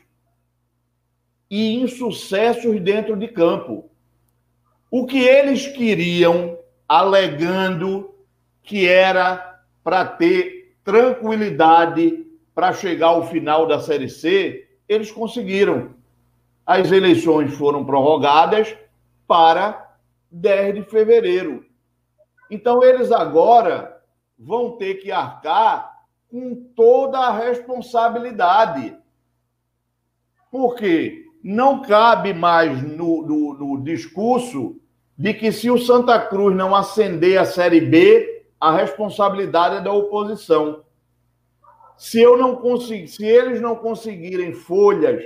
e 1.51 1.81
insucessos 1.81 2.79
dentro 2.79 3.16
de 3.16 3.26
campo. 3.29 3.91
O 4.91 5.07
que 5.07 5.18
eles 5.18 5.66
queriam, 5.66 6.59
alegando 6.87 8.14
que 8.62 8.87
era 8.87 9.62
para 9.83 10.05
ter 10.05 10.57
tranquilidade 10.89 12.26
para 12.55 12.72
chegar 12.72 13.09
ao 13.09 13.28
final 13.28 13.66
da 13.66 13.78
Série 13.78 14.09
C, 14.09 14.66
eles 14.89 15.11
conseguiram 15.11 15.91
as 16.64 16.91
eleições 16.91 17.53
foram 17.53 17.84
prorrogadas 17.84 18.74
para 19.26 19.97
10 20.30 20.76
de 20.76 20.82
fevereiro. 20.84 21.62
Então, 22.51 22.82
eles 22.82 23.12
agora 23.12 24.01
vão 24.39 24.78
ter 24.78 24.95
que 24.95 25.12
arcar 25.12 25.93
com 26.30 26.55
toda 26.74 27.18
a 27.18 27.36
responsabilidade. 27.36 28.97
Porque 30.51 31.26
não 31.45 31.82
cabe 31.82 32.32
mais 32.32 32.82
no, 32.82 33.26
no, 33.26 33.55
no 33.55 33.84
discurso 33.84 34.80
de 35.18 35.34
que 35.34 35.53
se 35.53 35.70
o 35.70 35.76
Santa 35.76 36.18
Cruz 36.18 36.57
não 36.57 36.74
ascender 36.74 37.39
a 37.39 37.45
Série 37.45 37.82
B, 37.82 38.38
a 38.61 38.72
responsabilidade 38.72 39.76
é 39.76 39.80
da 39.80 39.92
oposição. 39.92 40.84
Se 41.96 42.20
eu 42.20 42.36
não 42.36 42.56
conseguir, 42.56 43.09
se 43.09 43.24
eles 43.24 43.61
não 43.61 43.76
conseguirem 43.76 44.52
folhas 44.52 45.22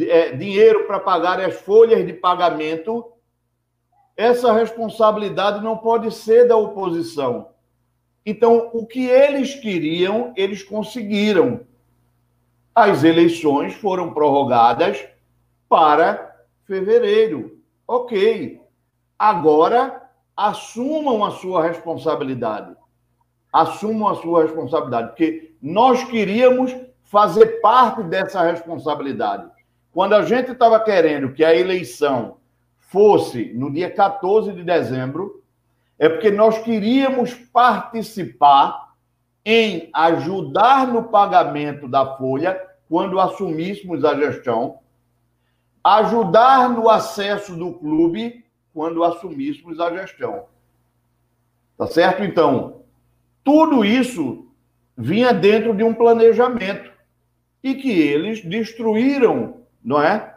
é, 0.00 0.32
dinheiro 0.32 0.86
para 0.86 1.00
pagar 1.00 1.40
as 1.40 1.54
folhas 1.54 2.06
de 2.06 2.12
pagamento, 2.12 3.12
essa 4.16 4.52
responsabilidade 4.52 5.62
não 5.62 5.76
pode 5.76 6.10
ser 6.10 6.46
da 6.46 6.56
oposição. 6.56 7.50
Então, 8.24 8.70
o 8.72 8.86
que 8.86 9.06
eles 9.06 9.54
queriam, 9.54 10.32
eles 10.36 10.62
conseguiram. 10.62 11.66
As 12.74 13.04
eleições 13.04 13.74
foram 13.74 14.14
prorrogadas 14.14 15.04
para 15.68 16.44
fevereiro. 16.64 17.60
Ok. 17.86 18.60
Agora, 19.18 20.01
assumam 20.36 21.24
a 21.24 21.30
sua 21.30 21.62
responsabilidade. 21.62 22.74
Assumam 23.52 24.08
a 24.08 24.14
sua 24.14 24.42
responsabilidade, 24.42 25.08
porque 25.08 25.54
nós 25.60 26.02
queríamos 26.04 26.74
fazer 27.04 27.60
parte 27.60 28.02
dessa 28.04 28.42
responsabilidade. 28.42 29.46
Quando 29.92 30.14
a 30.14 30.22
gente 30.22 30.52
estava 30.52 30.80
querendo 30.80 31.34
que 31.34 31.44
a 31.44 31.54
eleição 31.54 32.38
fosse 32.78 33.52
no 33.54 33.70
dia 33.70 33.90
14 33.90 34.52
de 34.52 34.64
dezembro, 34.64 35.42
é 35.98 36.08
porque 36.08 36.30
nós 36.30 36.58
queríamos 36.58 37.34
participar 37.34 38.94
em 39.44 39.90
ajudar 39.92 40.86
no 40.86 41.04
pagamento 41.04 41.86
da 41.86 42.16
folha 42.16 42.60
quando 42.88 43.20
assumíssemos 43.20 44.04
a 44.04 44.14
gestão, 44.14 44.78
ajudar 45.84 46.70
no 46.70 46.88
acesso 46.88 47.54
do 47.56 47.72
clube 47.72 48.41
quando 48.72 49.04
assumíssemos 49.04 49.80
a 49.80 49.90
gestão. 49.96 50.46
Tá 51.76 51.86
certo? 51.86 52.22
Então, 52.22 52.82
tudo 53.42 53.84
isso 53.84 54.46
vinha 54.96 55.32
dentro 55.32 55.74
de 55.74 55.82
um 55.82 55.94
planejamento 55.94 56.90
e 57.62 57.74
que 57.74 57.90
eles 57.90 58.44
destruíram 58.44 59.62
não 59.82 60.00
é? 60.00 60.34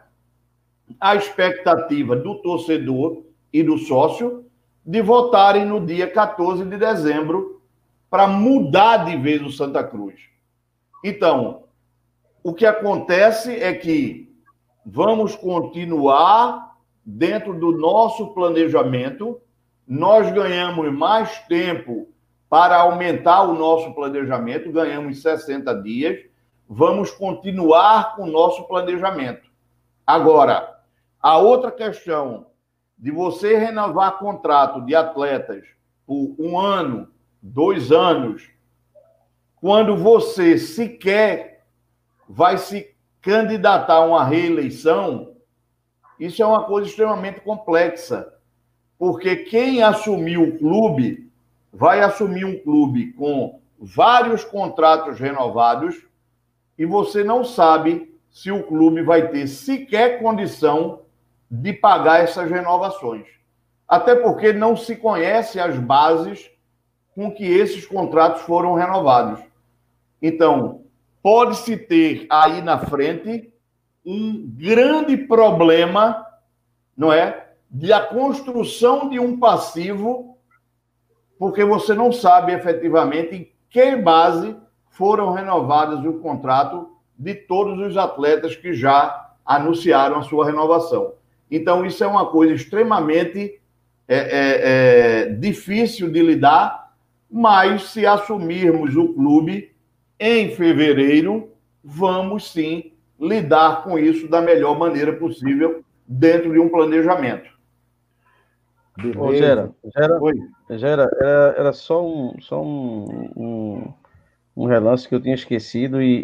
A 1.00 1.14
expectativa 1.14 2.16
do 2.16 2.36
torcedor 2.42 3.24
e 3.52 3.62
do 3.62 3.78
sócio 3.78 4.44
de 4.84 5.02
votarem 5.02 5.64
no 5.64 5.84
dia 5.84 6.10
14 6.10 6.64
de 6.64 6.76
dezembro 6.76 7.62
para 8.08 8.26
mudar 8.26 8.98
de 9.04 9.16
vez 9.16 9.42
o 9.42 9.50
Santa 9.50 9.82
Cruz. 9.82 10.14
Então, 11.04 11.64
o 12.42 12.54
que 12.54 12.64
acontece 12.64 13.54
é 13.56 13.74
que 13.74 14.32
vamos 14.84 15.34
continuar 15.34 16.65
dentro 17.06 17.54
do 17.54 17.72
nosso 17.72 18.34
planejamento, 18.34 19.40
nós 19.86 20.30
ganhamos 20.32 20.92
mais 20.92 21.38
tempo 21.46 22.08
para 22.50 22.76
aumentar 22.76 23.42
o 23.42 23.54
nosso 23.54 23.94
planejamento, 23.94 24.72
ganhamos 24.72 25.22
60 25.22 25.82
dias 25.82 26.26
vamos 26.68 27.10
continuar 27.10 28.16
com 28.16 28.24
o 28.24 28.30
nosso 28.30 28.66
planejamento. 28.66 29.48
Agora, 30.06 30.80
a 31.20 31.38
outra 31.38 31.70
questão 31.70 32.46
de 32.98 33.10
você 33.10 33.56
renovar 33.56 34.18
contrato 34.18 34.80
de 34.84 34.94
atletas 34.94 35.64
por 36.06 36.34
um 36.38 36.58
ano, 36.58 37.08
dois 37.42 37.92
anos, 37.92 38.48
quando 39.56 39.96
você 39.96 40.58
sequer 40.58 41.64
vai 42.28 42.58
se 42.58 42.94
candidatar 43.20 43.94
a 43.94 44.04
uma 44.04 44.24
reeleição, 44.24 45.35
isso 46.18 46.42
é 46.42 46.46
uma 46.46 46.64
coisa 46.64 46.88
extremamente 46.88 47.40
complexa, 47.40 48.32
porque 48.98 49.36
quem 49.36 49.82
assumir 49.82 50.38
o 50.38 50.58
clube 50.58 51.30
vai 51.72 52.00
assumir 52.00 52.44
um 52.44 52.58
clube 52.58 53.12
com 53.12 53.60
vários 53.78 54.44
contratos 54.44 55.18
renovados 55.18 56.02
e 56.78 56.86
você 56.86 57.22
não 57.22 57.44
sabe 57.44 58.14
se 58.30 58.50
o 58.50 58.62
clube 58.62 59.02
vai 59.02 59.28
ter 59.28 59.46
sequer 59.46 60.20
condição 60.20 61.02
de 61.50 61.72
pagar 61.72 62.20
essas 62.20 62.50
renovações. 62.50 63.26
Até 63.86 64.14
porque 64.14 64.52
não 64.52 64.76
se 64.76 64.96
conhece 64.96 65.60
as 65.60 65.78
bases 65.78 66.50
com 67.14 67.30
que 67.30 67.44
esses 67.44 67.86
contratos 67.86 68.42
foram 68.42 68.74
renovados. 68.74 69.40
Então, 70.20 70.82
pode-se 71.22 71.76
ter 71.76 72.26
aí 72.28 72.60
na 72.60 72.78
frente 72.78 73.52
um 74.06 74.48
grande 74.56 75.16
problema, 75.16 76.24
não 76.96 77.12
é? 77.12 77.48
De 77.68 77.92
a 77.92 78.00
construção 78.00 79.08
de 79.08 79.18
um 79.18 79.38
passivo, 79.38 80.38
porque 81.36 81.64
você 81.64 81.92
não 81.92 82.12
sabe 82.12 82.52
efetivamente 82.52 83.34
em 83.34 83.52
que 83.68 83.96
base 83.96 84.56
foram 84.90 85.32
renovados 85.32 86.06
o 86.06 86.20
contrato 86.20 86.96
de 87.18 87.34
todos 87.34 87.84
os 87.84 87.96
atletas 87.96 88.54
que 88.54 88.72
já 88.72 89.34
anunciaram 89.44 90.18
a 90.18 90.22
sua 90.22 90.46
renovação. 90.46 91.14
Então, 91.50 91.84
isso 91.84 92.02
é 92.04 92.06
uma 92.06 92.26
coisa 92.26 92.54
extremamente 92.54 93.60
é, 94.08 94.16
é, 94.16 94.60
é, 94.62 95.28
difícil 95.30 96.10
de 96.10 96.22
lidar, 96.22 96.94
mas 97.28 97.90
se 97.90 98.06
assumirmos 98.06 98.96
o 98.96 99.12
clube 99.12 99.74
em 100.18 100.54
fevereiro, 100.54 101.50
vamos 101.82 102.52
sim 102.52 102.92
lidar 103.20 103.82
com 103.82 103.98
isso 103.98 104.28
da 104.28 104.40
melhor 104.40 104.78
maneira 104.78 105.12
possível 105.12 105.84
dentro 106.06 106.52
de 106.52 106.58
um 106.58 106.68
planejamento. 106.68 107.50
Ô, 109.18 109.34
Gera, 109.34 109.70
Gera, 109.94 110.20
Gera 110.70 111.10
era, 111.20 111.54
era 111.58 111.72
só, 111.72 112.04
um, 112.06 112.40
só 112.40 112.62
um, 112.62 113.30
um, 113.36 113.92
um 114.56 114.66
relance 114.66 115.06
que 115.06 115.14
eu 115.14 115.20
tinha 115.20 115.34
esquecido 115.34 116.00
e, 116.00 116.22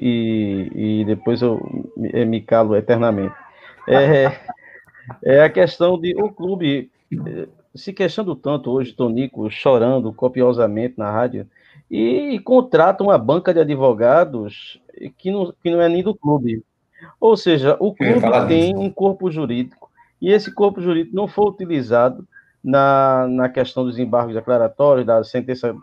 e, 0.75 1.01
e 1.01 1.05
depois 1.05 1.43
eu 1.43 1.61
me, 1.97 2.25
me 2.25 2.41
calo 2.41 2.75
eternamente. 2.75 3.35
É, 3.87 4.41
é 5.23 5.43
a 5.43 5.51
questão 5.51 6.01
de 6.01 6.15
o 6.17 6.31
clube 6.31 6.91
se 7.75 7.93
queixando 7.93 8.35
tanto 8.35 8.71
hoje, 8.71 8.93
Tonico, 8.93 9.51
chorando 9.51 10.13
copiosamente 10.13 10.95
na 10.99 11.11
rádio, 11.11 11.47
e 11.91 12.39
contrata 12.41 13.03
uma 13.03 13.19
banca 13.19 13.53
de 13.53 13.61
advogados 13.61 14.81
que 15.19 15.31
não, 15.31 15.53
que 15.63 15.71
não 15.71 15.81
é 15.81 15.89
nem 15.89 16.03
do 16.03 16.15
clube. 16.15 16.65
Ou 17.21 17.37
seja, 17.37 17.77
o 17.81 17.95
clube 17.95 18.21
tem 18.49 18.77
um 18.77 18.91
corpo 18.91 19.31
jurídico, 19.31 19.91
e 20.21 20.31
esse 20.31 20.53
corpo 20.53 20.81
jurídico 20.81 21.15
não 21.15 21.27
foi 21.27 21.47
utilizado 21.47 22.27
na, 22.63 23.27
na 23.29 23.49
questão 23.49 23.85
dos 23.85 23.99
embargos 23.99 24.35
declaratórios, 24.35 25.07
da 25.07 25.23
sentença 25.25 25.75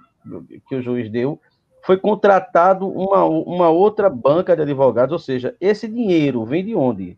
que 0.67 0.75
o 0.75 0.81
juiz 0.81 1.09
deu, 1.09 1.39
foi 1.83 1.97
contratado 1.97 2.87
uma, 2.87 3.23
uma 3.23 3.69
outra 3.69 4.09
banca 4.09 4.55
de 4.55 4.61
advogados, 4.61 5.13
ou 5.13 5.19
seja, 5.19 5.55
esse 5.59 5.87
dinheiro 5.87 6.45
vem 6.45 6.63
de 6.63 6.75
onde? 6.75 7.17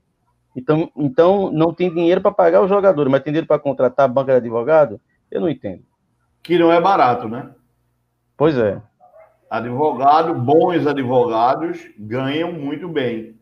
Então, 0.55 0.91
então 0.95 1.51
não 1.51 1.73
tem 1.73 1.93
dinheiro 1.93 2.21
para 2.21 2.31
pagar 2.31 2.61
os 2.61 2.69
jogadores, 2.69 3.11
mas 3.11 3.21
tem 3.21 3.31
dinheiro 3.31 3.47
para 3.47 3.59
contratar 3.59 4.05
a 4.05 4.11
banca 4.11 4.33
de 4.33 4.37
advogado? 4.37 4.99
Eu 5.29 5.41
não 5.41 5.49
entendo. 5.49 5.83
Que 6.43 6.57
não 6.57 6.71
é 6.71 6.81
barato, 6.81 7.27
né? 7.27 7.49
Pois 8.35 8.57
é. 8.57 8.81
Advogado, 9.49 10.33
bons 10.33 10.87
advogados 10.87 11.79
ganham 11.97 12.51
muito 12.51 12.87
bem. 12.87 13.35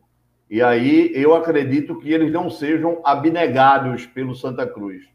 E 0.50 0.60
aí 0.60 1.12
eu 1.14 1.32
acredito 1.32 1.96
que 2.00 2.12
eles 2.12 2.32
não 2.32 2.50
sejam 2.50 3.00
abnegados 3.04 4.04
pelo 4.04 4.34
Santa 4.34 4.66
Cruz. 4.66 5.08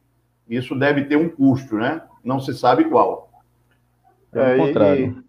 Isso 0.48 0.74
deve 0.74 1.04
ter 1.04 1.18
um 1.18 1.28
custo, 1.28 1.76
né? 1.76 2.02
Não 2.24 2.40
se 2.40 2.54
sabe 2.54 2.86
qual. 2.86 3.30
É, 4.32 4.56
contrário. 4.56 5.24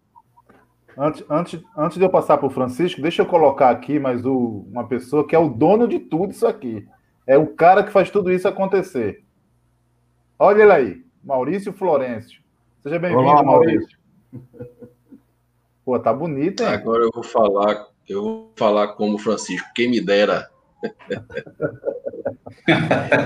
Antes, 0.97 1.25
antes, 1.29 1.63
antes 1.77 1.99
de 1.99 2.05
eu 2.05 2.09
passar 2.09 2.39
para 2.39 2.47
o 2.47 2.51
Francisco, 2.51 3.03
deixa 3.03 3.23
eu 3.23 3.27
colocar 3.27 3.71
aqui 3.71 3.99
mais 3.99 4.25
o, 4.25 4.65
uma 4.71 4.87
pessoa 4.87 5.27
que 5.27 5.35
é 5.35 5.39
o 5.39 5.49
dono 5.49 5.89
de 5.89 5.99
tudo 5.99 6.31
isso 6.31 6.47
aqui. 6.47 6.87
É 7.27 7.37
o 7.37 7.49
cara 7.49 7.83
que 7.83 7.91
faz 7.91 8.09
tudo 8.09 8.33
isso 8.33 8.47
acontecer. 8.47 9.25
Olha 10.39 10.63
ele 10.63 10.73
aí, 10.73 11.05
Maurício 11.23 11.73
Florencio. 11.73 12.41
Seja 12.83 12.99
bem-vindo, 12.99 13.45
Maurício. 13.45 13.99
Pô, 15.85 15.99
tá 15.99 16.13
bonito, 16.13 16.63
hein? 16.63 16.69
Agora 16.69 17.03
eu 17.03 17.11
vou 17.13 17.25
falar, 17.25 17.89
eu 18.09 18.23
vou 18.23 18.53
falar 18.57 18.89
como 18.89 19.19
Francisco, 19.19 19.69
quem 19.75 19.91
me 19.91 20.01
dera. 20.01 20.49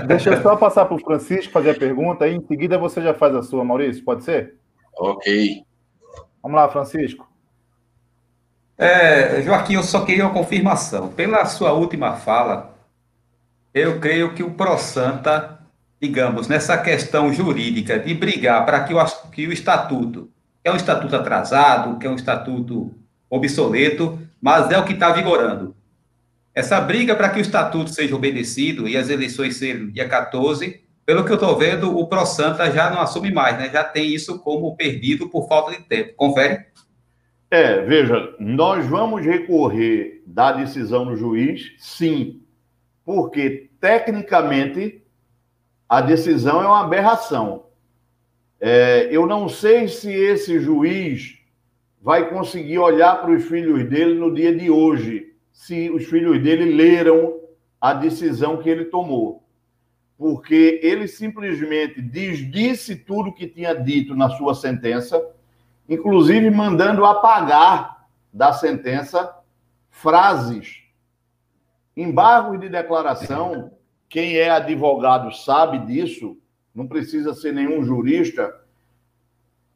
Deixa 0.07 0.31
eu 0.31 0.41
só 0.41 0.55
passar 0.55 0.85
para 0.85 0.95
o 0.95 0.99
Francisco 0.99 1.51
fazer 1.51 1.71
a 1.71 1.79
pergunta, 1.79 2.25
aí 2.25 2.35
em 2.35 2.45
seguida 2.45 2.77
você 2.77 3.01
já 3.01 3.13
faz 3.13 3.35
a 3.35 3.43
sua, 3.43 3.63
Maurício, 3.63 4.03
pode 4.03 4.23
ser? 4.23 4.55
Ok. 4.97 5.63
Vamos 6.41 6.55
lá, 6.55 6.69
Francisco. 6.69 7.29
É, 8.77 9.41
Joaquim, 9.43 9.75
eu 9.75 9.83
só 9.83 10.03
queria 10.03 10.25
uma 10.25 10.33
confirmação. 10.33 11.09
Pela 11.09 11.45
sua 11.45 11.71
última 11.71 12.15
fala, 12.15 12.75
eu 13.73 13.99
creio 13.99 14.33
que 14.33 14.41
o 14.41 14.51
ProSanta, 14.51 15.59
digamos, 16.01 16.47
nessa 16.47 16.77
questão 16.77 17.31
jurídica 17.31 17.99
de 17.99 18.13
brigar 18.13 18.65
para 18.65 18.83
que 18.83 18.93
o, 18.93 19.05
que 19.31 19.47
o 19.47 19.53
estatuto, 19.53 20.31
que 20.63 20.69
é 20.69 20.73
um 20.73 20.75
estatuto 20.75 21.15
atrasado, 21.15 21.99
que 21.99 22.07
é 22.07 22.09
um 22.09 22.15
estatuto 22.15 22.91
obsoleto, 23.29 24.19
mas 24.41 24.71
é 24.71 24.77
o 24.77 24.85
que 24.85 24.93
está 24.93 25.11
vigorando. 25.11 25.75
Essa 26.53 26.81
briga 26.81 27.15
para 27.15 27.29
que 27.29 27.39
o 27.39 27.41
estatuto 27.41 27.91
seja 27.91 28.15
obedecido 28.15 28.87
e 28.87 28.97
as 28.97 29.09
eleições 29.09 29.55
sejam 29.55 29.89
dia 29.89 30.09
14, 30.09 30.81
pelo 31.05 31.23
que 31.23 31.31
eu 31.31 31.35
estou 31.35 31.57
vendo, 31.57 31.97
o 31.97 32.07
ProSanta 32.07 32.69
já 32.71 32.89
não 32.89 33.01
assume 33.01 33.31
mais, 33.31 33.57
né? 33.57 33.69
Já 33.69 33.83
tem 33.83 34.13
isso 34.13 34.39
como 34.39 34.75
perdido 34.75 35.29
por 35.29 35.47
falta 35.47 35.71
de 35.71 35.83
tempo. 35.83 36.13
Confere? 36.15 36.65
É, 37.49 37.81
veja, 37.81 38.33
nós 38.39 38.85
vamos 38.87 39.25
recorrer 39.25 40.23
da 40.25 40.51
decisão 40.53 41.05
do 41.05 41.17
juiz, 41.17 41.73
sim, 41.77 42.41
porque 43.03 43.69
tecnicamente 43.79 45.03
a 45.87 45.99
decisão 45.99 46.61
é 46.61 46.65
uma 46.65 46.81
aberração. 46.81 47.65
É, 48.59 49.09
eu 49.11 49.25
não 49.25 49.49
sei 49.49 49.87
se 49.89 50.09
esse 50.09 50.59
juiz 50.59 51.40
vai 52.01 52.29
conseguir 52.29 52.79
olhar 52.79 53.21
para 53.21 53.31
os 53.31 53.45
filhos 53.45 53.87
dele 53.89 54.15
no 54.15 54.33
dia 54.33 54.55
de 54.55 54.69
hoje, 54.69 55.35
se 55.51 55.89
os 55.89 56.05
filhos 56.05 56.41
dele 56.41 56.73
leram 56.73 57.39
a 57.79 57.93
decisão 57.93 58.57
que 58.57 58.69
ele 58.69 58.85
tomou. 58.85 59.43
Porque 60.17 60.79
ele 60.83 61.07
simplesmente 61.07 62.01
desdisse 62.01 62.95
tudo 62.95 63.33
que 63.33 63.47
tinha 63.47 63.73
dito 63.73 64.15
na 64.15 64.29
sua 64.29 64.55
sentença 64.55 65.21
inclusive 65.93 66.49
mandando 66.49 67.05
apagar 67.05 68.07
da 68.31 68.53
sentença 68.53 69.35
frases. 69.89 70.77
Embargos 71.97 72.61
de 72.61 72.69
declaração, 72.69 73.71
quem 74.07 74.37
é 74.37 74.49
advogado 74.49 75.35
sabe 75.35 75.79
disso, 75.79 76.37
não 76.73 76.87
precisa 76.87 77.33
ser 77.33 77.53
nenhum 77.53 77.83
jurista. 77.83 78.57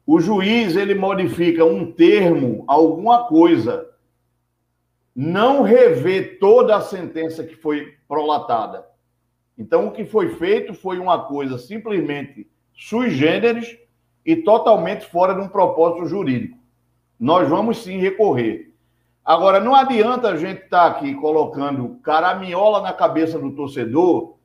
O 0.06 0.20
juiz 0.20 0.76
ele 0.76 0.94
modifica 0.94 1.64
um 1.64 1.90
termo, 1.90 2.62
alguma 2.68 3.24
coisa, 3.24 3.90
não 5.14 5.62
revê 5.62 6.22
toda 6.22 6.76
a 6.76 6.80
sentença 6.80 7.42
que 7.42 7.56
foi 7.56 7.94
prolatada. 8.06 8.86
Então, 9.58 9.88
o 9.88 9.90
que 9.90 10.04
foi 10.04 10.36
feito 10.36 10.74
foi 10.74 10.98
uma 10.98 11.24
coisa 11.24 11.58
simplesmente 11.58 12.46
sui 12.72 13.10
generis 13.10 13.76
e 14.24 14.36
totalmente 14.36 15.06
fora 15.06 15.34
de 15.34 15.40
um 15.40 15.48
propósito 15.48 16.06
jurídico. 16.06 16.58
Nós 17.18 17.48
vamos 17.48 17.78
sim 17.82 17.98
recorrer. 17.98 18.74
Agora, 19.24 19.58
não 19.58 19.74
adianta 19.74 20.28
a 20.28 20.36
gente 20.36 20.62
estar 20.64 20.90
tá 20.92 20.98
aqui 20.98 21.14
colocando 21.14 21.98
caraminhola 22.02 22.80
na 22.80 22.92
cabeça 22.92 23.38
do 23.38 23.56
torcedor 23.56 24.36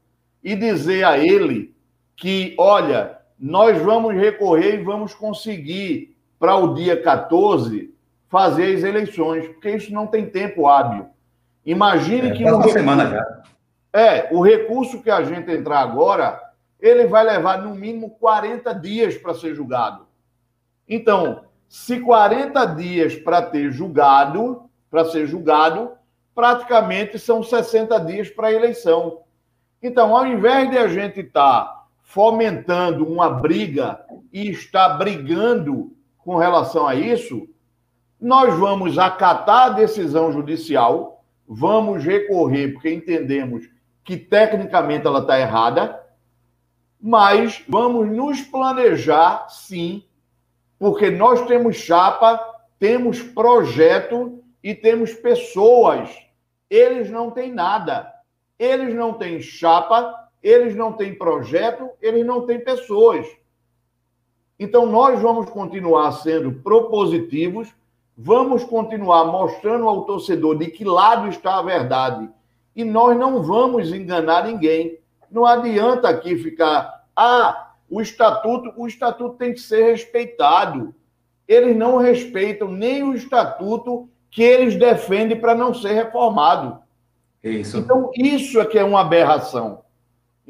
e 0.43 0.55
dizer 0.55 1.03
a 1.03 1.19
ele 1.19 1.75
que, 2.15 2.55
olha, 2.57 3.20
nós 3.41 3.81
vamos 3.81 4.13
recorrer 4.13 4.75
e 4.75 4.83
vamos 4.83 5.15
conseguir 5.15 6.15
para 6.39 6.55
o 6.55 6.75
dia 6.75 7.01
14 7.01 7.91
fazer 8.29 8.75
as 8.75 8.83
eleições, 8.83 9.47
porque 9.47 9.71
isso 9.71 9.91
não 9.91 10.05
tem 10.05 10.29
tempo 10.29 10.67
hábil. 10.67 11.07
Imagine 11.65 12.29
é, 12.29 12.31
que. 12.33 12.45
Uma 12.45 12.69
semana 12.69 13.07
já. 13.07 13.43
É, 13.91 14.29
o 14.31 14.41
recurso 14.41 15.01
que 15.01 15.09
a 15.09 15.23
gente 15.23 15.51
entrar 15.51 15.79
agora 15.79 16.39
ele 16.79 17.05
vai 17.05 17.23
levar 17.23 17.61
no 17.61 17.75
mínimo 17.75 18.11
40 18.11 18.73
dias 18.73 19.15
para 19.17 19.35
ser 19.35 19.53
julgado. 19.53 20.07
Então, 20.87 21.45
se 21.69 21.99
40 21.99 22.65
dias 22.65 23.15
para 23.15 23.41
ter 23.41 23.71
julgado, 23.71 24.63
para 24.89 25.05
ser 25.05 25.27
julgado, 25.27 25.91
praticamente 26.33 27.19
são 27.19 27.43
60 27.43 27.99
dias 27.99 28.29
para 28.29 28.47
a 28.47 28.51
eleição. 28.51 29.19
Então, 29.81 30.15
ao 30.15 30.25
invés 30.25 30.69
de 30.71 30.77
a 30.77 30.87
gente 30.87 31.19
estar 31.19 31.65
tá 31.65 31.80
fomentando 32.11 33.07
uma 33.07 33.29
briga 33.29 34.05
e 34.33 34.49
estar 34.49 34.89
brigando 34.97 35.95
com 36.17 36.35
relação 36.35 36.85
a 36.85 36.93
isso, 36.93 37.47
nós 38.19 38.53
vamos 38.53 38.99
acatar 38.99 39.67
a 39.67 39.69
decisão 39.69 40.29
judicial, 40.31 41.23
vamos 41.47 42.03
recorrer, 42.03 42.73
porque 42.73 42.93
entendemos 42.93 43.69
que 44.03 44.17
tecnicamente 44.17 45.07
ela 45.07 45.19
está 45.19 45.39
errada, 45.39 46.03
mas 46.99 47.63
vamos 47.67 48.09
nos 48.09 48.41
planejar 48.41 49.47
sim, 49.49 50.03
porque 50.77 51.09
nós 51.09 51.47
temos 51.47 51.77
chapa, 51.77 52.39
temos 52.77 53.21
projeto 53.21 54.43
e 54.61 54.75
temos 54.75 55.13
pessoas. 55.13 56.09
Eles 56.69 57.09
não 57.09 57.31
têm 57.31 57.53
nada. 57.53 58.11
Eles 58.59 58.93
não 58.93 59.13
têm 59.13 59.41
chapa, 59.41 60.20
eles 60.41 60.75
não 60.75 60.93
têm 60.93 61.13
projeto, 61.13 61.89
eles 62.01 62.25
não 62.25 62.45
têm 62.45 62.59
pessoas. 62.59 63.27
Então, 64.59 64.85
nós 64.85 65.19
vamos 65.19 65.49
continuar 65.49 66.11
sendo 66.11 66.51
propositivos, 66.51 67.73
vamos 68.17 68.63
continuar 68.63 69.25
mostrando 69.25 69.87
ao 69.87 70.05
torcedor 70.05 70.57
de 70.57 70.67
que 70.67 70.85
lado 70.85 71.27
está 71.27 71.57
a 71.57 71.63
verdade. 71.63 72.29
E 72.75 72.83
nós 72.83 73.17
não 73.17 73.41
vamos 73.41 73.91
enganar 73.91 74.45
ninguém. 74.45 74.99
Não 75.31 75.45
adianta 75.45 76.09
aqui 76.09 76.37
ficar, 76.37 77.05
ah, 77.15 77.71
o 77.89 78.01
estatuto, 78.01 78.71
o 78.77 78.87
estatuto 78.87 79.35
tem 79.35 79.53
que 79.53 79.59
ser 79.59 79.91
respeitado. 79.91 80.93
Eles 81.47 81.75
não 81.75 81.97
respeitam 81.97 82.67
nem 82.67 83.03
o 83.03 83.13
estatuto 83.13 84.07
que 84.29 84.41
eles 84.41 84.75
defendem 84.75 85.39
para 85.39 85.53
não 85.53 85.73
ser 85.73 85.93
reformado. 85.93 86.79
Isso. 87.43 87.77
Então, 87.77 88.11
isso 88.15 88.59
é 88.61 88.65
que 88.65 88.77
é 88.77 88.83
uma 88.83 89.01
aberração. 89.01 89.81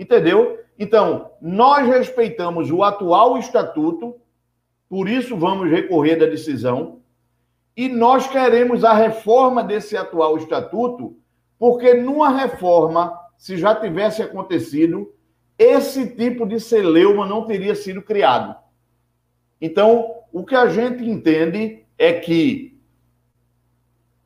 Entendeu? 0.01 0.59
Então, 0.79 1.29
nós 1.39 1.87
respeitamos 1.87 2.71
o 2.71 2.83
atual 2.83 3.37
estatuto, 3.37 4.15
por 4.89 5.07
isso 5.07 5.37
vamos 5.37 5.69
recorrer 5.69 6.15
da 6.15 6.25
decisão, 6.25 7.01
e 7.77 7.87
nós 7.87 8.25
queremos 8.25 8.83
a 8.83 8.93
reforma 8.93 9.63
desse 9.63 9.95
atual 9.95 10.37
estatuto, 10.37 11.15
porque 11.59 11.93
numa 11.93 12.29
reforma, 12.29 13.15
se 13.37 13.57
já 13.57 13.75
tivesse 13.75 14.23
acontecido, 14.23 15.13
esse 15.55 16.15
tipo 16.15 16.47
de 16.47 16.59
celeuma 16.59 17.27
não 17.27 17.45
teria 17.45 17.75
sido 17.75 18.01
criado. 18.01 18.55
Então, 19.61 20.15
o 20.33 20.43
que 20.43 20.55
a 20.55 20.67
gente 20.67 21.07
entende 21.07 21.85
é 21.95 22.13
que 22.13 22.75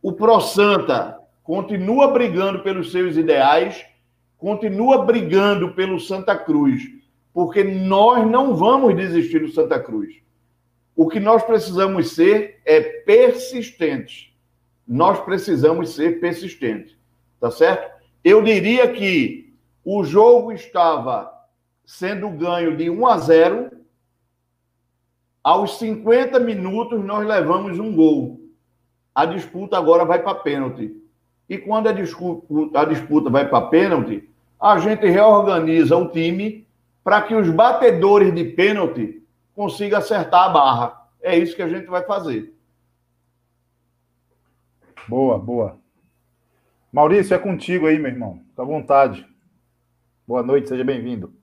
o 0.01 0.13
ProSanta 0.13 1.19
continua 1.43 2.07
brigando 2.07 2.63
pelos 2.63 2.93
seus 2.93 3.17
ideais, 3.17 3.85
continua 4.45 5.03
brigando 5.03 5.73
pelo 5.73 5.99
Santa 5.99 6.37
Cruz, 6.37 6.83
porque 7.33 7.63
nós 7.63 8.29
não 8.29 8.55
vamos 8.55 8.95
desistir 8.95 9.39
do 9.39 9.51
Santa 9.51 9.79
Cruz. 9.79 10.17
O 10.95 11.07
que 11.07 11.19
nós 11.19 11.41
precisamos 11.41 12.11
ser 12.11 12.61
é 12.63 12.79
persistentes. 12.79 14.31
Nós 14.87 15.19
precisamos 15.21 15.95
ser 15.95 16.19
persistentes, 16.19 16.95
tá 17.39 17.49
certo? 17.49 17.91
Eu 18.23 18.43
diria 18.43 18.87
que 18.93 19.51
o 19.83 20.03
jogo 20.03 20.51
estava 20.51 21.33
sendo 21.83 22.29
ganho 22.29 22.77
de 22.77 22.87
1 22.87 23.07
a 23.07 23.17
0. 23.17 23.71
Aos 25.43 25.79
50 25.79 26.39
minutos, 26.39 27.03
nós 27.03 27.25
levamos 27.25 27.79
um 27.79 27.95
gol. 27.95 28.39
A 29.15 29.25
disputa 29.25 29.75
agora 29.75 30.05
vai 30.05 30.21
para 30.21 30.35
pênalti. 30.35 30.95
E 31.49 31.57
quando 31.57 31.87
a 31.87 32.85
disputa, 32.85 33.29
vai 33.31 33.49
para 33.49 33.67
pênalti, 33.69 34.29
a 34.59 34.77
gente 34.79 35.05
reorganiza 35.07 35.95
o 35.95 36.09
time 36.09 36.67
para 37.03 37.21
que 37.21 37.35
os 37.35 37.49
batedores 37.49 38.33
de 38.33 38.43
pênalti 38.43 39.23
consigam 39.53 39.99
acertar 39.99 40.45
a 40.45 40.49
barra. 40.49 41.07
É 41.21 41.37
isso 41.37 41.55
que 41.55 41.61
a 41.61 41.69
gente 41.69 41.85
vai 41.85 42.03
fazer. 42.03 42.53
Boa, 45.07 45.37
boa. 45.37 45.79
Maurício, 46.91 47.33
é 47.33 47.37
contigo 47.37 47.87
aí, 47.87 47.99
meu 47.99 48.11
irmão. 48.11 48.41
Fica 48.49 48.61
à 48.61 48.65
vontade. 48.65 49.27
Boa 50.27 50.41
noite, 50.41 50.69
seja 50.69 50.83
bem-vindo. 50.83 51.33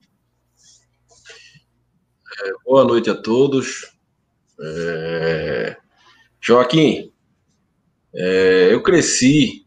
É, 2.41 2.51
boa 2.65 2.83
noite 2.83 3.09
a 3.09 3.15
todos. 3.15 3.95
É... 4.59 5.77
Joaquim, 6.41 7.13
é, 8.13 8.73
eu 8.73 8.83
cresci 8.83 9.65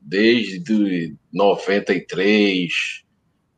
desde 0.00 1.16
93, 1.34 3.04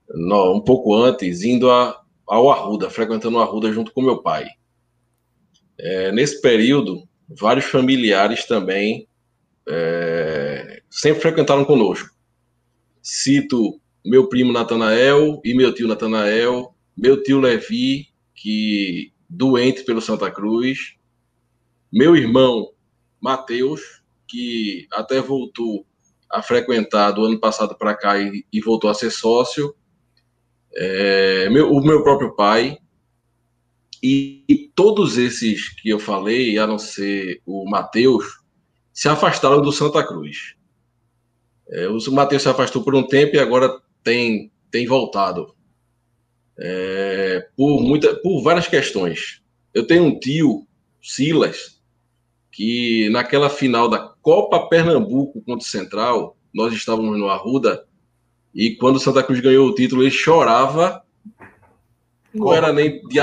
no, 0.08 0.56
um 0.56 0.60
pouco 0.60 0.94
antes, 0.94 1.42
indo 1.42 1.70
a, 1.70 2.02
ao 2.26 2.50
Arruda, 2.50 2.88
frequentando 2.88 3.36
o 3.36 3.40
Arruda 3.40 3.70
junto 3.70 3.92
com 3.92 4.00
meu 4.00 4.22
pai. 4.22 4.48
É, 5.78 6.10
nesse 6.10 6.40
período, 6.40 7.06
vários 7.28 7.66
familiares 7.66 8.46
também 8.46 9.06
é, 9.68 10.82
sempre 10.90 11.20
frequentaram 11.20 11.64
conosco. 11.64 12.08
Cito 13.02 13.80
meu 14.04 14.28
primo 14.28 14.52
Natanael 14.52 15.40
e 15.44 15.52
meu 15.52 15.74
tio 15.74 15.88
Natanael, 15.88 16.74
meu 16.96 17.22
tio 17.22 17.40
Levi, 17.40 18.08
que 18.34 19.12
doente 19.28 19.84
pelo 19.84 20.00
Santa 20.00 20.30
Cruz, 20.30 20.96
meu 21.92 22.16
irmão 22.16 22.72
Mateus, 23.20 24.02
que 24.26 24.86
até 24.92 25.20
voltou 25.20 25.84
a 26.30 26.42
frequentar 26.42 27.12
do 27.12 27.24
ano 27.24 27.38
passado 27.38 27.76
para 27.76 27.94
cá 27.94 28.18
e, 28.18 28.44
e, 28.52 28.60
voltou 28.60 28.90
a 28.90 28.94
ser 28.94 29.10
sócio, 29.10 29.74
é, 30.74 31.48
meu, 31.50 31.70
o 31.72 31.84
meu 31.84 32.02
próprio 32.02 32.34
pai, 32.34 32.78
e, 34.02 34.44
e, 34.48 34.70
todos 34.74 35.16
esses 35.16 35.68
que 35.80 35.88
eu 35.88 35.98
falei, 35.98 36.58
a 36.58 36.66
não 36.66 36.78
ser 36.78 37.40
o 37.46 37.68
Mateus, 37.68 38.24
se 38.92 39.08
afastaram 39.08 39.62
do 39.62 39.72
Santa 39.72 40.06
Cruz. 40.06 40.54
É, 41.68 41.88
o 41.88 41.98
Mateus 42.12 42.42
se 42.42 42.48
afastou 42.48 42.82
por 42.82 42.94
um 42.94 43.06
tempo 43.06 43.36
e 43.36 43.38
agora 43.38 43.80
tem, 44.02 44.52
tem 44.70 44.86
voltado 44.86 45.56
é, 46.58 47.48
por, 47.56 47.80
muita, 47.82 48.14
por 48.16 48.42
várias 48.42 48.68
questões. 48.68 49.42
Eu 49.74 49.86
tenho 49.86 50.04
um 50.04 50.18
tio, 50.18 50.66
Silas, 51.02 51.75
que 52.56 53.10
naquela 53.10 53.50
final 53.50 53.86
da 53.86 53.98
Copa 53.98 54.66
Pernambuco 54.66 55.42
contra 55.42 55.62
o 55.62 55.70
Central, 55.70 56.38
nós 56.54 56.72
estávamos 56.72 57.18
no 57.18 57.28
Arruda, 57.28 57.86
e 58.54 58.74
quando 58.76 58.96
o 58.96 58.98
Santa 58.98 59.22
Cruz 59.22 59.40
ganhou 59.40 59.68
o 59.68 59.74
título, 59.74 60.02
ele 60.02 60.10
chorava. 60.10 61.04
Não 62.32 62.54
era 62.54 62.72
nem 62.72 63.02
de. 63.02 63.18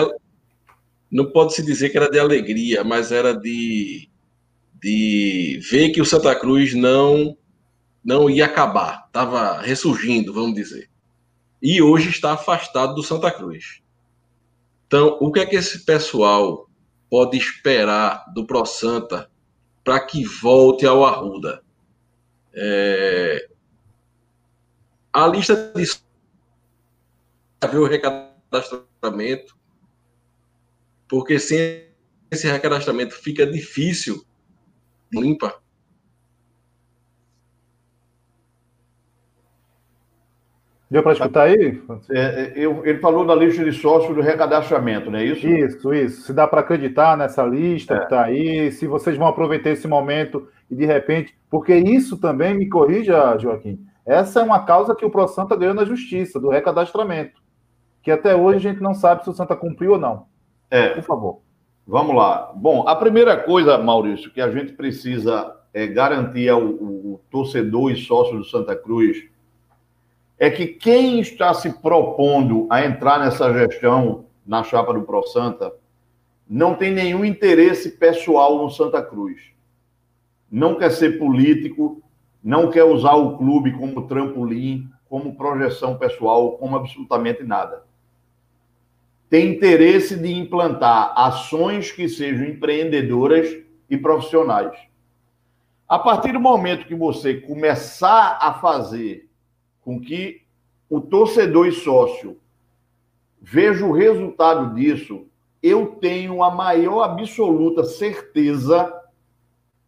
Não 1.10 1.32
pode 1.32 1.56
se 1.56 1.66
dizer 1.66 1.90
que 1.90 1.98
era 1.98 2.12
de 2.12 2.20
alegria, 2.20 2.84
mas 2.84 3.12
era 3.12 3.34
de, 3.34 4.08
de 4.80 5.60
ver 5.68 5.90
que 5.90 6.00
o 6.02 6.06
Santa 6.06 6.36
Cruz 6.36 6.76
não 6.76 7.36
não 8.06 8.30
ia 8.30 8.46
acabar, 8.46 9.06
estava 9.08 9.62
ressurgindo, 9.62 10.32
vamos 10.32 10.54
dizer. 10.54 10.92
E 11.60 11.82
hoje 11.82 12.10
está 12.10 12.34
afastado 12.34 12.94
do 12.94 13.02
Santa 13.02 13.32
Cruz. 13.32 13.82
Então, 14.86 15.18
o 15.20 15.32
que 15.32 15.40
é 15.40 15.46
que 15.46 15.56
esse 15.56 15.86
pessoal 15.86 16.70
pode 17.14 17.38
esperar 17.38 18.26
do 18.34 18.44
Pro 18.44 18.66
Santa 18.66 19.30
para 19.84 20.00
que 20.00 20.26
volte 20.26 20.84
ao 20.84 21.06
Arruda? 21.06 21.64
É... 22.52 23.48
A 25.14 25.28
lista 25.28 25.56
de 25.76 25.86
haver 27.62 27.80
o 27.80 27.86
recadastramento, 27.86 29.56
porque 31.08 31.38
sem 31.38 31.88
esse 32.32 32.48
recadastramento 32.48 33.14
fica 33.14 33.46
difícil 33.46 34.26
limpa 35.14 35.63
Deu 40.94 41.02
para 41.02 41.14
escutar 41.14 41.44
aí? 41.46 41.82
É, 42.12 42.20
é, 42.20 42.54
eu, 42.56 42.86
ele 42.86 43.00
falou 43.00 43.26
da 43.26 43.34
lista 43.34 43.64
de 43.66 43.72
sócios 43.72 44.16
do 44.16 44.22
recadastramento, 44.22 45.10
não 45.10 45.18
é 45.18 45.26
isso? 45.26 45.48
Isso, 45.48 45.92
isso. 45.92 46.22
Se 46.22 46.32
dá 46.32 46.48
para 46.48 46.60
acreditar 46.60 47.18
nessa 47.18 47.44
lista 47.44 47.96
é. 47.96 47.98
que 47.98 48.04
está 48.04 48.24
aí, 48.26 48.72
se 48.72 48.86
vocês 48.86 49.18
vão 49.18 49.26
aproveitar 49.26 49.72
esse 49.72 49.88
momento 49.88 50.48
e 50.70 50.76
de 50.76 50.86
repente. 50.86 51.36
Porque 51.50 51.74
isso 51.74 52.20
também, 52.20 52.54
me 52.54 52.70
corrija, 52.70 53.36
Joaquim, 53.40 53.84
essa 54.06 54.42
é 54.42 54.44
uma 54.44 54.66
causa 54.66 54.94
que 54.94 55.04
o 55.04 55.10
Pro 55.10 55.28
Santa 55.28 55.56
ganhou 55.56 55.74
na 55.74 55.84
justiça, 55.84 56.40
do 56.40 56.50
recadastramento. 56.50 57.42
Que 58.04 58.12
até 58.12 58.36
hoje 58.36 58.58
a 58.58 58.72
gente 58.72 58.84
não 58.84 58.94
sabe 58.94 59.24
se 59.24 59.32
o 59.32 59.34
Santa 59.34 59.56
cumpriu 59.56 59.94
ou 59.94 59.98
não. 59.98 60.28
É. 60.70 60.90
Por 60.90 61.02
favor. 61.02 61.42
Vamos 61.88 62.16
lá. 62.16 62.52
Bom, 62.56 62.88
a 62.88 62.96
primeira 62.96 63.36
coisa, 63.36 63.80
Maurício, 63.80 64.32
que 64.32 64.40
a 64.40 64.52
gente 64.52 64.74
precisa 64.74 65.56
é, 65.74 65.88
garantir 65.88 66.50
ao, 66.50 66.62
ao 66.62 67.22
torcedor 67.32 67.92
e 67.92 67.96
sócio 67.96 68.38
do 68.38 68.46
Santa 68.46 68.76
Cruz 68.76 69.33
é 70.44 70.50
que 70.50 70.68
quem 70.68 71.22
está 71.22 71.54
se 71.54 71.72
propondo 71.72 72.68
a 72.70 72.86
entrar 72.86 73.18
nessa 73.18 73.54
gestão 73.54 74.26
na 74.46 74.62
chapa 74.62 74.94
do 74.94 75.04
Pro 75.04 75.26
Santa 75.26 75.74
não 76.46 76.76
tem 76.76 76.92
nenhum 76.92 77.24
interesse 77.24 77.92
pessoal 77.92 78.58
no 78.58 78.70
Santa 78.70 79.02
Cruz. 79.02 79.40
Não 80.52 80.76
quer 80.76 80.92
ser 80.92 81.18
político, 81.18 82.04
não 82.44 82.70
quer 82.70 82.84
usar 82.84 83.14
o 83.14 83.38
clube 83.38 83.72
como 83.72 84.06
trampolim, 84.06 84.90
como 85.08 85.34
projeção 85.34 85.98
pessoal, 85.98 86.58
como 86.58 86.76
absolutamente 86.76 87.42
nada. 87.44 87.86
Tem 89.30 89.48
interesse 89.48 90.18
de 90.18 90.34
implantar 90.34 91.14
ações 91.16 91.90
que 91.90 92.10
sejam 92.10 92.46
empreendedoras 92.46 93.48
e 93.90 93.96
profissionais. 93.96 94.78
A 95.88 95.98
partir 95.98 96.34
do 96.34 96.40
momento 96.42 96.86
que 96.86 96.96
você 96.96 97.36
começar 97.36 98.38
a 98.42 98.56
fazer 98.56 99.30
com 99.84 100.00
que 100.00 100.42
o 100.90 101.02
torcedor 101.02 101.68
e 101.68 101.72
sócio 101.72 102.38
veja 103.42 103.86
o 103.86 103.92
resultado 103.92 104.74
disso, 104.74 105.26
eu 105.62 105.88
tenho 105.88 106.44
a 106.44 106.52
maior 106.52 107.04
absoluta 107.04 107.84
certeza 107.84 108.94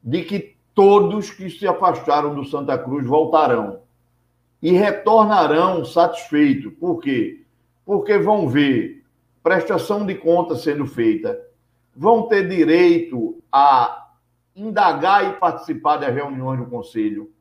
de 0.03 0.23
que 0.23 0.55
todos 0.73 1.31
que 1.31 1.49
se 1.49 1.67
afastaram 1.67 2.35
do 2.35 2.43
Santa 2.43 2.77
Cruz 2.77 3.05
voltarão 3.05 3.79
e 4.61 4.71
retornarão 4.71 5.85
satisfeitos. 5.85 6.73
Por 6.73 6.99
quê? 6.99 7.43
Porque 7.85 8.17
vão 8.17 8.47
ver 8.47 9.03
prestação 9.43 10.05
de 10.05 10.15
contas 10.15 10.61
sendo 10.61 10.85
feita, 10.87 11.39
vão 11.95 12.23
ter 12.23 12.47
direito 12.47 13.41
a 13.51 14.09
indagar 14.55 15.29
e 15.29 15.39
participar 15.39 15.97
das 15.97 16.13
reuniões 16.13 16.59
do 16.59 16.65
conselho, 16.65 17.31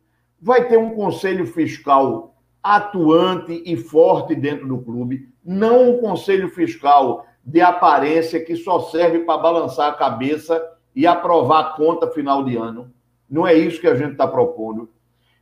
vai 0.41 0.69
ter 0.69 0.77
um 0.77 0.91
conselho 0.95 1.47
fiscal 1.47 2.34
atuante 2.65 3.62
e 3.67 3.77
forte 3.77 4.35
dentro 4.35 4.67
do 4.67 4.79
clube, 4.79 5.29
não 5.45 5.91
um 5.91 5.99
conselho 5.99 6.49
fiscal 6.49 7.27
de 7.45 7.61
aparência 7.61 8.43
que 8.43 8.57
só 8.57 8.81
serve 8.81 9.21
para 9.21 9.37
balançar 9.37 9.91
a 9.91 9.95
cabeça 9.95 10.67
e 10.97 11.07
aprovar 11.07 11.61
a 11.61 11.71
conta 11.77 12.11
final 12.11 12.43
de 12.43 12.57
ano. 12.57 12.91
Não 13.29 13.47
é 13.47 13.53
isso 13.53 13.79
que 13.79 13.87
a 13.87 13.95
gente 13.95 14.12
está 14.12 14.27
propondo. 14.27 14.89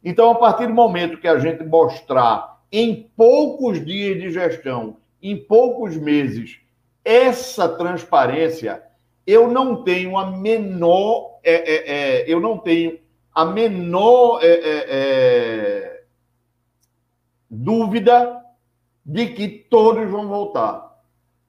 Então, 0.02 0.32
a 0.32 0.34
partir 0.34 0.66
do 0.66 0.74
momento 0.74 1.18
que 1.18 1.28
a 1.28 1.38
gente 1.38 1.62
mostrar 1.62 2.60
em 2.72 3.08
poucos 3.16 3.84
dias 3.84 4.20
de 4.20 4.32
gestão, 4.32 4.96
em 5.22 5.36
poucos 5.36 5.96
meses, 5.96 6.58
essa 7.04 7.68
transparência, 7.68 8.82
eu 9.24 9.48
não 9.48 9.84
tenho 9.84 10.18
a 10.18 10.28
menor, 10.28 11.38
é, 11.44 11.52
é, 11.52 12.22
é, 12.22 12.24
eu 12.26 12.40
não 12.40 12.58
tenho 12.58 12.98
a 13.32 13.44
menor 13.44 14.40
é, 14.42 14.46
é, 14.46 14.86
é, 14.88 15.91
dúvida 17.54 18.40
de 19.04 19.26
que 19.26 19.46
todos 19.46 20.10
vão 20.10 20.26
voltar. 20.26 20.90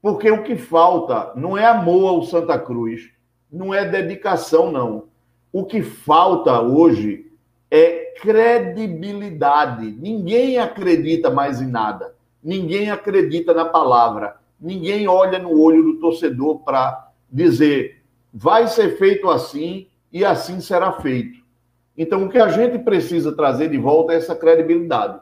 Porque 0.01 0.29
o 0.29 0.43
que 0.43 0.57
falta 0.57 1.31
não 1.33 1.57
é 1.57 1.65
amor 1.65 2.09
ao 2.09 2.23
Santa 2.23 2.59
Cruz, 2.59 3.09
não 3.49 3.73
é 3.73 3.85
dedicação, 3.85 4.69
não. 4.69 5.05
O 5.51 5.63
que 5.63 5.81
falta 5.81 6.59
hoje 6.59 7.31
é 7.71 8.13
credibilidade. 8.19 9.91
Ninguém 9.91 10.57
acredita 10.57 11.29
mais 11.29 11.61
em 11.61 11.67
nada. 11.67 12.13
Ninguém 12.43 12.91
acredita 12.91 13.53
na 13.53 13.63
palavra. 13.63 14.35
Ninguém 14.59 15.07
olha 15.07 15.39
no 15.39 15.57
olho 15.57 15.83
do 15.83 15.99
torcedor 15.99 16.59
para 16.59 17.11
dizer 17.31 18.03
vai 18.33 18.67
ser 18.67 18.97
feito 18.97 19.29
assim 19.29 19.87
e 20.11 20.25
assim 20.25 20.59
será 20.59 20.91
feito. 20.93 21.43
Então, 21.95 22.25
o 22.25 22.29
que 22.29 22.39
a 22.39 22.47
gente 22.47 22.79
precisa 22.79 23.35
trazer 23.35 23.69
de 23.69 23.77
volta 23.77 24.13
é 24.13 24.17
essa 24.17 24.35
credibilidade. 24.35 25.19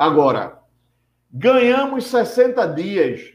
Agora, 0.00 0.62
ganhamos 1.30 2.06
60 2.06 2.68
dias 2.68 3.34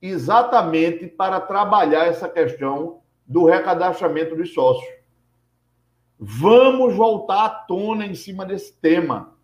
exatamente 0.00 1.06
para 1.06 1.38
trabalhar 1.42 2.06
essa 2.06 2.26
questão 2.26 3.00
do 3.26 3.44
recadastramento 3.44 4.34
dos 4.34 4.54
sócios. 4.54 4.90
Vamos 6.18 6.94
voltar 6.94 7.44
à 7.44 7.50
tona 7.50 8.06
em 8.06 8.14
cima 8.14 8.46
desse 8.46 8.72
tema. 8.80 9.34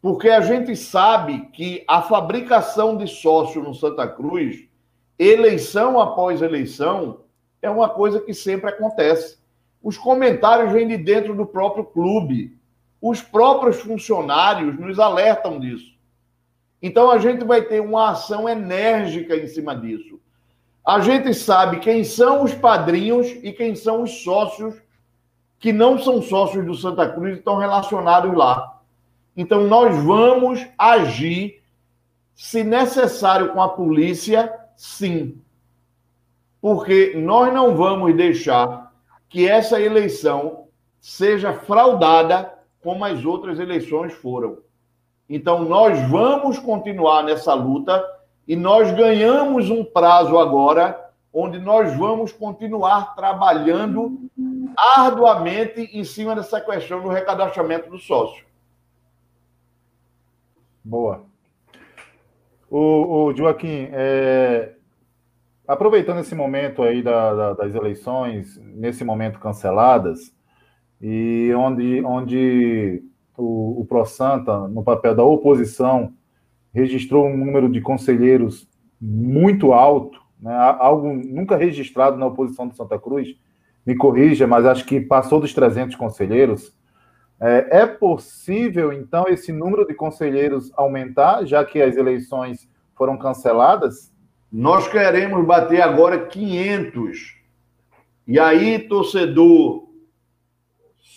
Porque 0.00 0.30
a 0.30 0.40
gente 0.40 0.74
sabe 0.74 1.50
que 1.52 1.84
a 1.86 2.00
fabricação 2.00 2.96
de 2.96 3.06
sócio 3.06 3.62
no 3.62 3.74
Santa 3.74 4.08
Cruz, 4.08 4.66
eleição 5.18 6.00
após 6.00 6.40
eleição, 6.40 7.24
é 7.60 7.68
uma 7.68 7.90
coisa 7.90 8.22
que 8.22 8.32
sempre 8.32 8.70
acontece. 8.70 9.38
Os 9.82 9.98
comentários 9.98 10.72
vêm 10.72 10.88
de 10.88 10.96
dentro 10.96 11.36
do 11.36 11.44
próprio 11.44 11.84
clube. 11.84 12.58
Os 13.06 13.20
próprios 13.20 13.82
funcionários 13.82 14.78
nos 14.78 14.98
alertam 14.98 15.60
disso. 15.60 15.94
Então 16.80 17.10
a 17.10 17.18
gente 17.18 17.44
vai 17.44 17.60
ter 17.60 17.78
uma 17.80 18.12
ação 18.12 18.48
enérgica 18.48 19.36
em 19.36 19.46
cima 19.46 19.76
disso. 19.76 20.18
A 20.82 21.00
gente 21.00 21.34
sabe 21.34 21.80
quem 21.80 22.02
são 22.02 22.42
os 22.42 22.54
padrinhos 22.54 23.26
e 23.42 23.52
quem 23.52 23.74
são 23.74 24.04
os 24.04 24.22
sócios 24.22 24.74
que 25.58 25.70
não 25.70 25.98
são 25.98 26.22
sócios 26.22 26.64
do 26.64 26.74
Santa 26.74 27.06
Cruz 27.06 27.34
e 27.34 27.38
estão 27.40 27.58
relacionados 27.58 28.34
lá. 28.34 28.80
Então 29.36 29.64
nós 29.64 29.94
vamos 30.02 30.66
agir, 30.78 31.62
se 32.34 32.64
necessário, 32.64 33.52
com 33.52 33.60
a 33.60 33.68
polícia, 33.68 34.50
sim. 34.74 35.42
Porque 36.58 37.12
nós 37.14 37.52
não 37.52 37.76
vamos 37.76 38.16
deixar 38.16 38.90
que 39.28 39.46
essa 39.46 39.78
eleição 39.78 40.68
seja 41.02 41.52
fraudada 41.52 42.53
como 42.84 43.04
as 43.04 43.24
outras 43.24 43.58
eleições 43.58 44.12
foram. 44.12 44.58
Então, 45.28 45.64
nós 45.64 45.98
vamos 46.10 46.58
continuar 46.58 47.24
nessa 47.24 47.54
luta 47.54 48.04
e 48.46 48.54
nós 48.54 48.92
ganhamos 48.92 49.70
um 49.70 49.82
prazo 49.82 50.38
agora 50.38 51.00
onde 51.32 51.58
nós 51.58 51.96
vamos 51.96 52.30
continuar 52.30 53.16
trabalhando 53.16 54.20
arduamente 54.76 55.80
em 55.92 56.04
cima 56.04 56.34
dessa 56.34 56.60
questão 56.60 57.02
do 57.02 57.08
recadastramento 57.08 57.88
do 57.88 57.98
sócio. 57.98 58.44
Boa. 60.84 61.24
O, 62.70 63.28
o 63.28 63.34
Joaquim, 63.34 63.88
é, 63.92 64.74
aproveitando 65.66 66.18
esse 66.18 66.34
momento 66.34 66.82
aí 66.82 67.02
da, 67.02 67.34
da, 67.34 67.52
das 67.54 67.74
eleições, 67.74 68.58
nesse 68.58 69.04
momento 69.04 69.38
canceladas, 69.38 70.33
e 71.06 71.52
onde, 71.54 72.02
onde 72.02 73.02
o, 73.36 73.82
o 73.82 73.84
ProSanta, 73.84 74.66
no 74.68 74.82
papel 74.82 75.14
da 75.14 75.22
oposição, 75.22 76.14
registrou 76.72 77.26
um 77.26 77.36
número 77.36 77.68
de 77.68 77.82
conselheiros 77.82 78.66
muito 78.98 79.74
alto, 79.74 80.18
né, 80.40 80.56
algo 80.78 81.12
nunca 81.12 81.58
registrado 81.58 82.16
na 82.16 82.24
oposição 82.24 82.66
do 82.66 82.74
Santa 82.74 82.98
Cruz. 82.98 83.36
Me 83.84 83.94
corrija, 83.94 84.46
mas 84.46 84.64
acho 84.64 84.86
que 84.86 84.98
passou 84.98 85.40
dos 85.40 85.52
300 85.52 85.94
conselheiros. 85.94 86.74
É, 87.38 87.80
é 87.82 87.86
possível, 87.86 88.90
então, 88.90 89.26
esse 89.28 89.52
número 89.52 89.86
de 89.86 89.92
conselheiros 89.92 90.72
aumentar, 90.74 91.44
já 91.44 91.62
que 91.66 91.82
as 91.82 91.98
eleições 91.98 92.66
foram 92.96 93.18
canceladas? 93.18 94.10
Nós 94.50 94.88
queremos 94.88 95.44
bater 95.44 95.82
agora 95.82 96.24
500. 96.24 97.34
E 98.26 98.40
aí, 98.40 98.78
torcedor, 98.78 99.84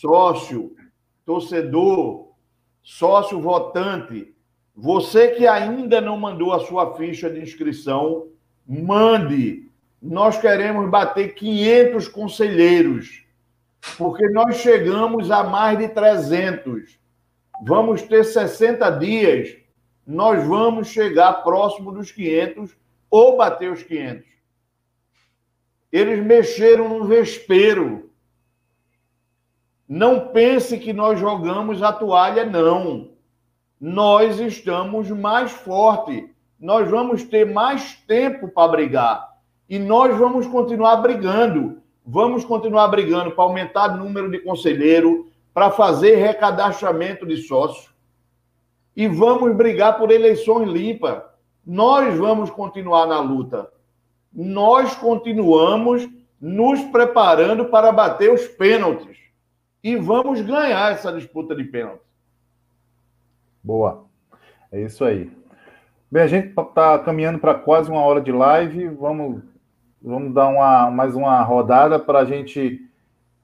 sócio, 0.02 0.76
torcedor, 1.26 2.30
sócio 2.84 3.42
votante, 3.42 4.34
você 4.76 5.30
que 5.30 5.48
ainda 5.48 6.00
não 6.00 6.18
mandou 6.18 6.54
a 6.54 6.60
sua 6.60 6.96
ficha 6.96 7.30
de 7.30 7.40
inscrição, 7.42 8.28
mande. 8.68 9.72
Nós 10.00 10.40
queremos 10.40 10.88
bater 10.90 11.34
500 11.34 12.08
conselheiros, 12.10 13.26
porque 13.98 14.30
nós 14.30 14.58
chegamos 14.58 15.32
a 15.32 15.44
mais 15.44 15.80
de 15.80 15.90
300. 15.90 17.00
Vamos 17.66 18.04
ter 18.04 18.24
60 18.24 18.90
dias, 18.92 19.58
nós 20.06 20.46
vamos 20.46 20.90
chegar 20.90 21.44
próximo 21.44 21.92
dos 21.92 22.12
500 22.12 22.78
ou 23.10 23.36
bater 23.36 23.72
os 23.72 23.82
500. 23.82 24.28
Eles 25.92 26.24
mexeram 26.24 26.88
no 26.88 27.06
vespeiro. 27.06 28.07
Não 29.88 30.28
pense 30.28 30.78
que 30.78 30.92
nós 30.92 31.18
jogamos 31.18 31.82
a 31.82 31.94
toalha, 31.94 32.44
não. 32.44 33.12
Nós 33.80 34.38
estamos 34.38 35.10
mais 35.10 35.52
forte. 35.52 36.30
Nós 36.60 36.90
vamos 36.90 37.24
ter 37.24 37.46
mais 37.46 37.96
tempo 38.06 38.50
para 38.50 38.68
brigar. 38.68 39.30
E 39.70 39.80
nós 39.80 40.18
vamos 40.18 40.46
continuar 40.46 40.98
brigando. 40.98 41.82
Vamos 42.06 42.44
continuar 42.44 42.90
brigando 42.90 43.32
para 43.32 43.46
aumentar 43.46 43.94
o 43.94 43.98
número 43.98 44.30
de 44.30 44.40
conselheiro, 44.40 45.30
para 45.54 45.72
fazer 45.72 46.16
recadastramento 46.16 47.26
de 47.26 47.38
sócio. 47.38 47.90
E 48.94 49.08
vamos 49.08 49.56
brigar 49.56 49.98
por 49.98 50.12
eleições 50.12 50.70
limpas. 50.70 51.22
Nós 51.66 52.18
vamos 52.18 52.50
continuar 52.50 53.08
na 53.08 53.22
luta. 53.22 53.70
Nós 54.34 54.96
continuamos 54.96 56.10
nos 56.42 56.82
preparando 56.86 57.66
para 57.66 57.92
bater 57.92 58.34
os 58.34 58.46
pênaltis 58.48 59.27
e 59.84 59.96
vamos 59.96 60.42
ganhar 60.42 60.92
essa 60.92 61.12
disputa 61.12 61.56
de 61.56 61.64
pênalti. 61.64 62.02
Boa. 63.64 64.06
É 64.72 64.82
isso 64.82 65.04
aí. 65.04 65.32
Bem, 66.10 66.24
a 66.24 66.28
gente 66.28 66.50
está 66.50 66.98
caminhando 67.00 67.40
para 67.40 67.54
quase 67.54 67.90
uma 67.90 68.02
hora 68.02 68.22
de 68.22 68.32
live. 68.32 68.88
Vamos, 68.90 69.42
vamos 70.02 70.34
dar 70.34 70.48
uma, 70.48 70.90
mais 70.90 71.16
uma 71.16 71.42
rodada 71.42 72.00
para 72.00 72.20
a 72.20 72.26
gente 72.26 72.82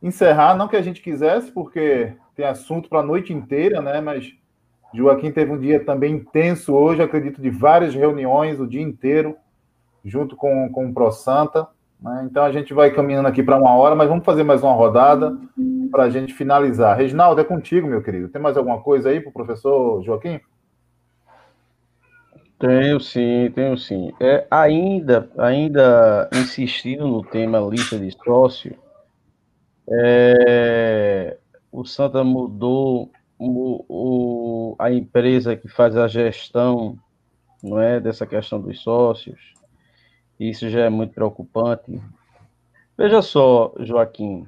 encerrar. 0.01 0.55
Não 0.55 0.67
que 0.67 0.75
a 0.75 0.81
gente 0.81 1.01
quisesse, 1.01 1.51
porque 1.51 2.13
tem 2.35 2.45
assunto 2.45 2.89
para 2.89 2.99
a 2.99 3.03
noite 3.03 3.33
inteira, 3.33 3.81
né? 3.81 3.99
Mas 4.01 4.33
Joaquim 4.93 5.31
teve 5.31 5.51
um 5.51 5.59
dia 5.59 5.83
também 5.83 6.15
intenso 6.15 6.73
hoje, 6.73 7.01
acredito, 7.01 7.41
de 7.41 7.49
várias 7.49 7.95
reuniões 7.95 8.59
o 8.59 8.67
dia 8.67 8.81
inteiro, 8.81 9.35
junto 10.05 10.35
com, 10.35 10.69
com 10.71 10.87
o 10.87 10.93
Pro 10.93 11.11
Santa. 11.11 11.67
Né? 11.99 12.27
Então 12.29 12.43
a 12.43 12.51
gente 12.51 12.73
vai 12.73 12.91
caminhando 12.91 13.27
aqui 13.27 13.41
para 13.41 13.57
uma 13.57 13.75
hora, 13.75 13.95
mas 13.95 14.07
vamos 14.07 14.25
fazer 14.25 14.43
mais 14.43 14.61
uma 14.61 14.73
rodada. 14.73 15.37
Para 15.93 16.05
a 16.05 16.09
gente 16.09 16.33
finalizar. 16.33 16.97
Reginaldo, 16.97 17.39
é 17.39 17.43
contigo, 17.43 17.87
meu 17.87 18.01
querido. 18.01 18.27
Tem 18.27 18.41
mais 18.41 18.57
alguma 18.57 18.81
coisa 18.81 19.09
aí 19.09 19.21
para 19.21 19.29
o 19.29 19.33
professor 19.33 20.03
Joaquim? 20.03 20.41
Tenho 22.57 22.99
sim, 22.99 23.51
tenho 23.53 23.77
sim. 23.77 24.11
É, 24.19 24.47
ainda, 24.49 25.29
ainda 25.37 26.27
insistindo 26.33 27.07
no 27.07 27.23
tema 27.23 27.59
lista 27.59 27.99
de 27.99 28.09
sócio, 28.23 28.75
é, 29.87 31.37
o 31.71 31.85
Santa 31.85 32.23
mudou 32.23 33.11
o, 33.37 33.85
o, 33.87 34.75
a 34.79 34.91
empresa 34.91 35.55
que 35.55 35.67
faz 35.67 35.95
a 35.95 36.07
gestão 36.07 36.97
não 37.61 37.79
é 37.79 37.99
dessa 37.99 38.25
questão 38.25 38.59
dos 38.59 38.81
sócios. 38.81 39.53
Isso 40.39 40.67
já 40.69 40.85
é 40.85 40.89
muito 40.89 41.13
preocupante. 41.13 42.01
Veja 42.97 43.21
só, 43.21 43.71
Joaquim, 43.79 44.47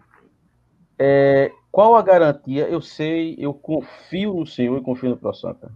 é, 0.98 1.52
qual 1.72 1.96
a 1.96 2.02
garantia? 2.02 2.68
Eu 2.68 2.82
sei, 2.82 3.36
eu 3.38 3.54
confio 3.54 4.34
no 4.36 4.48
Senhor 4.48 4.78
e 4.78 4.84
confio 4.84 5.10
no 5.10 5.18
Pro 5.18 5.34
Santa. 5.34 5.72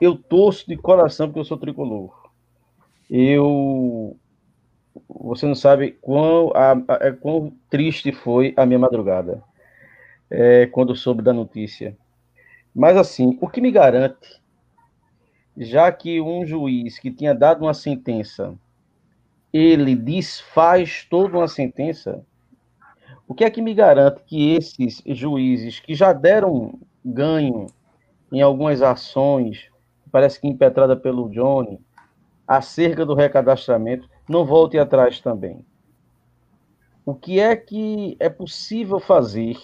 Eu 0.00 0.16
torço 0.16 0.66
de 0.68 0.76
coração 0.76 1.26
porque 1.26 1.40
eu 1.40 1.44
sou 1.44 1.56
tricolor. 1.56 2.30
Eu. 3.10 4.16
Você 5.08 5.46
não 5.46 5.54
sabe 5.54 5.92
quão, 6.00 6.52
a, 6.54 6.72
a, 6.72 7.06
é, 7.08 7.12
quão 7.12 7.52
triste 7.68 8.12
foi 8.12 8.54
a 8.56 8.64
minha 8.64 8.78
madrugada 8.78 9.42
é, 10.30 10.66
quando 10.66 10.96
soube 10.96 11.22
da 11.22 11.32
notícia. 11.32 11.96
Mas, 12.74 12.96
assim, 12.96 13.38
o 13.40 13.48
que 13.48 13.60
me 13.60 13.70
garante, 13.70 14.40
já 15.56 15.90
que 15.90 16.20
um 16.20 16.44
juiz 16.44 16.98
que 16.98 17.10
tinha 17.10 17.34
dado 17.34 17.62
uma 17.62 17.74
sentença, 17.74 18.54
ele 19.52 19.96
desfaz 19.96 21.06
toda 21.08 21.38
uma 21.38 21.48
sentença, 21.48 22.24
o 23.28 23.34
que 23.34 23.44
é 23.44 23.50
que 23.50 23.60
me 23.60 23.74
garante 23.74 24.22
que 24.24 24.54
esses 24.54 25.02
juízes 25.04 25.80
que 25.80 25.94
já 25.94 26.12
deram 26.12 26.78
ganho 27.04 27.66
em 28.32 28.40
algumas 28.40 28.82
ações, 28.82 29.68
parece 30.10 30.40
que 30.40 30.46
impetrada 30.46 30.96
pelo 30.96 31.28
Johnny, 31.28 31.80
acerca 32.46 33.04
do 33.04 33.14
recadastramento, 33.14 34.08
não 34.28 34.44
volte 34.44 34.78
atrás 34.78 35.20
também? 35.20 35.64
O 37.04 37.14
que 37.14 37.40
é 37.40 37.54
que 37.54 38.16
é 38.18 38.28
possível 38.28 38.98
fazer 38.98 39.56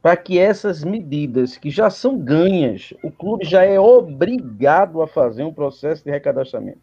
para 0.00 0.16
que 0.16 0.38
essas 0.38 0.84
medidas 0.84 1.56
que 1.56 1.70
já 1.70 1.88
são 1.88 2.18
ganhas, 2.18 2.92
o 3.02 3.10
clube 3.10 3.44
já 3.44 3.64
é 3.64 3.80
obrigado 3.80 5.00
a 5.00 5.06
fazer 5.06 5.44
um 5.44 5.52
processo 5.52 6.04
de 6.04 6.10
recadastramento? 6.10 6.80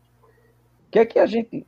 O 0.88 0.91
que 0.91 0.99
é 0.99 1.06
que 1.06 1.20
a 1.20 1.26
gente 1.26 1.66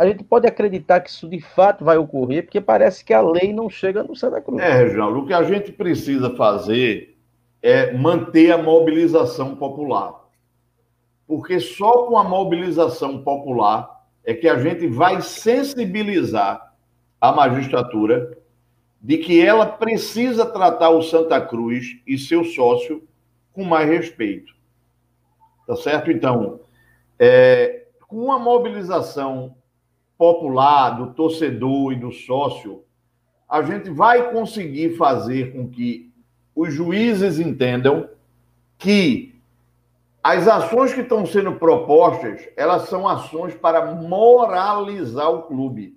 a 0.00 0.06
gente 0.06 0.24
pode 0.24 0.46
acreditar 0.46 1.00
que 1.00 1.10
isso 1.10 1.28
de 1.28 1.42
fato 1.42 1.84
vai 1.84 1.98
ocorrer, 1.98 2.44
porque 2.44 2.58
parece 2.58 3.04
que 3.04 3.12
a 3.12 3.20
lei 3.20 3.52
não 3.52 3.68
chega 3.68 4.02
no 4.02 4.16
Santa 4.16 4.40
Cruz. 4.40 4.58
É, 4.58 4.72
Reginaldo, 4.72 5.18
o 5.18 5.26
que 5.26 5.34
a 5.34 5.42
gente 5.42 5.70
precisa 5.72 6.34
fazer 6.36 7.18
é 7.62 7.92
manter 7.92 8.50
a 8.50 8.56
mobilização 8.56 9.54
popular. 9.56 10.24
Porque 11.26 11.60
só 11.60 12.06
com 12.06 12.16
a 12.16 12.24
mobilização 12.24 13.22
popular 13.22 14.06
é 14.24 14.32
que 14.32 14.48
a 14.48 14.58
gente 14.58 14.86
vai 14.86 15.20
sensibilizar 15.20 16.74
a 17.20 17.30
magistratura 17.30 18.38
de 19.02 19.18
que 19.18 19.38
ela 19.38 19.66
precisa 19.66 20.46
tratar 20.46 20.88
o 20.88 21.02
Santa 21.02 21.38
Cruz 21.42 22.00
e 22.06 22.16
seu 22.16 22.42
sócio 22.42 23.06
com 23.52 23.64
mais 23.64 23.86
respeito. 23.86 24.54
Tá 25.66 25.76
certo? 25.76 26.10
Então, 26.10 26.60
é, 27.18 27.84
com 28.08 28.32
a 28.32 28.38
mobilização 28.38 29.59
popular, 30.20 30.90
do 30.90 31.14
torcedor 31.14 31.94
e 31.94 31.96
do 31.96 32.12
sócio, 32.12 32.84
a 33.48 33.62
gente 33.62 33.88
vai 33.88 34.30
conseguir 34.30 34.98
fazer 34.98 35.50
com 35.50 35.66
que 35.66 36.12
os 36.54 36.74
juízes 36.74 37.38
entendam 37.38 38.06
que 38.76 39.40
as 40.22 40.46
ações 40.46 40.92
que 40.92 41.00
estão 41.00 41.24
sendo 41.24 41.54
propostas, 41.54 42.46
elas 42.54 42.82
são 42.82 43.08
ações 43.08 43.54
para 43.54 43.94
moralizar 43.94 45.30
o 45.30 45.44
clube. 45.44 45.96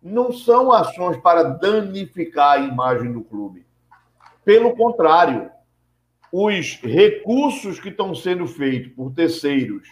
Não 0.00 0.32
são 0.32 0.70
ações 0.70 1.16
para 1.16 1.42
danificar 1.42 2.60
a 2.60 2.64
imagem 2.64 3.12
do 3.12 3.22
clube. 3.24 3.66
Pelo 4.44 4.76
contrário, 4.76 5.50
os 6.30 6.76
recursos 6.80 7.80
que 7.80 7.88
estão 7.88 8.14
sendo 8.14 8.46
feitos 8.46 8.92
por 8.92 9.12
terceiros 9.12 9.88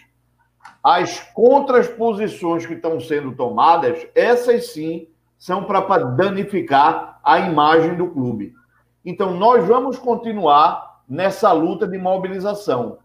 as 0.82 1.20
contrasposições 1.34 2.66
que 2.66 2.74
estão 2.74 3.00
sendo 3.00 3.32
tomadas, 3.32 4.06
essas 4.14 4.72
sim 4.72 5.08
são 5.38 5.64
para 5.64 5.80
danificar 5.98 7.20
a 7.22 7.38
imagem 7.38 7.94
do 7.96 8.08
clube. 8.08 8.54
Então, 9.04 9.34
nós 9.34 9.66
vamos 9.66 9.98
continuar 9.98 11.02
nessa 11.08 11.52
luta 11.52 11.86
de 11.86 11.98
mobilização. 11.98 12.98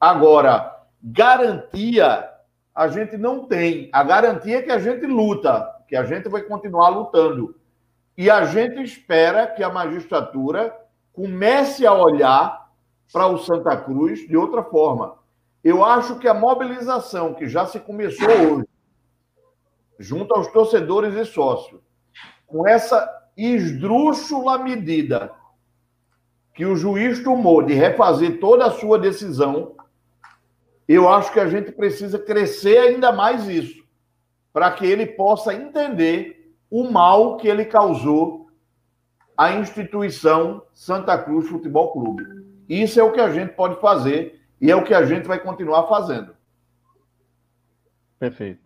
Agora, 0.00 0.74
garantia 1.02 2.30
a 2.74 2.88
gente 2.88 3.16
não 3.16 3.44
tem. 3.44 3.88
A 3.92 4.02
garantia 4.02 4.58
é 4.58 4.62
que 4.62 4.72
a 4.72 4.78
gente 4.78 5.06
luta, 5.06 5.70
que 5.86 5.94
a 5.94 6.04
gente 6.04 6.28
vai 6.28 6.42
continuar 6.42 6.88
lutando. 6.88 7.54
E 8.18 8.28
a 8.28 8.44
gente 8.44 8.82
espera 8.82 9.46
que 9.46 9.62
a 9.62 9.70
magistratura 9.70 10.74
comece 11.12 11.86
a 11.86 11.92
olhar 11.92 12.68
para 13.12 13.28
o 13.28 13.38
Santa 13.38 13.76
Cruz 13.76 14.26
de 14.26 14.36
outra 14.36 14.64
forma. 14.64 15.14
Eu 15.64 15.82
acho 15.82 16.18
que 16.18 16.28
a 16.28 16.34
mobilização 16.34 17.32
que 17.32 17.48
já 17.48 17.64
se 17.64 17.80
começou 17.80 18.28
hoje, 18.28 18.68
junto 19.98 20.34
aos 20.34 20.46
torcedores 20.48 21.14
e 21.14 21.24
sócios, 21.24 21.80
com 22.46 22.68
essa 22.68 23.10
esdrúxula 23.34 24.58
medida 24.58 25.32
que 26.52 26.66
o 26.66 26.76
juiz 26.76 27.24
tomou 27.24 27.62
de 27.62 27.72
refazer 27.72 28.38
toda 28.38 28.66
a 28.66 28.72
sua 28.72 28.98
decisão, 28.98 29.74
eu 30.86 31.08
acho 31.08 31.32
que 31.32 31.40
a 31.40 31.48
gente 31.48 31.72
precisa 31.72 32.18
crescer 32.18 32.76
ainda 32.76 33.10
mais 33.10 33.48
isso, 33.48 33.82
para 34.52 34.70
que 34.70 34.84
ele 34.84 35.06
possa 35.06 35.54
entender 35.54 36.54
o 36.70 36.90
mal 36.90 37.38
que 37.38 37.48
ele 37.48 37.64
causou 37.64 38.50
à 39.34 39.52
instituição 39.52 40.62
Santa 40.74 41.16
Cruz 41.16 41.48
Futebol 41.48 41.90
Clube. 41.90 42.22
Isso 42.68 43.00
é 43.00 43.02
o 43.02 43.12
que 43.12 43.20
a 43.20 43.30
gente 43.30 43.54
pode 43.54 43.80
fazer 43.80 44.43
e 44.64 44.70
é 44.70 44.74
o 44.74 44.82
que 44.82 44.94
a 44.94 45.04
gente 45.04 45.28
vai 45.28 45.38
continuar 45.38 45.86
fazendo. 45.88 46.34
Perfeito. 48.18 48.62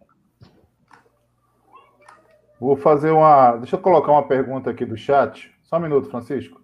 Vou 2.60 2.76
fazer 2.76 3.10
uma. 3.10 3.56
Deixa 3.56 3.74
eu 3.74 3.80
colocar 3.80 4.12
uma 4.12 4.22
pergunta 4.28 4.70
aqui 4.70 4.84
do 4.84 4.96
chat. 4.96 5.52
Só 5.64 5.76
um 5.76 5.80
minuto, 5.80 6.08
Francisco. 6.08 6.62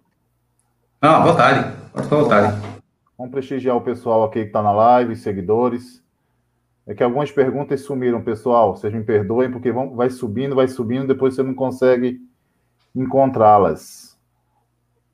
Não, 1.01 1.15
à 1.15 1.19
vontade. 1.19 1.77
Pode 1.91 2.03
ficar 2.05 2.15
à 2.15 2.21
vontade. 2.21 2.61
Vamos 3.17 3.31
prestigiar 3.33 3.75
o 3.75 3.81
pessoal 3.81 4.23
aqui 4.23 4.39
que 4.39 4.47
está 4.47 4.61
na 4.61 4.71
live, 4.71 5.17
seguidores. 5.17 6.01
É 6.87 6.93
que 6.93 7.03
algumas 7.03 7.29
perguntas 7.29 7.81
sumiram, 7.81 8.23
pessoal. 8.23 8.77
Vocês 8.77 8.93
me 8.93 9.03
perdoem, 9.03 9.51
porque 9.51 9.69
vão, 9.69 9.97
vai 9.97 10.09
subindo, 10.09 10.55
vai 10.55 10.69
subindo, 10.69 11.07
depois 11.07 11.35
você 11.35 11.43
não 11.43 11.53
consegue 11.53 12.21
encontrá-las. 12.95 14.17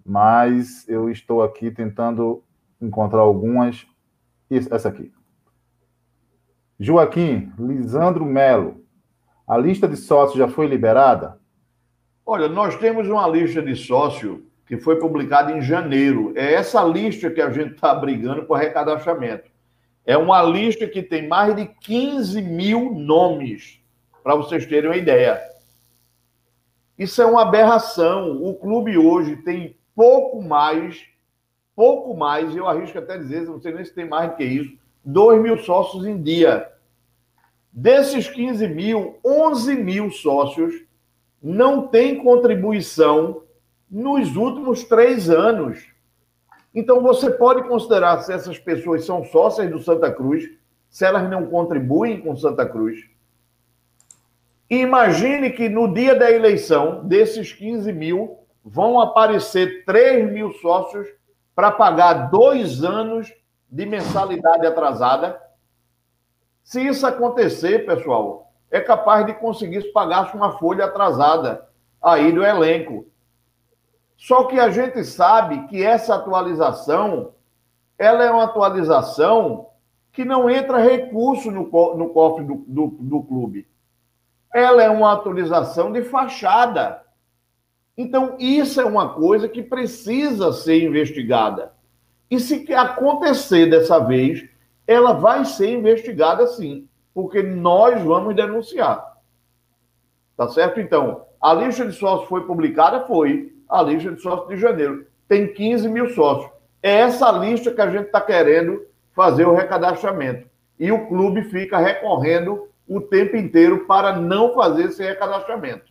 Mas 0.06 0.88
eu 0.88 1.10
estou 1.10 1.42
aqui 1.42 1.72
tentando 1.72 2.44
encontrar 2.80 3.22
algumas. 3.22 3.90
Isso, 4.52 4.68
essa 4.76 4.90
aqui. 4.90 5.10
Joaquim, 6.78 7.54
Lisandro 7.58 8.26
Melo, 8.26 8.84
a 9.48 9.58
lista 9.58 9.88
de 9.88 9.96
sócios 9.96 10.38
já 10.38 10.50
foi 10.50 10.68
liberada? 10.68 11.40
Olha, 12.26 12.50
nós 12.50 12.76
temos 12.76 13.08
uma 13.08 13.26
lista 13.30 13.62
de 13.62 13.74
sócio 13.78 14.46
que 14.68 14.78
foi 14.78 15.00
publicada 15.00 15.54
em 15.54 15.62
janeiro. 15.62 16.34
É 16.36 16.54
essa 16.54 16.84
lista 16.84 17.32
que 17.32 17.42
a 17.42 17.50
gente 17.50 17.76
está 17.76 17.96
brigando 17.96 18.44
por 18.44 18.58
recadastramento. 18.58 19.50
É 20.06 20.18
uma 20.18 20.44
lista 20.44 20.86
que 20.86 21.02
tem 21.02 21.30
mais 21.30 21.56
de 21.56 21.66
15 21.68 22.42
mil 22.42 22.94
nomes, 22.94 23.82
para 24.22 24.36
vocês 24.36 24.66
terem 24.66 24.90
uma 24.90 24.98
ideia. 24.98 25.42
Isso 26.98 27.22
é 27.22 27.26
uma 27.26 27.44
aberração. 27.44 28.44
O 28.44 28.54
clube 28.56 28.98
hoje 28.98 29.38
tem 29.38 29.78
pouco 29.96 30.42
mais 30.42 31.11
pouco 31.82 32.16
mais, 32.16 32.56
eu 32.56 32.68
arrisco 32.68 33.00
até 33.00 33.18
dizer, 33.18 33.42
não 33.48 33.60
sei 33.60 33.74
nem 33.74 33.84
se 33.84 33.92
tem 33.92 34.08
mais 34.08 34.30
do 34.30 34.38
que 34.38 34.44
isso, 34.44 34.78
2 35.04 35.42
mil 35.42 35.58
sócios 35.58 36.06
em 36.06 36.22
dia. 36.22 36.72
Desses 37.74 38.30
15 38.30 38.68
mil, 38.68 39.18
11 39.26 39.74
mil 39.78 40.12
sócios 40.12 40.76
não 41.42 41.88
têm 41.88 42.22
contribuição 42.22 43.42
nos 43.90 44.36
últimos 44.36 44.84
três 44.84 45.28
anos. 45.28 45.92
Então, 46.72 47.02
você 47.02 47.32
pode 47.32 47.68
considerar 47.68 48.22
se 48.22 48.32
essas 48.32 48.60
pessoas 48.60 49.04
são 49.04 49.26
sócias 49.26 49.68
do 49.72 49.80
Santa 49.80 50.12
Cruz, 50.12 50.48
se 50.88 51.04
elas 51.04 51.28
não 51.32 51.48
contribuem 51.48 52.22
com 52.22 52.36
Santa 52.36 52.64
Cruz. 52.64 53.10
imagine 54.70 55.50
que 55.50 55.68
no 55.68 55.92
dia 55.92 56.14
da 56.14 56.32
eleição, 56.32 57.04
desses 57.08 57.52
15 57.52 57.92
mil, 57.92 58.38
vão 58.64 59.00
aparecer 59.00 59.84
3 59.84 60.32
mil 60.32 60.52
sócios 60.52 61.08
para 61.62 61.74
pagar 61.74 62.32
dois 62.32 62.84
anos 62.84 63.32
de 63.70 63.86
mensalidade 63.86 64.66
atrasada. 64.66 65.40
Se 66.64 66.82
isso 66.82 67.06
acontecer, 67.06 67.86
pessoal, 67.86 68.52
é 68.72 68.80
capaz 68.80 69.28
de 69.28 69.36
conseguir 69.36 69.94
pagar 69.94 70.36
uma 70.36 70.58
folha 70.58 70.86
atrasada 70.86 71.70
aí 72.02 72.32
do 72.32 72.44
elenco. 72.44 73.06
Só 74.18 74.46
que 74.46 74.60
a 74.60 74.72
gente 74.72 75.04
sabe 75.04 75.68
que 75.68 75.84
essa 75.84 76.16
atualização, 76.16 77.36
ela 77.96 78.24
é 78.24 78.32
uma 78.32 78.46
atualização 78.46 79.68
que 80.12 80.26
não 80.26 80.50
entra 80.50 80.80
recurso 80.80 81.52
no, 81.52 81.70
no 81.96 82.10
cofre 82.10 82.44
do, 82.44 82.56
do, 82.68 82.88
do 82.88 83.22
clube. 83.22 83.68
Ela 84.52 84.82
é 84.82 84.90
uma 84.90 85.14
atualização 85.14 85.92
de 85.92 86.02
fachada. 86.06 87.04
Então, 88.02 88.36
isso 88.40 88.82
é 88.82 88.86
uma 88.86 89.10
coisa 89.10 89.48
que 89.48 89.62
precisa 89.62 90.52
ser 90.52 90.84
investigada. 90.84 91.74
E 92.32 92.40
se 92.40 92.74
acontecer 92.74 93.70
dessa 93.70 94.00
vez, 94.00 94.44
ela 94.88 95.14
vai 95.14 95.46
ser 95.46 95.70
investigada 95.70 96.48
sim, 96.48 96.88
porque 97.14 97.44
nós 97.44 98.02
vamos 98.02 98.36
denunciar. 98.36 99.18
Tá 100.36 100.48
certo? 100.50 100.80
Então, 100.80 101.26
a 101.40 101.54
lista 101.54 101.86
de 101.86 101.94
sócios 101.94 102.28
foi 102.28 102.42
publicada? 102.48 103.06
Foi. 103.06 103.54
A 103.70 103.84
lista 103.84 104.12
de 104.12 104.22
sócios 104.22 104.50
de 104.50 104.58
janeiro. 104.58 105.06
Tem 105.28 105.54
15 105.54 105.88
mil 105.88 106.10
sócios. 106.10 106.52
É 106.82 107.02
essa 107.02 107.32
lista 107.32 107.72
que 107.72 107.82
a 107.82 107.92
gente 107.92 108.08
está 108.08 108.20
querendo 108.20 108.84
fazer 109.14 109.46
o 109.46 109.54
recadastramento. 109.54 110.50
E 110.80 110.92
o 110.92 111.08
clube 111.08 111.44
fica 111.44 111.78
recorrendo 111.78 112.68
o 112.88 113.00
tempo 113.00 113.38
inteiro 113.38 113.86
para 113.86 114.20
não 114.20 114.56
fazer 114.56 114.86
esse 114.86 115.04
recadastramento. 115.04 115.91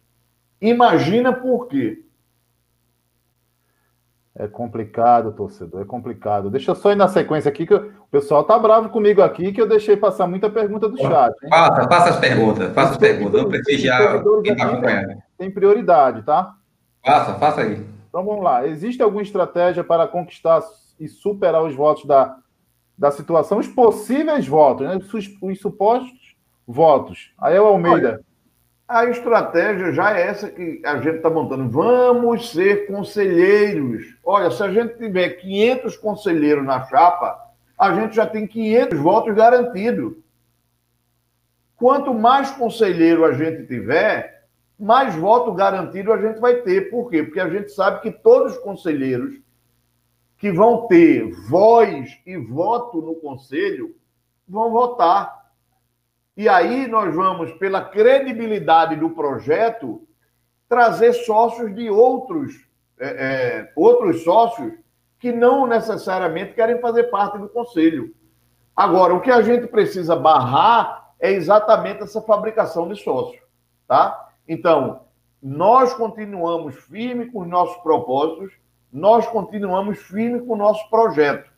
Imagina 0.60 1.32
por 1.32 1.66
quê. 1.68 2.04
É 4.34 4.46
complicado, 4.46 5.32
torcedor, 5.32 5.82
é 5.82 5.84
complicado. 5.84 6.50
Deixa 6.50 6.70
eu 6.70 6.74
só 6.74 6.92
ir 6.92 6.96
na 6.96 7.08
sequência 7.08 7.48
aqui, 7.48 7.66
que 7.66 7.74
o 7.74 7.92
pessoal 8.10 8.44
tá 8.44 8.58
bravo 8.58 8.88
comigo 8.88 9.20
aqui, 9.20 9.52
que 9.52 9.60
eu 9.60 9.68
deixei 9.68 9.96
passar 9.96 10.26
muita 10.26 10.48
pergunta 10.48 10.88
do 10.88 10.96
chat. 10.96 11.34
Hein? 11.42 11.50
Faça, 11.50 11.88
faça 11.88 12.10
as 12.10 12.18
perguntas, 12.18 12.72
faça 12.72 12.92
as 12.92 12.96
perguntas. 12.96 13.42
Não 13.42 13.48
prestigiar 13.48 14.22
quem 14.42 14.52
está 14.52 14.64
acompanhando. 14.66 15.22
Tem 15.36 15.50
prioridade, 15.50 16.22
tá? 16.22 16.54
Faça, 17.04 17.34
faça 17.34 17.60
aí. 17.62 17.84
Então 18.08 18.24
vamos 18.24 18.42
lá. 18.42 18.66
Existe 18.66 19.02
alguma 19.02 19.22
estratégia 19.22 19.84
para 19.84 20.06
conquistar 20.06 20.62
e 20.98 21.08
superar 21.08 21.62
os 21.62 21.74
votos 21.74 22.04
da, 22.04 22.36
da 22.96 23.10
situação? 23.10 23.58
Os 23.58 23.68
possíveis 23.68 24.46
votos, 24.46 24.86
né? 24.86 24.96
Os, 24.96 25.12
os 25.42 25.60
supostos 25.60 26.36
votos. 26.66 27.32
Aí 27.38 27.56
é 27.56 27.60
o 27.60 27.66
Almeida. 27.66 28.08
Olha, 28.08 28.20
a 28.90 29.04
estratégia 29.04 29.92
já 29.92 30.18
é 30.18 30.26
essa 30.26 30.50
que 30.50 30.82
a 30.84 30.96
gente 30.96 31.18
está 31.18 31.30
montando. 31.30 31.70
Vamos 31.70 32.50
ser 32.50 32.88
conselheiros. 32.88 34.16
Olha, 34.24 34.50
se 34.50 34.60
a 34.64 34.72
gente 34.72 34.98
tiver 34.98 35.28
500 35.28 35.96
conselheiros 35.96 36.64
na 36.64 36.84
chapa, 36.86 37.40
a 37.78 37.94
gente 37.94 38.16
já 38.16 38.26
tem 38.26 38.48
500 38.48 38.98
votos 38.98 39.32
garantidos. 39.32 40.14
Quanto 41.76 42.12
mais 42.12 42.50
conselheiro 42.50 43.24
a 43.24 43.32
gente 43.32 43.64
tiver, 43.68 44.42
mais 44.76 45.14
voto 45.14 45.52
garantido 45.52 46.12
a 46.12 46.20
gente 46.20 46.40
vai 46.40 46.56
ter. 46.56 46.90
Por 46.90 47.08
quê? 47.08 47.22
Porque 47.22 47.38
a 47.38 47.48
gente 47.48 47.70
sabe 47.70 48.00
que 48.00 48.10
todos 48.10 48.56
os 48.56 48.58
conselheiros 48.58 49.38
que 50.36 50.50
vão 50.50 50.88
ter 50.88 51.30
voz 51.48 52.18
e 52.26 52.36
voto 52.36 53.00
no 53.00 53.14
conselho 53.14 53.94
vão 54.48 54.72
votar. 54.72 55.39
E 56.36 56.48
aí 56.48 56.86
nós 56.86 57.14
vamos, 57.14 57.52
pela 57.52 57.84
credibilidade 57.84 58.96
do 58.96 59.10
projeto, 59.10 60.06
trazer 60.68 61.12
sócios 61.12 61.74
de 61.74 61.90
outros, 61.90 62.54
é, 62.98 63.08
é, 63.08 63.72
outros 63.74 64.22
sócios 64.22 64.72
que 65.18 65.32
não 65.32 65.66
necessariamente 65.66 66.54
querem 66.54 66.80
fazer 66.80 67.04
parte 67.04 67.38
do 67.38 67.48
conselho. 67.48 68.14
Agora, 68.74 69.14
o 69.14 69.20
que 69.20 69.30
a 69.30 69.42
gente 69.42 69.66
precisa 69.66 70.16
barrar 70.16 71.12
é 71.18 71.30
exatamente 71.32 72.02
essa 72.02 72.22
fabricação 72.22 72.88
de 72.88 72.96
sócios, 73.02 73.42
tá? 73.86 74.30
Então, 74.48 75.02
nós 75.42 75.92
continuamos 75.92 76.76
firmes 76.76 77.30
com 77.32 77.40
os 77.40 77.48
nossos 77.48 77.76
propósitos, 77.82 78.52
nós 78.92 79.26
continuamos 79.26 79.98
firmes 79.98 80.42
com 80.46 80.54
o 80.54 80.56
nosso 80.56 80.88
projeto. 80.88 81.50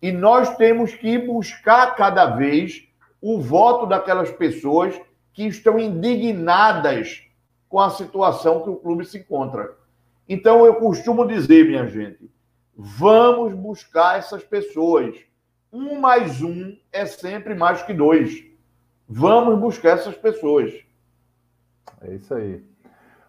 E 0.00 0.12
nós 0.12 0.56
temos 0.56 0.94
que 0.94 1.18
buscar 1.18 1.94
cada 1.96 2.26
vez 2.26 2.87
o 3.20 3.40
voto 3.40 3.86
daquelas 3.86 4.30
pessoas 4.30 4.98
que 5.32 5.46
estão 5.46 5.78
indignadas 5.78 7.22
com 7.68 7.80
a 7.80 7.90
situação 7.90 8.62
que 8.62 8.70
o 8.70 8.76
clube 8.76 9.04
se 9.04 9.18
encontra. 9.18 9.76
Então, 10.28 10.64
eu 10.64 10.74
costumo 10.76 11.26
dizer, 11.26 11.66
minha 11.66 11.86
gente, 11.86 12.30
vamos 12.76 13.54
buscar 13.54 14.18
essas 14.18 14.42
pessoas. 14.42 15.14
Um 15.72 16.00
mais 16.00 16.42
um 16.42 16.76
é 16.92 17.06
sempre 17.06 17.54
mais 17.54 17.82
que 17.82 17.92
dois. 17.92 18.44
Vamos 19.08 19.58
buscar 19.58 19.90
essas 19.90 20.16
pessoas. 20.16 20.72
É 22.00 22.14
isso 22.14 22.34
aí. 22.34 22.62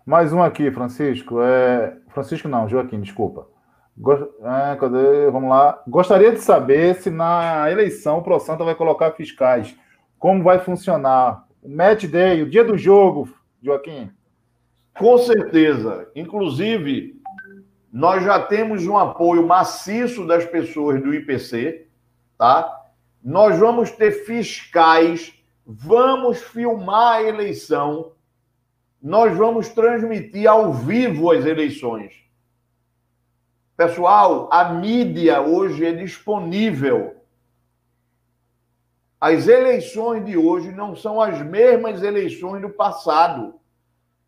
Mais 0.06 0.34
um 0.34 0.42
aqui, 0.42 0.72
Francisco. 0.72 1.42
É... 1.42 1.98
Francisco 2.10 2.48
não, 2.48 2.68
Joaquim, 2.68 3.02
desculpa. 3.02 3.48
É, 4.02 4.76
cadê? 4.78 5.30
Vamos 5.30 5.50
lá. 5.50 5.82
Gostaria 5.88 6.32
de 6.32 6.40
saber 6.40 6.96
se 6.96 7.10
na 7.10 7.70
eleição 7.70 8.20
o 8.20 8.24
ProSanta 8.24 8.64
vai 8.64 8.74
colocar 8.74 9.12
fiscais. 9.12 9.76
Como 10.18 10.44
vai 10.44 10.60
funcionar? 10.60 11.46
O 11.62 11.70
match 11.70 12.06
day, 12.06 12.42
o 12.42 12.50
dia 12.50 12.64
do 12.64 12.78
jogo, 12.78 13.30
Joaquim? 13.62 14.10
Com 14.98 15.18
certeza. 15.18 16.10
Inclusive, 16.16 17.20
nós 17.92 18.24
já 18.24 18.40
temos 18.40 18.88
um 18.88 18.98
apoio 18.98 19.46
maciço 19.46 20.26
das 20.26 20.46
pessoas 20.46 21.02
do 21.02 21.14
IPC, 21.14 21.88
tá? 22.38 22.84
Nós 23.22 23.58
vamos 23.58 23.92
ter 23.92 24.12
fiscais, 24.26 25.34
vamos 25.66 26.42
filmar 26.42 27.18
a 27.18 27.24
eleição, 27.24 28.14
nós 29.02 29.36
vamos 29.36 29.70
transmitir 29.70 30.50
ao 30.50 30.72
vivo 30.74 31.32
as 31.32 31.46
eleições. 31.46 32.29
Pessoal, 33.80 34.50
a 34.52 34.66
mídia 34.66 35.40
hoje 35.40 35.86
é 35.86 35.94
disponível. 35.94 37.16
As 39.22 39.48
eleições 39.48 40.26
de 40.26 40.36
hoje 40.36 40.70
não 40.74 40.98
são 40.98 41.22
as 41.22 41.42
mesmas 41.42 42.04
eleições 42.04 42.62
do 42.62 42.70
passado. 42.70 43.54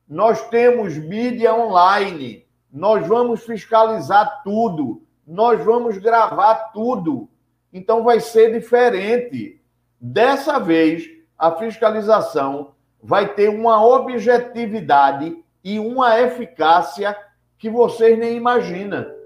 Nós 0.07 0.47
temos 0.47 0.95
mídia 0.95 1.53
online, 1.53 2.47
nós 2.71 3.05
vamos 3.05 3.43
fiscalizar 3.43 4.41
tudo, 4.41 5.03
nós 5.27 5.61
vamos 5.65 5.97
gravar 5.97 6.71
tudo. 6.71 7.27
Então 7.73 8.05
vai 8.05 8.21
ser 8.21 8.57
diferente. 8.57 9.61
Dessa 9.99 10.59
vez, 10.59 11.09
a 11.37 11.51
fiscalização 11.51 12.71
vai 13.03 13.33
ter 13.33 13.49
uma 13.49 13.85
objetividade 13.85 15.43
e 15.61 15.77
uma 15.77 16.17
eficácia 16.21 17.13
que 17.57 17.69
vocês 17.69 18.17
nem 18.17 18.37
imaginam 18.37 19.19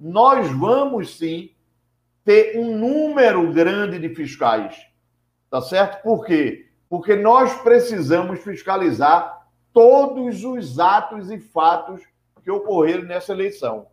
nós 0.00 0.50
vamos 0.50 1.18
sim 1.18 1.50
ter 2.24 2.58
um 2.58 2.78
número 2.78 3.52
grande 3.52 3.98
de 3.98 4.08
fiscais. 4.14 4.86
Tá 5.50 5.60
certo? 5.60 6.02
Por 6.02 6.24
quê? 6.24 6.70
Porque 6.88 7.14
nós 7.14 7.52
precisamos 7.62 8.40
fiscalizar 8.40 9.46
todos 9.72 10.44
os 10.44 10.78
atos 10.78 11.30
e 11.30 11.38
fatos 11.38 12.02
que 12.42 12.50
ocorreram 12.50 13.04
nessa 13.04 13.32
eleição. 13.32 13.86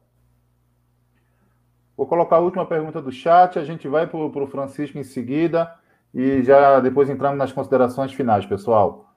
Vou 1.95 2.06
colocar 2.06 2.38
a 2.38 2.41
última 2.41 2.65
pergunta 2.65 3.02
do 3.02 3.11
chat, 3.11 3.57
a 3.57 3.64
gente 3.64 3.88
vai 3.88 4.07
para 4.07 4.18
o 4.18 4.48
Francisco 4.48 4.98
em 4.98 5.03
seguida 5.03 5.73
e 6.14 6.44
já 6.44 6.80
depois 6.80 7.10
entramos 7.10 7.38
nas 7.38 7.52
considerações 7.52 8.14
finais, 8.14 8.45
pessoal. 8.45 9.11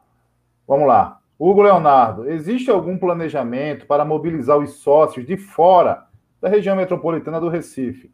Vamos 0.66 0.88
lá. 0.88 1.20
Hugo 1.38 1.62
Leonardo, 1.62 2.28
existe 2.28 2.70
algum 2.70 2.98
planejamento 2.98 3.86
para 3.86 4.04
mobilizar 4.04 4.58
os 4.58 4.74
sócios 4.74 5.26
de 5.26 5.36
fora 5.36 6.06
da 6.40 6.48
região 6.48 6.76
metropolitana 6.76 7.40
do 7.40 7.48
Recife 7.48 8.10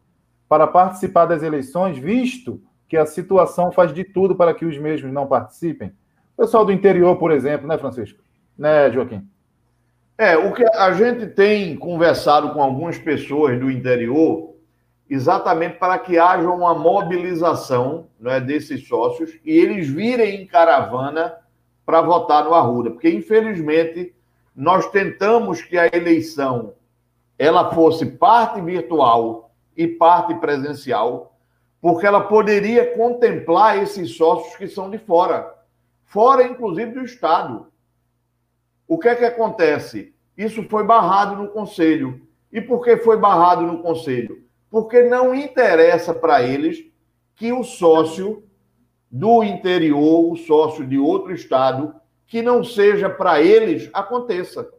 para 0.47 0.67
participar 0.67 1.25
das 1.25 1.43
eleições, 1.43 1.97
visto 1.97 2.61
que 2.87 2.97
a 2.97 3.05
situação 3.05 3.71
faz 3.71 3.93
de 3.93 4.03
tudo 4.03 4.35
para 4.35 4.53
que 4.53 4.65
os 4.65 4.77
mesmos 4.77 5.11
não 5.11 5.27
participem? 5.27 5.89
O 6.37 6.41
pessoal 6.41 6.65
do 6.65 6.71
interior, 6.71 7.17
por 7.17 7.31
exemplo, 7.31 7.67
né, 7.67 7.77
Francisco? 7.77 8.23
Né, 8.57 8.91
Joaquim? 8.91 9.27
É, 10.17 10.35
o 10.35 10.53
que 10.53 10.63
a 10.63 10.91
gente 10.93 11.27
tem 11.27 11.75
conversado 11.75 12.51
com 12.51 12.61
algumas 12.61 12.97
pessoas 12.97 13.59
do 13.59 13.69
interior, 13.69 14.55
exatamente 15.09 15.77
para 15.77 15.99
que 15.99 16.17
haja 16.17 16.49
uma 16.49 16.73
mobilização 16.73 18.07
né, 18.19 18.39
desses 18.39 18.87
sócios 18.87 19.37
e 19.45 19.51
eles 19.51 19.87
virem 19.87 20.41
em 20.41 20.47
caravana 20.47 21.35
para 21.85 22.01
votar 22.01 22.43
no 22.43 22.53
Arruda, 22.53 22.91
porque 22.91 23.09
infelizmente 23.09 24.13
nós 24.55 24.89
tentamos 24.89 25.61
que 25.61 25.77
a 25.77 25.87
eleição 25.87 26.73
ela 27.37 27.73
fosse 27.73 28.05
parte 28.05 28.59
virtual 28.61 29.51
e 29.75 29.87
parte 29.87 30.33
presencial, 30.35 31.37
porque 31.79 32.05
ela 32.05 32.21
poderia 32.21 32.95
contemplar 32.95 33.77
esses 33.77 34.15
sócios 34.15 34.55
que 34.55 34.67
são 34.67 34.89
de 34.89 34.97
fora, 34.97 35.55
fora 36.05 36.43
inclusive 36.43 36.91
do 36.91 37.03
Estado. 37.03 37.67
O 38.87 38.97
que 38.97 39.07
é 39.09 39.15
que 39.15 39.25
acontece? 39.25 40.15
Isso 40.35 40.63
foi 40.63 40.83
barrado 40.83 41.35
no 41.35 41.49
Conselho. 41.49 42.21
E 42.51 42.61
por 42.61 42.83
que 42.83 42.97
foi 42.97 43.17
barrado 43.17 43.61
no 43.63 43.81
Conselho? 43.81 44.43
Porque 44.69 45.03
não 45.03 45.35
interessa 45.35 46.13
para 46.13 46.41
eles 46.41 46.85
que 47.35 47.51
o 47.51 47.63
sócio 47.63 48.43
do 49.11 49.43
interior, 49.43 50.31
o 50.31 50.35
sócio 50.35 50.85
de 50.85 50.97
outro 50.97 51.33
estado, 51.33 51.95
que 52.25 52.41
não 52.41 52.63
seja 52.63 53.09
para 53.09 53.41
eles, 53.41 53.89
aconteça. 53.93 54.69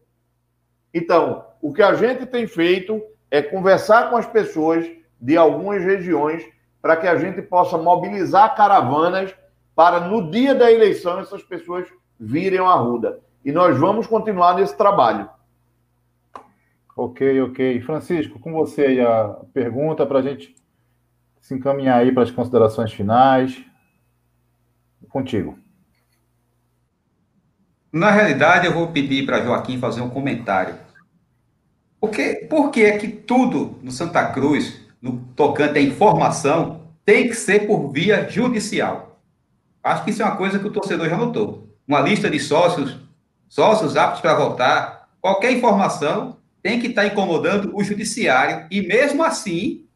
Então, 0.92 1.47
o 1.60 1.72
que 1.72 1.82
a 1.82 1.94
gente 1.94 2.26
tem 2.26 2.46
feito 2.46 3.02
é 3.30 3.42
conversar 3.42 4.10
com 4.10 4.16
as 4.16 4.26
pessoas 4.26 4.88
de 5.20 5.36
algumas 5.36 5.82
regiões 5.82 6.42
para 6.80 6.96
que 6.96 7.06
a 7.06 7.16
gente 7.16 7.42
possa 7.42 7.76
mobilizar 7.76 8.54
caravanas 8.54 9.34
para, 9.74 10.00
no 10.00 10.30
dia 10.30 10.54
da 10.54 10.70
eleição, 10.70 11.20
essas 11.20 11.42
pessoas 11.42 11.88
virem 12.18 12.58
à 12.58 12.74
Ruda. 12.74 13.20
E 13.44 13.52
nós 13.52 13.78
vamos 13.78 14.06
continuar 14.06 14.56
nesse 14.56 14.76
trabalho. 14.76 15.28
Ok, 16.96 17.40
ok. 17.42 17.80
Francisco, 17.82 18.40
com 18.40 18.52
você 18.52 18.86
aí 18.86 19.00
a 19.00 19.36
pergunta 19.52 20.04
para 20.04 20.18
a 20.18 20.22
gente 20.22 20.54
se 21.40 21.54
encaminhar 21.54 22.00
aí 22.00 22.12
para 22.12 22.24
as 22.24 22.30
considerações 22.30 22.92
finais. 22.92 23.64
Contigo. 25.08 25.58
Na 27.92 28.10
realidade, 28.10 28.66
eu 28.66 28.74
vou 28.74 28.88
pedir 28.88 29.24
para 29.24 29.42
Joaquim 29.42 29.78
fazer 29.78 30.00
um 30.00 30.10
comentário. 30.10 30.74
Porque, 32.00 32.46
por 32.48 32.70
que 32.70 32.84
é 32.84 32.96
que 32.96 33.08
tudo 33.08 33.78
no 33.82 33.90
Santa 33.90 34.26
Cruz, 34.32 34.80
no 35.02 35.18
tocante 35.34 35.78
à 35.78 35.82
informação, 35.82 36.82
tem 37.04 37.28
que 37.28 37.34
ser 37.34 37.66
por 37.66 37.90
via 37.90 38.28
judicial? 38.28 39.20
Acho 39.82 40.04
que 40.04 40.10
isso 40.10 40.22
é 40.22 40.24
uma 40.24 40.36
coisa 40.36 40.58
que 40.58 40.66
o 40.66 40.72
torcedor 40.72 41.08
já 41.08 41.16
notou. 41.16 41.68
Uma 41.86 42.00
lista 42.00 42.30
de 42.30 42.38
sócios, 42.38 42.98
sócios 43.48 43.96
aptos 43.96 44.20
para 44.20 44.34
votar, 44.34 45.08
qualquer 45.20 45.52
informação 45.52 46.36
tem 46.62 46.80
que 46.80 46.88
estar 46.88 47.06
incomodando 47.06 47.70
o 47.74 47.82
judiciário 47.82 48.66
e, 48.70 48.82
mesmo 48.82 49.22
assim, 49.22 49.86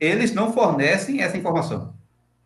eles 0.00 0.34
não 0.34 0.52
fornecem 0.52 1.22
essa 1.22 1.36
informação. 1.36 1.94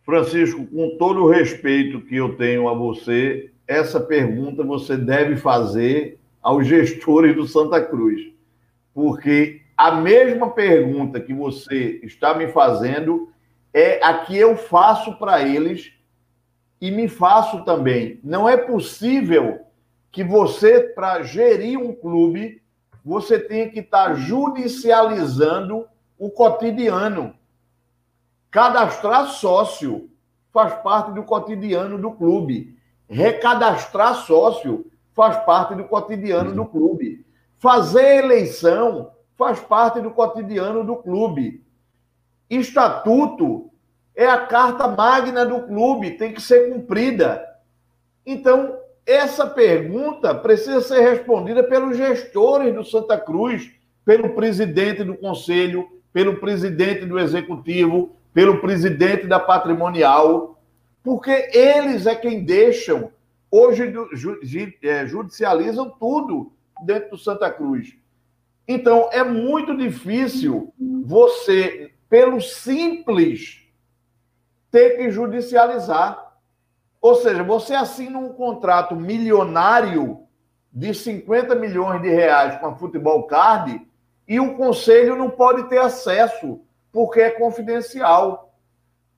Francisco, 0.03 0.65
com 0.67 0.97
todo 0.97 1.23
o 1.23 1.29
respeito 1.29 2.01
que 2.01 2.15
eu 2.15 2.35
tenho 2.35 2.67
a 2.67 2.73
você, 2.73 3.51
essa 3.67 3.99
pergunta 3.99 4.63
você 4.63 4.97
deve 4.97 5.37
fazer 5.37 6.19
aos 6.41 6.67
gestores 6.67 7.35
do 7.35 7.47
Santa 7.47 7.81
Cruz. 7.81 8.32
Porque 8.93 9.61
a 9.77 9.91
mesma 9.91 10.51
pergunta 10.51 11.19
que 11.19 11.33
você 11.33 11.99
está 12.03 12.33
me 12.33 12.47
fazendo 12.47 13.31
é 13.73 14.03
a 14.03 14.19
que 14.19 14.37
eu 14.37 14.55
faço 14.55 15.17
para 15.17 15.41
eles 15.41 15.93
e 16.79 16.91
me 16.91 17.07
faço 17.07 17.63
também. 17.63 18.19
Não 18.23 18.47
é 18.47 18.55
possível 18.55 19.61
que 20.11 20.23
você, 20.23 20.81
para 20.81 21.23
gerir 21.23 21.79
um 21.79 21.93
clube, 21.93 22.61
você 23.03 23.39
tenha 23.39 23.69
que 23.69 23.79
estar 23.79 24.15
judicializando 24.15 25.87
o 26.19 26.29
cotidiano. 26.29 27.33
Cadastrar 28.51 29.27
sócio 29.27 30.09
faz 30.51 30.73
parte 30.83 31.11
do 31.13 31.23
cotidiano 31.23 31.97
do 31.97 32.11
clube. 32.11 32.77
Recadastrar 33.09 34.15
sócio 34.15 34.85
faz 35.13 35.37
parte 35.45 35.73
do 35.73 35.85
cotidiano 35.85 36.53
do 36.53 36.65
clube. 36.65 37.25
Fazer 37.63 38.25
eleição 38.25 39.13
faz 39.37 39.57
parte 39.57 40.01
do 40.01 40.11
cotidiano 40.11 40.83
do 40.83 40.97
clube. 40.97 41.63
Estatuto 42.49 43.71
é 44.13 44.25
a 44.25 44.45
carta 44.45 44.85
magna 44.85 45.45
do 45.45 45.61
clube, 45.61 46.17
tem 46.17 46.33
que 46.33 46.41
ser 46.41 46.69
cumprida. 46.69 47.41
Então, 48.25 48.77
essa 49.05 49.47
pergunta 49.47 50.35
precisa 50.35 50.81
ser 50.81 51.09
respondida 51.09 51.63
pelos 51.63 51.95
gestores 51.95 52.75
do 52.75 52.83
Santa 52.83 53.17
Cruz, 53.17 53.71
pelo 54.03 54.31
presidente 54.31 55.01
do 55.01 55.15
conselho, 55.15 55.87
pelo 56.11 56.41
presidente 56.41 57.05
do 57.05 57.17
executivo, 57.17 58.13
pelo 58.33 58.59
presidente 58.59 59.25
da 59.25 59.39
patrimonial, 59.39 60.61
porque 61.01 61.49
eles 61.53 62.07
é 62.07 62.13
quem 62.13 62.43
deixam, 62.43 63.09
hoje 63.49 63.89
é, 64.83 65.05
judicializam 65.05 65.89
tudo 65.97 66.51
dentro 66.85 67.11
do 67.11 67.17
Santa 67.17 67.49
Cruz. 67.51 67.95
Então, 68.67 69.09
é 69.11 69.23
muito 69.23 69.75
difícil 69.75 70.73
você, 71.05 71.91
pelo 72.09 72.39
simples, 72.39 73.63
ter 74.71 74.97
que 74.97 75.11
judicializar. 75.11 76.37
Ou 77.01 77.15
seja, 77.15 77.43
você 77.43 77.75
assina 77.75 78.17
um 78.17 78.33
contrato 78.33 78.95
milionário 78.95 80.19
de 80.71 80.93
50 80.93 81.53
milhões 81.55 82.01
de 82.01 82.09
reais 82.09 82.59
com 82.59 82.67
a 82.67 82.75
Futebol 82.75 83.23
Card 83.27 83.85
e 84.27 84.39
o 84.39 84.55
conselho 84.55 85.15
não 85.15 85.29
pode 85.29 85.69
ter 85.69 85.77
acesso 85.77 86.61
porque 86.91 87.19
é 87.19 87.29
confidencial. 87.29 88.55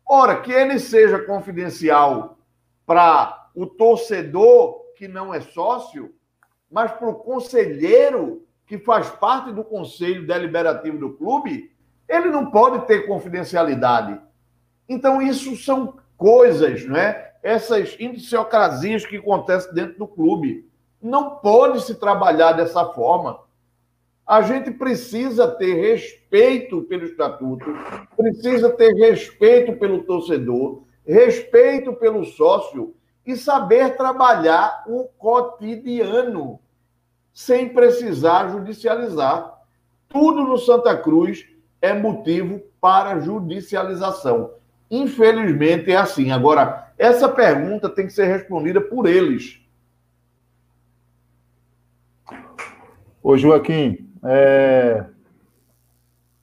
Ora, 0.06 0.42
que 0.42 0.52
ele 0.52 0.80
seja 0.80 1.20
confidencial 1.20 2.38
para 2.86 3.50
o 3.56 3.66
torcedor 3.66 4.84
que 4.98 5.08
não 5.08 5.34
é 5.34 5.42
sócio, 5.42 6.14
mas 6.72 6.92
para 6.92 7.10
o 7.10 7.16
conselheiro 7.16 8.46
que 8.68 8.78
faz 8.78 9.10
parte 9.10 9.52
do 9.52 9.64
conselho 9.64 10.26
deliberativo 10.26 10.98
do 10.98 11.14
clube, 11.14 11.72
ele 12.08 12.30
não 12.30 12.50
pode 12.50 12.86
ter 12.88 13.06
confidencialidade. 13.06 14.20
Então, 14.88 15.22
isso 15.22 15.56
são 15.56 15.98
coisas, 16.18 16.86
não 16.86 16.96
é? 16.96 17.34
Essas 17.44 17.96
indiciocrasias 18.00 19.06
que 19.06 19.18
acontecem 19.18 19.74
dentro 19.74 20.00
do 20.00 20.08
clube. 20.08 20.70
Não 21.02 21.36
pode 21.36 21.82
se 21.82 21.96
trabalhar 21.96 22.54
dessa 22.54 22.86
forma. 22.94 23.40
A 24.26 24.42
gente 24.42 24.72
precisa 24.72 25.48
ter 25.48 25.74
respeito 25.76 26.82
pelo 26.84 27.06
estatuto, 27.06 27.66
precisa 28.18 28.72
ter 28.72 28.94
respeito 28.94 29.74
pelo 29.74 30.04
torcedor, 30.04 30.84
respeito 31.06 31.94
pelo 31.94 32.26
sócio 32.26 32.96
e 33.26 33.36
saber 33.36 33.98
trabalhar 33.98 34.84
o 34.88 35.06
cotidiano 35.18 36.60
sem 37.34 37.70
precisar 37.70 38.50
judicializar. 38.50 39.60
Tudo 40.08 40.44
no 40.44 40.58
Santa 40.58 40.96
Cruz 40.96 41.46
é 41.82 41.94
motivo 41.94 42.62
para 42.80 43.20
judicialização. 43.20 44.54
Infelizmente 44.90 45.92
é 45.92 45.98
assim. 45.98 46.32
Agora, 46.32 46.94
essa 46.98 47.28
pergunta 47.28 47.90
tem 47.90 48.06
que 48.06 48.14
ser 48.14 48.26
respondida 48.26 48.80
por 48.80 49.06
eles. 49.08 49.60
Ô, 53.22 53.36
Joaquim, 53.36 54.08
é... 54.24 55.04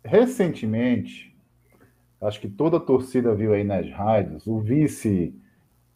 recentemente, 0.04 1.34
acho 2.20 2.40
que 2.40 2.48
toda 2.48 2.76
a 2.76 2.80
torcida 2.80 3.34
viu 3.34 3.52
aí 3.54 3.62
nas 3.62 3.88
rádios, 3.90 4.46
o 4.46 4.60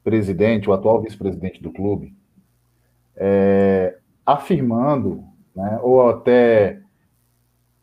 vice-presidente, 0.06 0.70
o 0.70 0.72
atual 0.72 1.02
vice-presidente 1.02 1.60
do 1.60 1.72
clube, 1.72 2.14
é... 3.16 3.98
afirmando, 4.24 5.24
né, 5.54 5.78
ou 5.82 6.08
até 6.08 6.80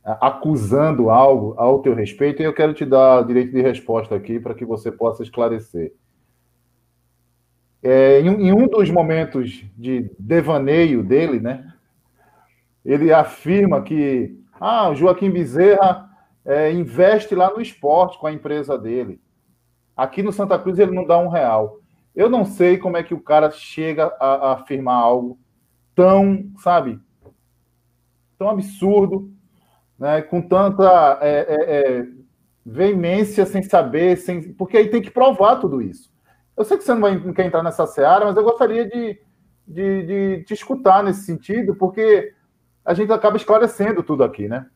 acusando 0.04 1.10
algo 1.10 1.54
ao 1.58 1.82
teu 1.82 1.94
respeito, 1.94 2.42
e 2.42 2.46
eu 2.46 2.54
quero 2.54 2.74
te 2.74 2.86
dar 2.86 3.24
direito 3.26 3.52
de 3.52 3.62
resposta 3.62 4.16
aqui 4.16 4.40
para 4.40 4.54
que 4.54 4.66
você 4.66 4.92
possa 4.92 5.24
esclarecer. 5.24 5.94
É, 7.82 8.20
em, 8.20 8.28
em, 8.28 8.52
um 8.52 8.68
dos 8.68 8.90
momentos 8.90 9.64
de 9.78 10.12
devaneio 10.20 11.04
dele, 11.04 11.40
né, 11.40 11.74
ele 12.84 13.14
afirma 13.14 13.82
que 13.82 14.38
ah, 14.60 14.90
o 14.90 14.96
Joaquim 14.96 15.30
Bezerra 15.30 16.10
é, 16.46 16.72
investe 16.72 17.34
lá 17.34 17.50
no 17.50 17.62
esporte 17.62 18.18
com 18.18 18.28
a 18.28 18.34
empresa 18.34 18.78
dele. 18.78 19.22
Aqui 19.96 20.22
no 20.22 20.34
Santa 20.34 20.60
Cruz 20.60 20.80
ele 20.80 20.92
não 20.92 21.06
dá 21.06 21.18
um 21.18 21.30
real. 21.30 21.83
Eu 22.16 22.30
não 22.30 22.46
sei 22.46 22.78
como 22.78 22.98
é 22.98 23.04
que 23.04 23.14
o 23.14 23.22
cara 23.22 23.50
chega 23.52 24.14
a, 24.20 24.28
a 24.50 24.54
afirmar 24.54 24.96
algo 24.96 25.40
tão, 25.96 26.52
sabe, 26.58 27.00
tão 28.38 28.50
absurdo 28.50 29.32
né, 29.98 30.22
com 30.22 30.42
tanta 30.42 31.20
é, 31.22 31.40
é, 31.40 31.56
é, 32.00 32.08
veemência, 32.66 33.46
sem 33.46 33.64
saber, 33.64 34.18
sem, 34.18 34.54
porque 34.54 34.78
aí 34.78 34.90
tem 34.90 35.02
que 35.02 35.12
provar 35.12 35.58
tudo 35.58 35.82
isso. 35.82 36.12
Eu 36.56 36.64
sei 36.64 36.78
que 36.78 36.84
você 36.84 36.94
não, 36.94 37.02
vai, 37.02 37.18
não 37.18 37.34
quer 37.34 37.46
entrar 37.46 37.64
nessa 37.64 37.88
seara, 37.88 38.26
mas 38.26 38.36
eu 38.36 38.44
gostaria 38.44 38.88
de, 38.88 39.20
de, 39.68 40.04
de 40.04 40.44
te 40.44 40.54
escutar 40.54 41.04
nesse 41.04 41.26
sentido, 41.26 41.76
porque 41.76 42.34
a 42.86 42.94
gente 42.94 43.12
acaba 43.12 43.38
esclarecendo 43.38 44.04
tudo 44.04 44.24
aqui, 44.24 44.48
né? 44.48 44.68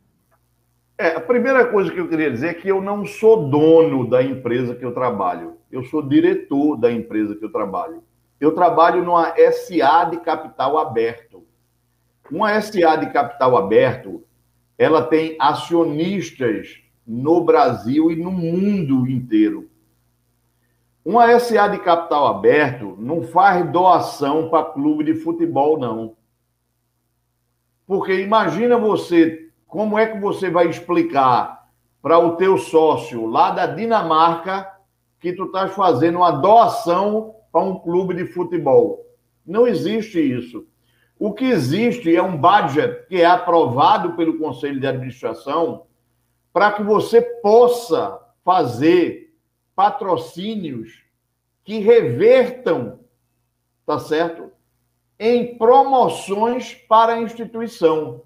É, 0.98 1.10
a 1.10 1.22
primeira 1.22 1.68
coisa 1.68 1.92
que 1.92 2.00
eu 2.00 2.08
queria 2.08 2.32
dizer 2.32 2.48
é 2.48 2.54
que 2.54 2.68
eu 2.68 2.82
não 2.82 3.06
sou 3.06 3.48
dono 3.50 4.10
da 4.10 4.24
empresa 4.24 4.74
que 4.74 4.84
eu 4.84 4.94
trabalho. 4.94 5.57
Eu 5.72 5.84
sou 5.84 6.02
diretor 6.02 6.78
da 6.78 6.92
empresa 6.92 7.36
que 7.36 7.44
eu 7.44 7.52
trabalho. 7.52 8.04
Eu 8.40 8.54
trabalho 8.54 9.04
numa 9.04 9.34
SA 9.52 10.06
de 10.06 10.18
capital 10.18 10.78
aberto. 10.78 11.44
Uma 12.32 12.60
SA 12.62 12.96
de 12.98 13.10
capital 13.12 13.58
aberto, 13.58 14.24
ela 14.78 15.02
tem 15.02 15.36
acionistas 15.40 16.82
no 17.06 17.44
Brasil 17.44 18.12
e 18.12 18.16
no 18.16 18.32
mundo 18.32 19.10
inteiro. 19.10 19.70
Uma 21.04 21.40
SA 21.40 21.70
de 21.70 21.80
capital 21.80 22.28
aberto 22.28 22.96
não 23.00 23.24
faz 23.24 23.66
doação 23.72 24.50
para 24.50 24.66
clube 24.66 25.06
de 25.06 25.16
futebol, 25.16 25.80
não. 25.80 26.18
Porque 27.86 28.22
imagina 28.22 28.78
você, 28.78 29.50
como 29.66 29.98
é 29.98 30.06
que 30.06 30.20
você 30.20 30.50
vai 30.50 30.68
explicar 30.68 31.70
para 32.02 32.20
o 32.20 32.36
teu 32.36 32.58
sócio 32.58 33.26
lá 33.26 33.52
da 33.52 33.66
Dinamarca 33.66 34.77
que 35.20 35.34
tu 35.34 35.46
estás 35.46 35.74
fazendo 35.74 36.18
uma 36.18 36.32
doação 36.32 37.36
para 37.52 37.62
um 37.62 37.80
clube 37.80 38.14
de 38.14 38.26
futebol? 38.26 39.06
Não 39.46 39.68
existe 39.68 40.20
isso. 40.20 40.68
O 41.20 41.34
que 41.34 41.46
existe 41.46 42.16
é 42.16 42.22
um 42.22 42.38
budget 42.38 43.08
que 43.08 43.22
é 43.22 43.26
aprovado 43.26 44.14
pelo 44.14 44.38
Conselho 44.38 44.80
de 44.80 44.86
Administração 44.86 45.86
para 46.54 46.72
que 46.72 46.84
você 46.84 47.22
possa 47.22 48.20
fazer 48.44 49.34
patrocínios 49.76 51.04
que 51.64 51.80
revertam, 51.80 53.00
tá 53.86 54.00
certo? 54.00 54.52
Em 55.20 55.58
promoções 55.58 56.74
para 56.74 57.14
a 57.14 57.22
instituição. 57.22 58.24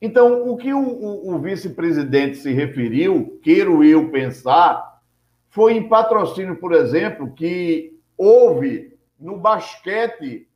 Então, 0.00 0.48
o 0.48 0.56
que 0.56 0.72
o, 0.72 0.78
o, 0.78 1.34
o 1.34 1.38
vice-presidente 1.38 2.36
se 2.38 2.52
referiu, 2.52 3.38
quero 3.42 3.82
eu 3.82 4.10
pensar, 4.10 4.97
foi 5.50 5.74
em 5.74 5.88
patrocínio, 5.88 6.56
por 6.56 6.72
exemplo, 6.72 7.32
que 7.32 7.98
houve 8.16 8.96
no 9.18 9.38
basquete 9.38 10.48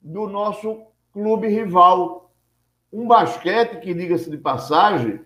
do 0.00 0.26
nosso 0.26 0.82
clube 1.12 1.48
rival. 1.48 2.32
Um 2.92 3.06
basquete 3.06 3.80
que, 3.80 3.94
diga-se 3.94 4.30
de 4.30 4.38
passagem, 4.38 5.20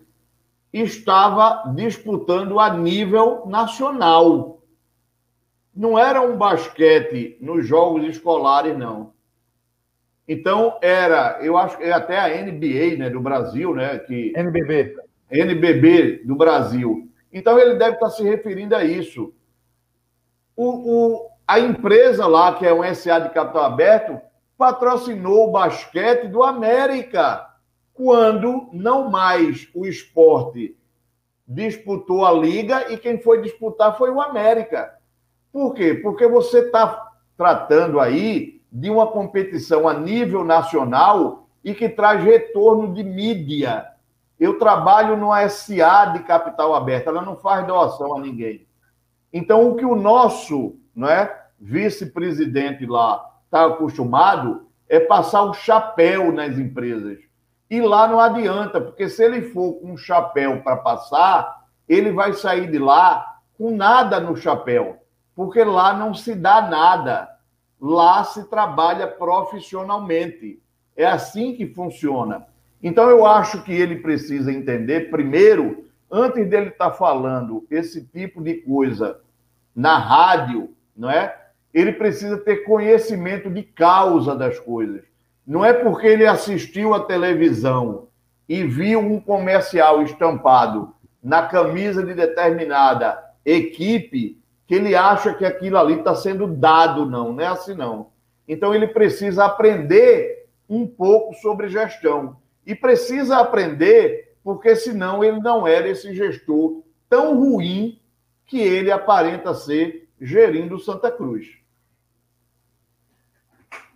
estava 0.71 1.71
disputando 1.73 2.59
a 2.59 2.75
nível 2.75 3.45
nacional. 3.45 4.61
Não 5.75 5.97
era 5.97 6.21
um 6.21 6.37
basquete 6.37 7.37
nos 7.39 7.65
jogos 7.65 8.03
escolares, 8.07 8.77
não. 8.77 9.13
Então, 10.27 10.77
era, 10.81 11.39
eu 11.41 11.57
acho 11.57 11.77
que 11.77 11.83
é 11.83 11.91
até 11.93 12.19
a 12.19 12.41
NBA 12.43 12.97
né, 12.97 13.09
do 13.09 13.21
Brasil, 13.21 13.73
né? 13.73 13.97
Que, 13.99 14.33
NBB. 14.35 14.95
NBB 15.31 16.23
do 16.25 16.35
Brasil. 16.35 17.06
Então, 17.31 17.59
ele 17.59 17.75
deve 17.75 17.95
estar 17.95 18.09
se 18.09 18.23
referindo 18.23 18.75
a 18.75 18.83
isso. 18.83 19.33
O, 20.55 20.65
o, 20.65 21.29
a 21.47 21.59
empresa 21.59 22.25
lá, 22.25 22.53
que 22.55 22.65
é 22.65 22.73
um 22.73 22.83
SA 22.95 23.19
de 23.19 23.29
capital 23.29 23.65
aberto, 23.65 24.19
patrocinou 24.57 25.47
o 25.47 25.51
basquete 25.51 26.27
do 26.27 26.43
América, 26.43 27.47
quando 27.93 28.69
não 28.71 29.09
mais 29.09 29.67
o 29.73 29.85
esporte 29.85 30.77
disputou 31.47 32.25
a 32.25 32.31
liga 32.31 32.91
e 32.91 32.97
quem 32.97 33.21
foi 33.21 33.41
disputar 33.41 33.97
foi 33.97 34.11
o 34.11 34.19
América. 34.19 34.93
Por 35.51 35.73
quê? 35.73 35.93
Porque 35.93 36.27
você 36.27 36.59
está 36.59 37.11
tratando 37.37 37.99
aí 37.99 38.61
de 38.71 38.89
uma 38.89 39.07
competição 39.07 39.87
a 39.87 39.93
nível 39.93 40.43
nacional 40.43 41.47
e 41.63 41.73
que 41.73 41.87
traz 41.87 42.21
retorno 42.21 42.93
de 42.93 43.03
mídia. 43.03 43.87
Eu 44.39 44.59
trabalho 44.59 45.17
no 45.17 45.29
SA 45.49 46.05
de 46.13 46.19
capital 46.19 46.75
aberto, 46.75 47.07
ela 47.07 47.21
não 47.21 47.35
faz 47.35 47.65
doação 47.65 48.15
a 48.15 48.19
ninguém. 48.19 48.67
Então, 49.33 49.69
o 49.69 49.75
que 49.75 49.85
o 49.85 49.95
nosso 49.95 50.75
né, 50.95 51.29
vice-presidente 51.59 52.85
lá 52.85 53.25
está 53.45 53.65
acostumado 53.65 54.67
é 54.87 54.99
passar 54.99 55.43
o 55.43 55.53
chapéu 55.53 56.31
nas 56.31 56.57
empresas. 56.57 57.19
E 57.69 57.81
lá 57.81 58.07
não 58.07 58.19
adianta, 58.19 58.79
porque 58.79 59.09
se 59.09 59.23
ele 59.23 59.41
for 59.49 59.73
com 59.73 59.91
um 59.91 59.97
chapéu 59.97 60.61
para 60.61 60.77
passar, 60.77 61.65
ele 61.87 62.11
vai 62.11 62.33
sair 62.33 62.71
de 62.71 62.79
lá 62.79 63.39
com 63.57 63.71
nada 63.71 64.19
no 64.19 64.37
chapéu, 64.37 64.97
porque 65.35 65.63
lá 65.63 65.93
não 65.93 66.13
se 66.13 66.35
dá 66.35 66.61
nada. 66.61 67.29
Lá 67.79 68.23
se 68.23 68.49
trabalha 68.49 69.07
profissionalmente. 69.07 70.61
É 70.95 71.05
assim 71.05 71.55
que 71.55 71.67
funciona. 71.67 72.47
Então 72.81 73.09
eu 73.09 73.25
acho 73.25 73.63
que 73.63 73.73
ele 73.73 73.97
precisa 73.97 74.51
entender 74.51 75.09
primeiro, 75.09 75.85
antes 76.11 76.47
dele 76.47 76.69
estar 76.69 76.91
tá 76.91 76.95
falando 76.95 77.65
esse 77.69 78.05
tipo 78.05 78.41
de 78.41 78.55
coisa 78.55 79.19
na 79.75 79.97
rádio, 79.97 80.69
não 80.95 81.09
é? 81.09 81.35
ele 81.73 81.93
precisa 81.93 82.37
ter 82.37 82.63
conhecimento 82.63 83.51
de 83.51 83.61
causa 83.61 84.35
das 84.35 84.59
coisas. 84.59 85.03
Não 85.45 85.63
é 85.63 85.71
porque 85.73 86.07
ele 86.07 86.25
assistiu 86.25 86.93
a 86.95 87.01
televisão 87.01 88.07
e 88.49 88.63
viu 88.63 88.99
um 88.99 89.19
comercial 89.19 90.01
estampado 90.01 90.93
na 91.21 91.43
camisa 91.43 92.03
de 92.03 92.15
determinada 92.15 93.23
equipe 93.45 94.41
que 94.65 94.73
ele 94.73 94.95
acha 94.95 95.35
que 95.35 95.45
aquilo 95.45 95.77
ali 95.77 95.99
está 95.99 96.15
sendo 96.15 96.47
dado, 96.47 97.05
não, 97.05 97.31
não 97.31 97.43
é 97.43 97.47
assim 97.47 97.75
não. 97.75 98.07
Então 98.47 98.73
ele 98.73 98.87
precisa 98.87 99.45
aprender 99.45 100.47
um 100.67 100.87
pouco 100.87 101.35
sobre 101.35 101.69
gestão. 101.69 102.37
E 102.67 102.75
precisa 102.75 103.37
aprender, 103.37 104.35
porque 104.43 104.75
senão 104.75 105.23
ele 105.23 105.39
não 105.39 105.65
era 105.65 105.87
esse 105.87 106.13
gestor 106.13 106.83
tão 107.09 107.39
ruim 107.39 107.99
que 108.45 108.59
ele 108.59 108.91
aparenta 108.91 109.53
ser 109.53 110.09
gerindo 110.19 110.77
Santa 110.77 111.09
Cruz. 111.09 111.47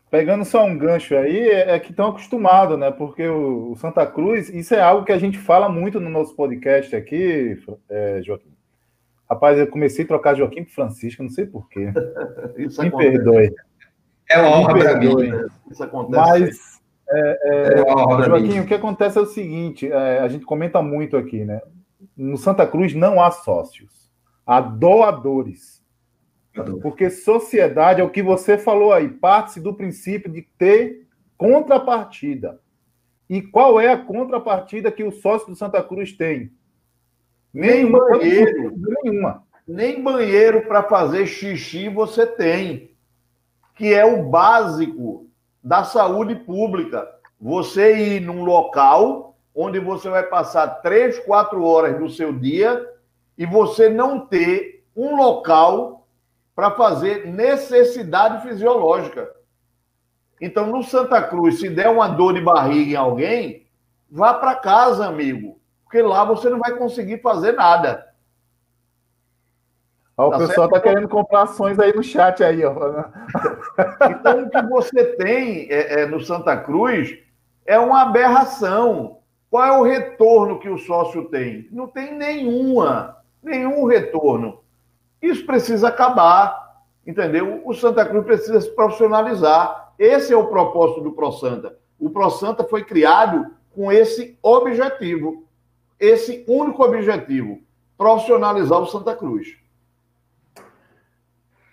Pegando 0.10 0.46
só 0.46 0.66
um 0.66 0.78
gancho 0.78 1.16
aí, 1.16 1.38
é, 1.38 1.72
é 1.72 1.80
que 1.80 1.92
estão 1.92 2.10
acostumados, 2.10 2.80
né? 2.80 2.92
Porque 2.92 3.28
o, 3.28 3.76
Santa 3.76 4.06
Cruz, 4.06 4.50
isso 4.50 4.74
é 4.74 4.82
algo 4.82 5.06
que 5.06 5.12
a 5.12 5.18
gente 5.18 5.38
fala 5.38 5.68
muito 5.68 6.00
no 6.00 6.10
nosso 6.10 6.34
podcast 6.34 6.96
aqui, 6.96 7.62
é, 7.90 8.22
Joaquim. 8.24 8.54
Rapaz, 9.30 9.58
eu 9.58 9.68
comecei 9.68 10.06
a 10.06 10.08
trocar 10.08 10.36
Joaquim 10.36 10.64
para 10.64 10.74
Francisco, 10.74 11.24
não 11.24 11.30
sei 11.30 11.46
porquê. 11.46 11.92
Isso 12.58 12.82
Me 12.82 12.88
acontece. 12.88 13.12
perdoe. 13.12 13.56
É 14.30 14.38
uma 14.40 14.58
honra 14.58 14.78
para 14.78 14.96
mim. 14.98 15.16
Isso 15.70 15.84
acontece. 15.84 16.40
Mas, 16.40 16.71
é, 17.12 17.40
é, 17.44 17.74
é 17.80 18.24
Joaquim, 18.26 18.60
o 18.60 18.66
que 18.66 18.74
acontece 18.74 19.18
é 19.18 19.22
o 19.22 19.26
seguinte: 19.26 19.92
é, 19.92 20.20
a 20.20 20.28
gente 20.28 20.46
comenta 20.46 20.82
muito 20.82 21.18
aqui, 21.18 21.44
né? 21.44 21.62
No 22.16 22.38
Santa 22.38 22.66
Cruz 22.66 22.94
não 22.94 23.22
há 23.22 23.32
sócios, 23.32 24.12
há 24.46 24.62
doadores. 24.62 25.82
Porque 26.82 27.10
sociedade 27.10 28.02
é 28.02 28.04
o 28.04 28.10
que 28.10 28.22
você 28.22 28.58
falou 28.58 28.92
aí, 28.92 29.08
parte 29.08 29.60
do 29.60 29.74
princípio 29.74 30.30
de 30.30 30.42
ter 30.58 31.08
contrapartida. 31.38 32.60
E 33.30 33.42
qual 33.42 33.80
é 33.80 33.90
a 33.90 33.98
contrapartida 33.98 34.92
que 34.92 35.04
o 35.04 35.12
sócio 35.12 35.48
do 35.48 35.56
Santa 35.56 35.82
Cruz 35.82 36.12
tem? 36.12 36.52
Nem 37.54 37.90
banheiro. 37.90 38.74
Nenhuma. 38.78 39.44
Nem 39.66 40.04
banheiro 40.04 40.64
para 40.68 40.84
fazer 40.84 41.26
xixi 41.26 41.88
você 41.88 42.26
tem, 42.26 42.92
que 43.76 43.94
é 43.94 44.04
o 44.04 44.30
básico 44.30 45.31
da 45.64 45.84
saúde 45.84 46.36
pública. 46.36 47.08
Você 47.40 48.16
ir 48.16 48.22
num 48.22 48.44
local 48.44 49.36
onde 49.54 49.80
você 49.80 50.10
vai 50.10 50.24
passar 50.24 50.68
três, 50.82 51.20
quatro 51.20 51.64
horas 51.64 52.00
do 52.00 52.10
seu 52.10 52.32
dia 52.32 52.88
e 53.38 53.46
você 53.46 53.90
não 53.90 54.20
ter 54.20 54.84
um 54.96 55.16
local 55.16 56.08
para 56.56 56.72
fazer 56.72 57.28
necessidade 57.28 58.48
fisiológica. 58.48 59.30
Então, 60.40 60.68
no 60.68 60.84
Santa 60.84 61.22
Cruz, 61.22 61.60
se 61.60 61.70
der 61.70 61.90
uma 61.90 62.08
dor 62.08 62.34
de 62.34 62.42
barriga 62.42 62.92
em 62.92 62.96
alguém, 62.96 63.68
vá 64.10 64.34
para 64.34 64.56
casa, 64.56 65.06
amigo, 65.06 65.60
porque 65.84 66.02
lá 66.02 66.26
você 66.26 66.50
não 66.50 66.60
vai 66.60 66.76
conseguir 66.76 67.22
fazer 67.22 67.54
nada. 67.54 68.11
Ó, 70.18 70.28
o 70.28 70.32
tá 70.32 70.38
pessoal 70.40 70.68
está 70.68 70.80
querendo 70.80 71.08
comprar 71.08 71.44
ações 71.44 71.80
aí 71.80 71.94
no 71.94 72.04
chat 72.04 72.44
aí, 72.44 72.64
ó. 72.64 72.74
Então, 74.10 74.44
o 74.44 74.50
que 74.50 74.62
você 74.64 75.06
tem 75.16 75.68
é, 75.70 76.02
é, 76.02 76.06
no 76.06 76.20
Santa 76.20 76.56
Cruz 76.58 77.18
é 77.66 77.80
uma 77.80 78.02
aberração. 78.02 79.20
Qual 79.50 79.66
é 79.66 79.78
o 79.78 79.84
retorno 79.84 80.60
que 80.60 80.70
o 80.70 80.78
sócio 80.78 81.26
tem? 81.26 81.68
Não 81.72 81.88
tem 81.88 82.14
nenhuma, 82.14 83.18
nenhum 83.42 83.86
retorno. 83.86 84.62
Isso 85.22 85.46
precisa 85.46 85.90
acabar, 85.90 86.82
entendeu? 87.06 87.62
O 87.66 87.74
Santa 87.74 88.06
Cruz 88.06 88.26
precisa 88.26 88.62
se 88.62 88.70
profissionalizar. 88.72 89.94
Esse 90.00 90.34
é 90.34 90.38
o 90.38 90.48
propósito 90.48 91.02
do 91.02 91.12
ProSanta. 91.12 91.78
O 92.00 92.10
ProSanta 92.10 92.64
foi 92.64 92.84
criado 92.84 93.46
com 93.76 93.92
esse 93.92 94.38
objetivo, 94.42 95.46
esse 96.00 96.44
único 96.48 96.84
objetivo, 96.84 97.60
profissionalizar 97.98 98.80
o 98.80 98.88
Santa 98.88 99.16
Cruz. 99.16 99.61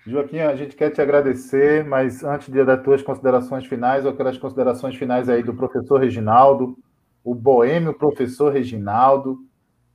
Joaquim, 0.08 0.38
a 0.38 0.56
gente 0.56 0.74
quer 0.74 0.90
te 0.90 1.00
agradecer, 1.02 1.84
mas 1.84 2.24
antes 2.24 2.48
de 2.48 2.64
dar 2.64 2.78
tuas 2.78 3.02
considerações 3.02 3.66
finais, 3.66 4.04
eu 4.04 4.16
quero 4.16 4.30
as 4.30 4.38
considerações 4.38 4.96
finais 4.96 5.28
aí 5.28 5.42
do 5.42 5.54
professor 5.54 6.00
Reginaldo, 6.00 6.78
o 7.22 7.34
boêmio 7.34 7.92
professor 7.92 8.52
Reginaldo. 8.52 9.38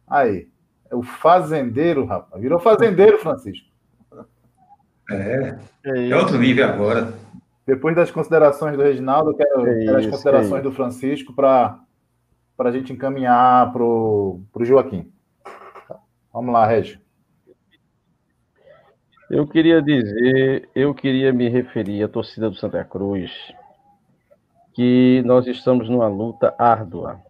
Aí, 0.07 0.47
é 0.89 0.95
o 0.95 1.01
fazendeiro, 1.01 2.05
rapaz. 2.05 2.41
Virou 2.41 2.59
fazendeiro, 2.59 3.17
Francisco. 3.17 3.67
É. 5.09 5.57
É, 5.83 6.09
é 6.09 6.15
outro 6.15 6.37
nível 6.37 6.65
agora. 6.65 7.13
Depois 7.65 7.95
das 7.95 8.11
considerações 8.11 8.77
do 8.77 8.83
Reginaldo, 8.83 9.31
eu 9.31 9.35
quero, 9.35 9.67
é 9.67 9.85
quero 9.85 9.97
as 9.97 10.05
considerações 10.05 10.59
é 10.59 10.61
do 10.61 10.71
Francisco 10.71 11.33
para 11.33 11.79
a 12.59 12.71
gente 12.71 12.93
encaminhar 12.93 13.71
para 13.73 13.83
o 13.83 14.45
Joaquim. 14.61 15.11
Vamos 16.31 16.53
lá, 16.53 16.67
Regi. 16.67 17.02
Eu 19.29 19.47
queria 19.47 19.81
dizer, 19.81 20.69
eu 20.75 20.93
queria 20.93 21.31
me 21.31 21.47
referir 21.47 22.03
à 22.03 22.09
torcida 22.09 22.49
do 22.49 22.57
Santa 22.57 22.83
Cruz, 22.83 23.31
que 24.73 25.23
nós 25.25 25.47
estamos 25.47 25.89
numa 25.89 26.07
luta 26.07 26.53
árdua 26.59 27.21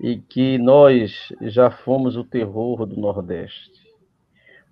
e 0.00 0.16
que 0.18 0.56
nós 0.56 1.32
já 1.42 1.70
fomos 1.70 2.16
o 2.16 2.24
terror 2.24 2.86
do 2.86 2.98
Nordeste. 2.98 3.86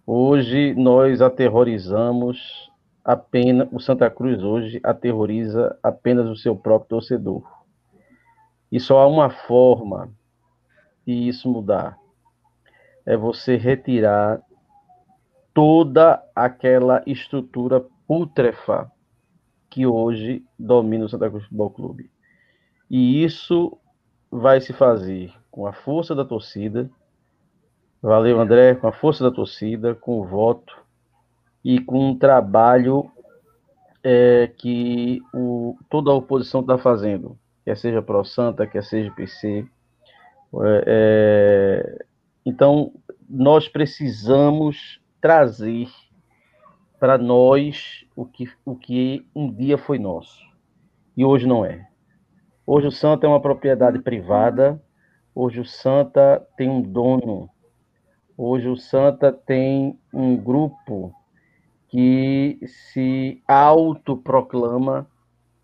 Hoje 0.07 0.75
nós 0.75 1.21
aterrorizamos 1.21 2.71
apenas 3.05 3.69
o 3.71 3.79
Santa 3.79 4.09
Cruz 4.11 4.43
hoje 4.43 4.81
aterroriza 4.83 5.79
apenas 5.83 6.27
o 6.29 6.37
seu 6.37 6.57
próprio 6.57 6.89
torcedor. 6.89 7.43
E 8.73 8.81
só 8.81 9.01
há 9.01 9.07
uma 9.07 9.29
forma 9.29 10.11
de 11.07 11.13
isso 11.13 11.51
mudar. 11.51 11.99
É 13.05 13.15
você 13.17 13.57
retirar 13.57 14.41
toda 15.57 16.23
aquela 16.35 17.03
estrutura 17.07 17.83
putrefa 18.07 18.93
que 19.71 19.87
hoje 19.87 20.45
domina 20.59 21.07
o 21.07 21.09
Santa 21.09 21.31
Cruz 21.31 21.45
Futebol 21.45 21.71
Clube. 21.71 22.11
E 22.91 23.25
isso 23.25 23.79
vai 24.31 24.61
se 24.61 24.75
fazer 24.75 25.33
com 25.51 25.67
a 25.67 25.73
força 25.73 26.15
da 26.15 26.27
torcida. 26.27 26.91
Valeu, 28.03 28.39
André, 28.39 28.75
com 28.75 28.87
a 28.87 28.93
força 28.93 29.25
da 29.25 29.31
torcida, 29.31 29.95
com 29.95 30.21
o 30.21 30.27
voto 30.27 30.77
e 31.65 31.81
com 31.81 32.11
um 32.11 32.19
trabalho 32.19 33.11
é, 34.05 34.53
que 34.59 35.23
o, 35.33 35.75
toda 35.89 36.11
a 36.11 36.15
oposição 36.15 36.61
está 36.61 36.77
fazendo, 36.77 37.39
quer 37.65 37.79
seja 37.79 38.03
Pro 38.03 38.23
Santa, 38.27 38.67
quer 38.67 38.85
seja 38.85 39.11
PC. 39.11 39.67
É, 40.63 40.85
é, 40.87 42.05
então, 42.45 42.93
nós 43.27 43.71
precisamos 43.71 45.01
trazer 45.21 45.89
para 46.99 47.19
nós 47.19 48.07
o 48.15 48.25
que, 48.25 48.49
o 48.65 48.75
que 48.77 49.27
um 49.35 49.53
dia 49.53 49.77
foi 49.77 49.99
nosso 49.99 50.47
e 51.17 51.25
hoje 51.25 51.47
não 51.47 51.65
é. 51.65 51.89
Hoje 52.67 52.89
o 52.89 52.93
Santa 52.93 53.27
é 53.27 53.29
uma 53.29 53.41
propriedade 53.41 53.99
privada, 54.01 54.83
hoje 55.35 55.61
o 55.61 55.65
Santa 55.65 56.47
tem 56.57 56.69
um 56.69 56.83
dono, 56.83 57.49
hoje 58.37 58.69
o 58.69 58.77
Santa 58.77 59.33
tem 59.33 59.99
um 60.13 60.37
grupo 60.37 61.15
que 61.89 62.59
se 62.67 63.43
autoproclama 63.49 65.07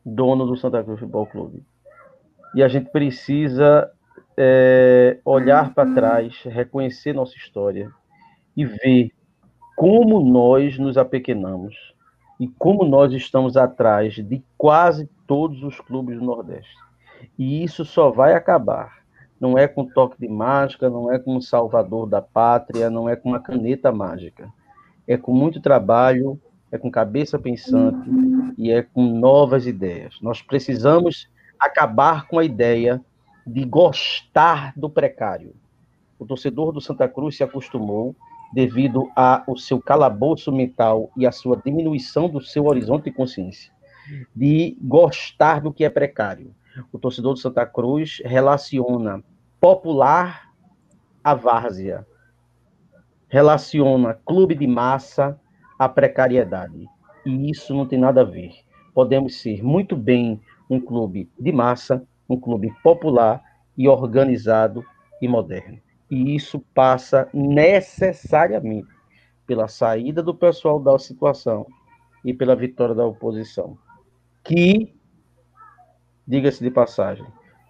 dono 0.05 0.47
do 0.47 0.57
Santa 0.57 0.83
Cruz 0.83 1.01
Futebol 1.01 1.27
Clube. 1.27 1.62
E 2.55 2.62
a 2.62 2.69
gente 2.69 2.91
precisa 2.91 3.91
é, 4.37 5.19
olhar 5.24 5.74
para 5.74 5.93
trás, 5.93 6.43
reconhecer 6.45 7.12
nossa 7.12 7.37
história 7.37 7.91
e 8.57 8.65
ver 8.65 9.12
como 9.83 10.21
nós 10.21 10.79
nos 10.79 10.97
apequenamos 10.97 11.75
e 12.39 12.47
como 12.47 12.85
nós 12.85 13.13
estamos 13.13 13.57
atrás 13.57 14.15
de 14.15 14.41
quase 14.57 15.11
todos 15.27 15.65
os 15.65 15.81
clubes 15.81 16.21
do 16.21 16.25
Nordeste. 16.25 16.77
E 17.37 17.65
isso 17.65 17.85
só 17.85 18.09
vai 18.09 18.35
acabar. 18.35 19.03
Não 19.41 19.59
é 19.59 19.67
com 19.67 19.85
toque 19.85 20.21
de 20.21 20.29
mágica, 20.29 20.89
não 20.89 21.13
é 21.13 21.19
com 21.19 21.35
um 21.35 21.41
salvador 21.41 22.09
da 22.09 22.23
pátria, 22.23 22.89
não 22.89 23.09
é 23.09 23.17
com 23.17 23.31
uma 23.31 23.41
caneta 23.41 23.91
mágica. 23.91 24.49
É 25.05 25.17
com 25.17 25.33
muito 25.33 25.61
trabalho, 25.61 26.41
é 26.71 26.79
com 26.79 26.89
cabeça 26.89 27.37
pensante 27.37 28.09
e 28.57 28.71
é 28.71 28.83
com 28.83 29.03
novas 29.03 29.67
ideias. 29.67 30.17
Nós 30.23 30.41
precisamos 30.41 31.29
acabar 31.59 32.29
com 32.29 32.39
a 32.39 32.45
ideia 32.45 33.01
de 33.45 33.65
gostar 33.65 34.73
do 34.77 34.89
precário. 34.89 35.57
O 36.21 36.25
torcedor 36.25 36.71
do 36.71 36.81
Santa 36.81 37.09
Cruz 37.09 37.37
se 37.37 37.43
acostumou 37.43 38.15
devido 38.53 39.11
ao 39.16 39.57
seu 39.57 39.81
calabouço 39.81 40.53
mental 40.53 41.11
e 41.16 41.27
à 41.27 41.33
sua 41.33 41.57
diminuição 41.57 42.29
do 42.29 42.41
seu 42.41 42.66
horizonte 42.66 43.05
de 43.05 43.12
consciência, 43.12 43.73
de 44.35 44.77
gostar 44.81 45.61
do 45.61 45.73
que 45.73 45.85
é 45.85 45.91
precário. 45.91 46.55
O 46.93 46.99
torcedor 46.99 47.35
do 47.35 47.39
Santa 47.39 47.65
Cruz 47.66 48.20
relaciona 48.24 49.23
popular 49.61 50.51
a 51.23 51.35
várzea, 51.35 52.07
relaciona 53.29 54.15
clube 54.27 54.55
de 54.55 54.66
massa 54.66 55.39
à 55.79 55.89
precariedade. 55.89 56.87
E 57.24 57.51
isso 57.51 57.74
não 57.74 57.87
tem 57.87 57.99
nada 57.99 58.23
a 58.23 58.24
ver. 58.24 58.53
Podemos 58.93 59.41
ser 59.41 59.62
muito 59.62 59.97
bem 59.97 60.41
um 60.69 60.81
clube 60.81 61.31
de 61.39 61.53
massa, 61.53 62.05
um 62.29 62.39
clube 62.39 62.73
popular 62.83 63.43
e 63.77 63.89
organizado 63.89 64.85
e 65.20 65.29
moderno. 65.29 65.79
E 66.12 66.36
isso 66.36 66.60
passa 66.74 67.26
necessariamente 67.32 68.90
pela 69.47 69.66
saída 69.66 70.22
do 70.22 70.34
pessoal 70.34 70.78
da 70.78 70.98
situação 70.98 71.66
e 72.22 72.34
pela 72.34 72.55
vitória 72.55 72.94
da 72.94 73.06
oposição. 73.06 73.78
Que, 74.44 74.94
diga-se 76.28 76.62
de 76.62 76.70
passagem, 76.70 77.24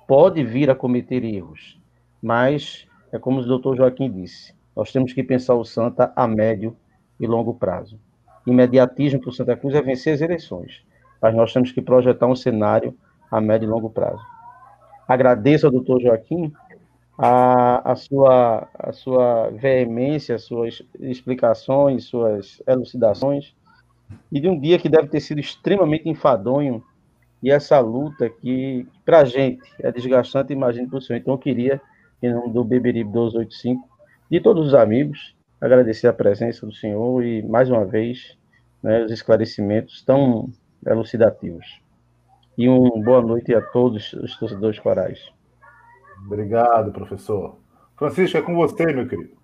pode 0.08 0.42
vir 0.42 0.68
a 0.68 0.74
cometer 0.74 1.22
erros, 1.22 1.80
mas 2.20 2.84
é 3.12 3.18
como 3.20 3.38
o 3.38 3.46
doutor 3.46 3.76
Joaquim 3.76 4.10
disse, 4.10 4.52
nós 4.74 4.90
temos 4.90 5.12
que 5.12 5.22
pensar 5.22 5.54
o 5.54 5.64
Santa 5.64 6.12
a 6.16 6.26
médio 6.26 6.76
e 7.20 7.28
longo 7.28 7.54
prazo. 7.54 7.96
Imediatismo 8.44 9.20
para 9.20 9.30
o 9.30 9.32
Santa 9.32 9.56
Cruz 9.56 9.76
é 9.76 9.82
vencer 9.82 10.14
as 10.14 10.20
eleições, 10.20 10.84
mas 11.20 11.32
nós 11.32 11.52
temos 11.52 11.70
que 11.70 11.80
projetar 11.80 12.26
um 12.26 12.34
cenário 12.34 12.92
a 13.30 13.40
médio 13.40 13.68
e 13.68 13.70
longo 13.70 13.88
prazo. 13.88 14.26
Agradeço 15.06 15.66
ao 15.66 15.72
doutor 15.72 16.00
Joaquim 16.00 16.52
a, 17.18 17.92
a, 17.92 17.94
sua, 17.94 18.68
a 18.74 18.92
sua 18.92 19.50
veemência, 19.50 20.34
as 20.34 20.44
suas 20.44 20.82
explicações, 21.00 22.04
suas 22.04 22.62
elucidações, 22.66 23.54
e 24.30 24.40
de 24.40 24.48
um 24.48 24.58
dia 24.58 24.78
que 24.78 24.88
deve 24.88 25.08
ter 25.08 25.20
sido 25.20 25.40
extremamente 25.40 26.08
enfadonho, 26.08 26.82
e 27.42 27.50
essa 27.50 27.78
luta 27.80 28.30
que, 28.30 28.86
para 29.04 29.20
a 29.20 29.24
gente, 29.24 29.62
é 29.80 29.90
desgastante, 29.90 30.52
imagino 30.52 30.88
para 30.88 30.98
o 30.98 31.02
senhor. 31.02 31.18
Então, 31.18 31.34
eu 31.34 31.38
queria, 31.38 31.80
em 32.22 32.32
nome 32.32 32.52
do 32.52 32.62
Beberibe 32.62 33.10
1285, 33.10 33.88
de 34.30 34.40
todos 34.40 34.68
os 34.68 34.74
amigos, 34.74 35.34
agradecer 35.60 36.06
a 36.06 36.12
presença 36.12 36.64
do 36.64 36.72
senhor 36.72 37.24
e, 37.24 37.42
mais 37.42 37.68
uma 37.68 37.84
vez, 37.84 38.36
né, 38.82 39.04
os 39.04 39.10
esclarecimentos 39.10 40.02
tão 40.02 40.50
elucidativos. 40.86 41.80
E 42.56 42.68
uma 42.68 43.02
boa 43.02 43.22
noite 43.22 43.54
a 43.54 43.60
todos 43.60 44.12
os 44.12 44.36
torcedores 44.36 44.78
corais. 44.78 45.32
Obrigado, 46.26 46.92
professor. 46.92 47.58
Francisco, 47.96 48.36
é 48.36 48.42
com 48.42 48.54
você, 48.54 48.86
meu 48.86 49.08
querido. 49.08 49.36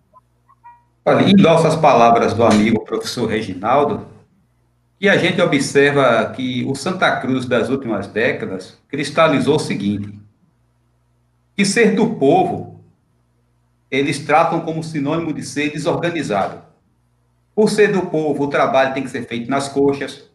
Olha, 1.05 1.29
endosso 1.29 1.67
as 1.67 1.77
palavras 1.77 2.35
do 2.35 2.45
amigo 2.45 2.85
professor 2.85 3.27
Reginaldo, 3.27 4.07
e 5.01 5.09
a 5.09 5.17
gente 5.17 5.41
observa 5.41 6.33
que 6.35 6.65
o 6.65 6.75
Santa 6.75 7.21
Cruz 7.21 7.47
das 7.47 7.69
últimas 7.69 8.09
décadas 8.09 8.79
cristalizou 8.89 9.57
o 9.57 9.61
seguinte: 9.61 10.19
que 11.55 11.65
ser 11.65 11.95
do 11.95 12.15
povo 12.15 12.69
eles 13.91 14.19
tratam 14.19 14.61
como 14.61 14.83
sinônimo 14.83 15.33
de 15.33 15.43
ser 15.43 15.71
desorganizado. 15.71 16.63
Por 17.55 17.71
ser 17.71 17.91
do 17.91 18.03
povo, 18.03 18.45
o 18.45 18.51
trabalho 18.51 18.93
tem 18.93 19.03
que 19.03 19.09
ser 19.09 19.27
feito 19.27 19.51
nas 19.51 19.69
coxas. 19.69 20.29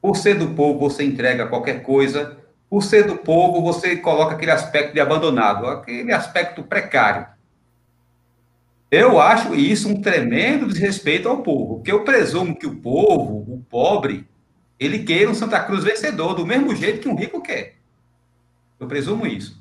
Por 0.00 0.16
ser 0.16 0.34
do 0.34 0.48
povo, 0.54 0.78
você 0.78 1.02
entrega 1.02 1.46
qualquer 1.46 1.82
coisa 1.82 2.36
por 2.70 2.84
ser 2.84 3.04
do 3.04 3.16
povo, 3.16 3.60
você 3.60 3.96
coloca 3.96 4.36
aquele 4.36 4.52
aspecto 4.52 4.94
de 4.94 5.00
abandonado, 5.00 5.66
aquele 5.66 6.12
aspecto 6.12 6.62
precário. 6.62 7.26
Eu 8.88 9.20
acho 9.20 9.56
isso 9.56 9.88
um 9.88 10.00
tremendo 10.00 10.68
desrespeito 10.68 11.28
ao 11.28 11.42
povo, 11.42 11.76
porque 11.76 11.90
eu 11.90 12.04
presumo 12.04 12.56
que 12.56 12.68
o 12.68 12.76
povo, 12.76 13.52
o 13.52 13.64
pobre, 13.68 14.28
ele 14.78 15.00
queira 15.00 15.28
um 15.28 15.34
Santa 15.34 15.58
Cruz 15.60 15.82
vencedor, 15.82 16.34
do 16.34 16.46
mesmo 16.46 16.74
jeito 16.74 17.00
que 17.00 17.08
um 17.08 17.16
rico 17.16 17.42
quer. 17.42 17.76
Eu 18.78 18.86
presumo 18.86 19.26
isso. 19.26 19.60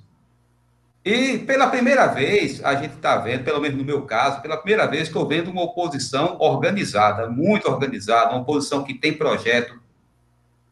E 1.04 1.40
pela 1.40 1.68
primeira 1.68 2.08
vez, 2.08 2.64
a 2.64 2.76
gente 2.76 2.94
está 2.94 3.18
vendo, 3.18 3.44
pelo 3.44 3.60
menos 3.60 3.78
no 3.78 3.84
meu 3.84 4.04
caso, 4.04 4.42
pela 4.42 4.58
primeira 4.58 4.86
vez 4.86 5.08
estou 5.08 5.28
vendo 5.28 5.50
uma 5.50 5.64
oposição 5.64 6.38
organizada, 6.40 7.28
muito 7.28 7.68
organizada, 7.68 8.32
uma 8.32 8.42
oposição 8.42 8.84
que 8.84 8.94
tem 8.94 9.14
projeto, 9.14 9.80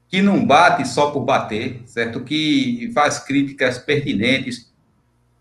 que 0.09 0.21
não 0.21 0.45
bate 0.45 0.87
só 0.87 1.11
por 1.11 1.21
bater, 1.21 1.81
certo? 1.85 2.21
Que 2.21 2.91
faz 2.93 3.19
críticas 3.19 3.77
pertinentes, 3.77 4.71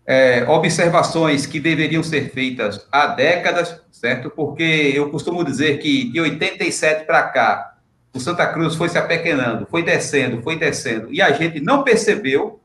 é, 0.05 0.45
observações 0.47 1.45
que 1.45 1.59
deveriam 1.59 2.03
ser 2.03 2.31
feitas 2.31 2.85
há 2.91 3.07
décadas, 3.07 3.81
certo? 3.91 4.29
Porque 4.29 4.91
eu 4.95 5.09
costumo 5.09 5.43
dizer 5.43 5.79
que 5.79 6.11
de 6.11 6.19
87 6.19 7.05
para 7.05 7.23
cá, 7.23 7.77
o 8.13 8.19
Santa 8.19 8.47
Cruz 8.47 8.75
foi 8.75 8.89
se 8.89 8.97
apequenando, 8.97 9.67
foi 9.69 9.83
descendo, 9.83 10.41
foi 10.41 10.57
descendo, 10.57 11.13
e 11.13 11.21
a 11.21 11.31
gente 11.31 11.59
não 11.59 11.83
percebeu 11.83 12.59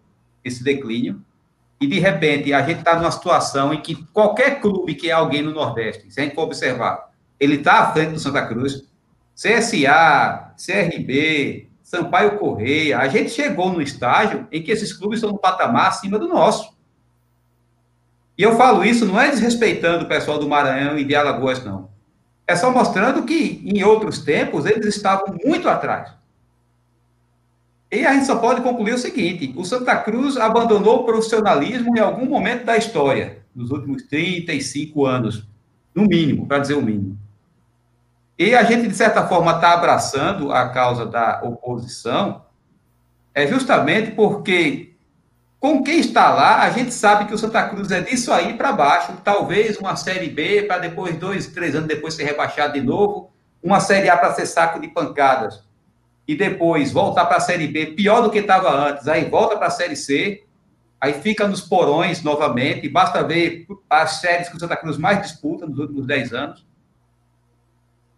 esse 0.45 0.63
declínio, 0.63 1.21
e 1.81 1.87
de 1.87 1.99
repente 1.99 2.53
a 2.53 2.63
gente 2.63 2.79
está 2.79 2.97
numa 2.97 3.11
situação 3.11 3.75
em 3.75 3.81
que 3.81 4.07
qualquer 4.13 4.61
clube 4.61 4.95
que 4.95 5.11
é 5.11 5.13
alguém 5.13 5.43
no 5.43 5.53
Nordeste, 5.53 6.11
se 6.11 6.21
a 6.21 6.25
gente 6.25 6.35
for 6.35 6.43
observar, 6.43 7.11
ele 7.41 7.57
está 7.57 7.81
à 7.81 7.93
frente 7.93 8.13
do 8.13 8.21
Santa 8.21 8.47
Cruz, 8.47 8.85
CSA, 9.35 10.55
CRB, 10.57 11.69
Sampaio 11.93 12.39
Correia, 12.39 13.01
a 13.01 13.07
gente 13.07 13.33
chegou 13.33 13.71
no 13.71 13.83
estágio 13.83 14.49
em 14.51 14.63
que 14.63 14.71
esses 14.71 14.95
clubes 14.95 15.19
estão 15.19 15.31
no 15.31 15.39
patamar 15.39 15.89
acima 15.89 16.19
do 16.19 16.27
nosso. 16.27 16.75
E 18.37 18.43
eu 18.43 18.57
falo 18.57 18.83
isso 18.83 19.05
não 19.05 19.21
é 19.21 19.29
desrespeitando 19.29 20.07
o 20.07 20.09
pessoal 20.09 20.39
do 20.39 20.49
Maranhão 20.49 20.99
e 20.99 21.05
de 21.05 21.15
Alagoas, 21.15 21.63
não. 21.63 21.91
É 22.47 22.57
só 22.57 22.71
mostrando 22.71 23.27
que, 23.27 23.63
em 23.67 23.85
outros 23.85 24.21
tempos, 24.21 24.65
eles 24.65 24.87
estavam 24.87 25.37
muito 25.45 25.69
atrás. 25.69 26.15
E 27.91 28.07
a 28.07 28.15
gente 28.15 28.25
só 28.25 28.37
pode 28.37 28.63
concluir 28.63 28.95
o 28.95 28.99
seguinte: 28.99 29.53
o 29.55 29.63
Santa 29.63 29.95
Cruz 29.97 30.39
abandonou 30.39 31.01
o 31.01 31.05
profissionalismo 31.05 31.95
em 31.95 32.01
algum 32.01 32.25
momento 32.25 32.65
da 32.65 32.75
história, 32.75 33.45
nos 33.55 33.71
últimos 33.71 34.05
35 34.05 35.05
anos, 35.05 35.47
no 35.95 36.05
mínimo, 36.05 36.47
para 36.47 36.61
dizer 36.61 36.75
o 36.75 36.81
mínimo. 36.81 37.19
E 38.39 38.55
a 38.55 38.63
gente, 38.63 38.89
de 38.89 38.95
certa 38.95 39.27
forma, 39.27 39.53
está 39.53 39.73
abraçando 39.73 40.53
a 40.53 40.69
causa 40.69 41.05
da 41.05 41.41
oposição, 41.43 42.45
é 43.35 43.47
justamente 43.47 44.13
porque, 44.13 44.95
com 45.61 45.83
quem 45.83 46.01
está 46.01 46.33
lá, 46.33 46.63
a 46.63 46.71
gente 46.71 46.93
sabe 46.93 47.27
que 47.27 47.35
o 47.35 47.39
Santa 47.39 47.69
Cruz 47.69 47.91
é 47.91 48.01
disso 48.01 48.33
aí 48.33 48.55
para 48.55 48.73
baixo, 48.73 49.13
talvez 49.23 49.77
uma 49.79 49.97
Série 49.97 50.29
B, 50.29 50.63
para 50.63 50.79
depois, 50.79 51.17
dois, 51.17 51.47
três 51.47 51.75
anos 51.75 51.89
depois, 51.89 52.15
ser 52.15 52.25
rebaixado 52.25 52.73
de 52.73 52.81
novo, 52.81 53.31
uma 53.63 53.81
Série 53.81 54.09
A 54.09 54.17
para 54.17 54.33
ser 54.33 54.47
saco 54.47 54.81
de 54.81 54.89
pancadas, 54.89 55.63
e 56.27 56.35
depois 56.35 56.93
voltar 56.93 57.27
para 57.27 57.37
a 57.37 57.41
Série 57.41 57.69
B, 57.69 57.87
pior 57.87 58.23
do 58.23 58.31
que 58.31 58.39
estava 58.39 58.71
antes, 58.71 59.07
aí 59.09 59.25
volta 59.25 59.57
para 59.57 59.67
a 59.67 59.71
Série 59.71 59.97
C, 59.97 60.45
aí 61.01 61.15
fica 61.15 61.47
nos 61.47 61.61
porões 61.61 62.23
novamente, 62.23 62.89
basta 62.89 63.23
ver 63.23 63.67
as 63.91 64.21
séries 64.21 64.49
que 64.49 64.57
o 64.57 64.61
Santa 64.61 64.77
Cruz 64.77 64.97
mais 64.97 65.21
disputa 65.21 65.67
nos 65.67 65.79
últimos 65.79 66.07
10 66.07 66.33
anos. 66.33 66.72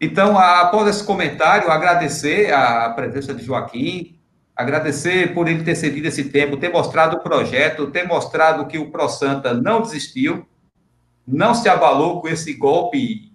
Então, 0.05 0.39
após 0.39 0.87
esse 0.89 1.03
comentário, 1.03 1.71
agradecer 1.71 2.53
a 2.53 2.91
presença 2.91 3.35
de 3.35 3.43
Joaquim, 3.43 4.19
agradecer 4.55 5.33
por 5.33 5.49
ele 5.49 5.65
ter 5.65 5.75
cedido 5.75 6.07
esse 6.07 6.25
tempo, 6.25 6.59
ter 6.59 6.71
mostrado 6.71 7.17
o 7.17 7.21
projeto, 7.21 7.91
ter 7.91 8.07
mostrado 8.07 8.67
que 8.67 8.77
o 8.77 8.91
Pro 8.91 9.09
Santa 9.09 9.55
não 9.55 9.81
desistiu, 9.81 10.47
não 11.27 11.55
se 11.55 11.71
abalou 11.71 12.21
com 12.21 12.29
esse 12.29 12.53
golpe 12.53 13.33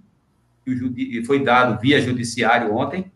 que 0.63 1.23
foi 1.25 1.43
dado 1.43 1.81
via 1.81 1.99
judiciário 1.99 2.75
ontem, 2.75 3.11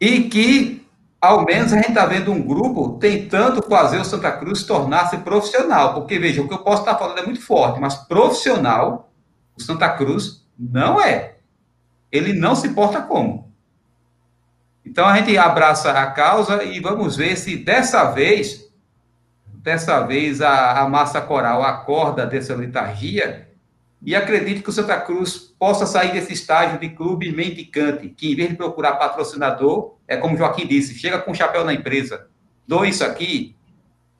e 0.00 0.22
que 0.22 0.86
ao 1.20 1.44
menos 1.44 1.74
a 1.74 1.76
gente 1.76 1.88
está 1.88 2.06
vendo 2.06 2.32
um 2.32 2.40
grupo 2.40 2.98
tentando 2.98 3.62
fazer 3.62 3.98
o 3.98 4.04
Santa 4.04 4.32
Cruz 4.32 4.62
tornar-se 4.62 5.18
profissional. 5.18 5.92
Porque, 5.92 6.18
veja, 6.18 6.40
o 6.40 6.48
que 6.48 6.54
eu 6.54 6.58
posso 6.58 6.80
estar 6.80 6.96
falando 6.96 7.18
é 7.18 7.24
muito 7.26 7.42
forte, 7.42 7.78
mas 7.80 7.94
profissional, 7.94 9.10
o 9.54 9.62
Santa 9.62 9.90
Cruz 9.90 10.46
não 10.58 10.98
é. 10.98 11.33
Ele 12.14 12.32
não 12.32 12.54
se 12.54 12.68
porta 12.68 13.02
como. 13.02 13.52
Então 14.86 15.04
a 15.04 15.16
gente 15.16 15.36
abraça 15.36 15.90
a 15.90 16.12
causa 16.12 16.62
e 16.62 16.78
vamos 16.78 17.16
ver 17.16 17.34
se 17.36 17.56
dessa 17.56 18.04
vez, 18.12 18.70
dessa 19.46 20.00
vez 20.02 20.40
a, 20.40 20.78
a 20.78 20.88
massa 20.88 21.20
coral 21.20 21.64
acorda 21.64 22.24
dessa 22.24 22.54
letargia 22.54 23.48
e 24.00 24.14
acredite 24.14 24.62
que 24.62 24.68
o 24.68 24.72
Santa 24.72 25.00
Cruz 25.00 25.52
possa 25.58 25.86
sair 25.86 26.12
desse 26.12 26.32
estágio 26.32 26.78
de 26.78 26.90
clube 26.90 27.32
mendicante, 27.32 28.08
que 28.08 28.30
em 28.30 28.36
vez 28.36 28.50
de 28.50 28.56
procurar 28.56 28.92
patrocinador, 28.92 29.96
é 30.06 30.16
como 30.16 30.36
Joaquim 30.36 30.68
disse, 30.68 30.94
chega 30.94 31.18
com 31.18 31.32
o 31.32 31.34
chapéu 31.34 31.64
na 31.64 31.74
empresa, 31.74 32.28
doe 32.64 32.90
isso 32.90 33.02
aqui, 33.02 33.56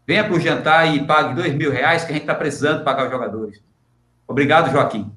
venha 0.05 0.25
para 0.25 0.35
o 0.35 0.41
jantar 0.41 0.93
e 0.93 1.07
pague 1.07 1.35
dois 1.35 1.55
mil 1.55 1.71
reais 1.71 2.03
que 2.03 2.11
a 2.11 2.15
gente 2.15 2.23
está 2.23 2.35
precisando 2.35 2.83
pagar 2.83 3.05
os 3.05 3.13
jogadores. 3.13 3.63
Obrigado, 4.27 4.73
Joaquim. 4.73 5.13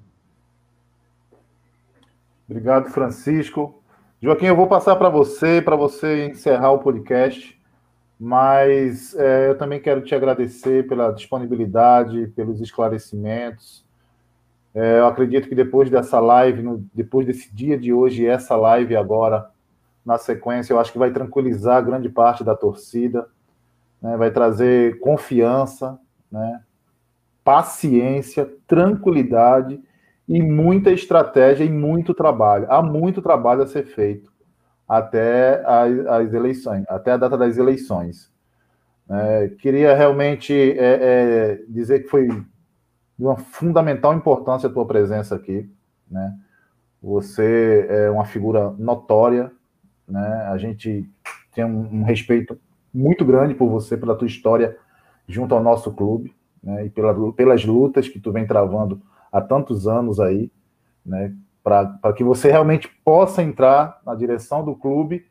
Obrigado, 2.49 2.90
Francisco. 2.90 3.82
Joaquim, 4.22 4.45
eu 4.45 4.56
vou 4.56 4.68
passar 4.68 4.95
para 4.95 5.10
você, 5.10 5.61
para 5.61 5.76
você 5.76 6.28
encerrar 6.28 6.72
o 6.72 6.80
podcast, 6.80 7.60
mas 8.19 9.15
é, 9.15 9.49
eu 9.49 9.57
também 9.57 9.80
quero 9.80 10.02
te 10.02 10.15
agradecer 10.15 10.88
pela 10.88 11.11
disponibilidade, 11.11 12.28
pelos 12.36 12.61
esclarecimentos, 12.61 13.86
é, 14.80 14.99
eu 14.99 15.07
acredito 15.07 15.49
que 15.49 15.56
depois 15.56 15.90
dessa 15.90 16.19
live, 16.19 16.61
no, 16.61 16.88
depois 16.94 17.26
desse 17.26 17.52
dia 17.52 17.76
de 17.76 17.91
hoje, 17.91 18.28
essa 18.28 18.56
live 18.56 18.95
agora, 18.95 19.49
na 20.06 20.19
sequência, 20.19 20.72
eu 20.72 20.80
acho 20.80 20.91
que 20.91 20.99
vai 20.99 21.10
tranquilizar 21.10 21.84
grande 21.84 22.10
parte 22.10 22.44
da 22.44 22.56
torcida, 22.56 23.28
né, 23.99 24.15
vai 24.18 24.30
trazer 24.30 24.99
confiança, 24.99 25.98
né, 26.32 26.61
paciência, 27.44 28.48
tranquilidade 28.68 29.82
e 30.28 30.41
muita 30.41 30.91
estratégia 30.91 31.64
e 31.64 31.70
muito 31.70 32.14
trabalho. 32.14 32.68
Há 32.70 32.82
muito 32.82 33.22
trabalho 33.22 33.64
a 33.64 33.68
ser 33.68 33.86
feito 33.86 34.32
até 34.88 35.64
as, 35.66 36.06
as 36.08 36.34
eleições, 36.34 36.86
até 36.88 37.12
a 37.12 37.18
data 37.18 37.38
das 37.38 37.58
eleições. 37.58 38.32
É, 39.10 39.49
queria 39.60 39.95
realmente 39.95 40.54
é, 40.54 40.76
é, 40.80 41.64
dizer 41.68 42.04
que 42.04 42.10
foi 42.10 42.28
de 42.28 43.26
uma 43.26 43.38
fundamental 43.38 44.14
importância 44.14 44.68
a 44.68 44.72
tua 44.72 44.86
presença 44.86 45.36
aqui, 45.36 45.70
né? 46.10 46.38
Você 47.02 47.88
é 47.90 48.10
uma 48.10 48.26
figura 48.26 48.72
notória, 48.78 49.52
né? 50.08 50.48
A 50.49 50.58
gente 50.58 51.10
tem 51.54 51.64
um, 51.64 51.99
um 51.99 52.04
respeito 52.04 52.60
muito 52.94 53.24
grande 53.24 53.54
por 53.56 53.70
você, 53.70 53.95
pela 53.95 54.16
tua 54.16 54.28
história 54.28 54.78
junto 55.28 55.54
ao 55.54 55.64
nosso 55.64 55.91
clube, 55.91 56.36
né? 56.62 56.86
E 56.86 56.90
pela, 56.90 57.34
pelas 57.34 57.64
lutas 57.64 58.08
que 58.10 58.20
tu 58.20 58.32
vem 58.32 58.45
travando 58.45 59.02
há 59.32 59.41
tantos 59.41 59.88
anos 59.88 60.20
aí, 60.20 60.52
né? 61.06 61.34
Para 61.64 62.14
que 62.16 62.24
você 62.24 62.49
realmente 62.49 62.88
possa 63.04 63.44
entrar 63.44 64.02
na 64.06 64.16
direção 64.16 64.64
do 64.64 64.76
clube 64.76 65.26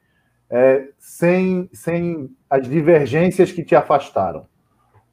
é, 0.51 0.91
sem, 0.99 1.69
sem 1.73 2.31
as 2.49 2.69
divergências 2.69 3.51
que 3.51 3.65
te 3.65 3.75
afastaram, 3.75 4.47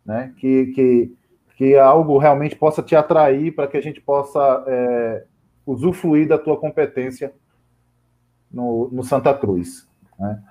né? 0.06 0.34
Que, 0.38 0.68
que 0.68 1.18
que 1.56 1.78
algo 1.78 2.18
realmente 2.18 2.56
possa 2.56 2.82
te 2.82 2.96
atrair 2.96 3.54
para 3.54 3.68
que 3.68 3.78
a 3.78 3.82
gente 3.82 4.02
possa 4.02 4.64
é, 4.68 5.26
usufruir 5.66 6.28
da 6.28 6.38
tua 6.38 6.58
competência 6.58 7.34
no, 8.52 8.90
no 8.92 9.04
Santa 9.04 9.34
Cruz. 9.34 9.88
Né? 10.20 10.42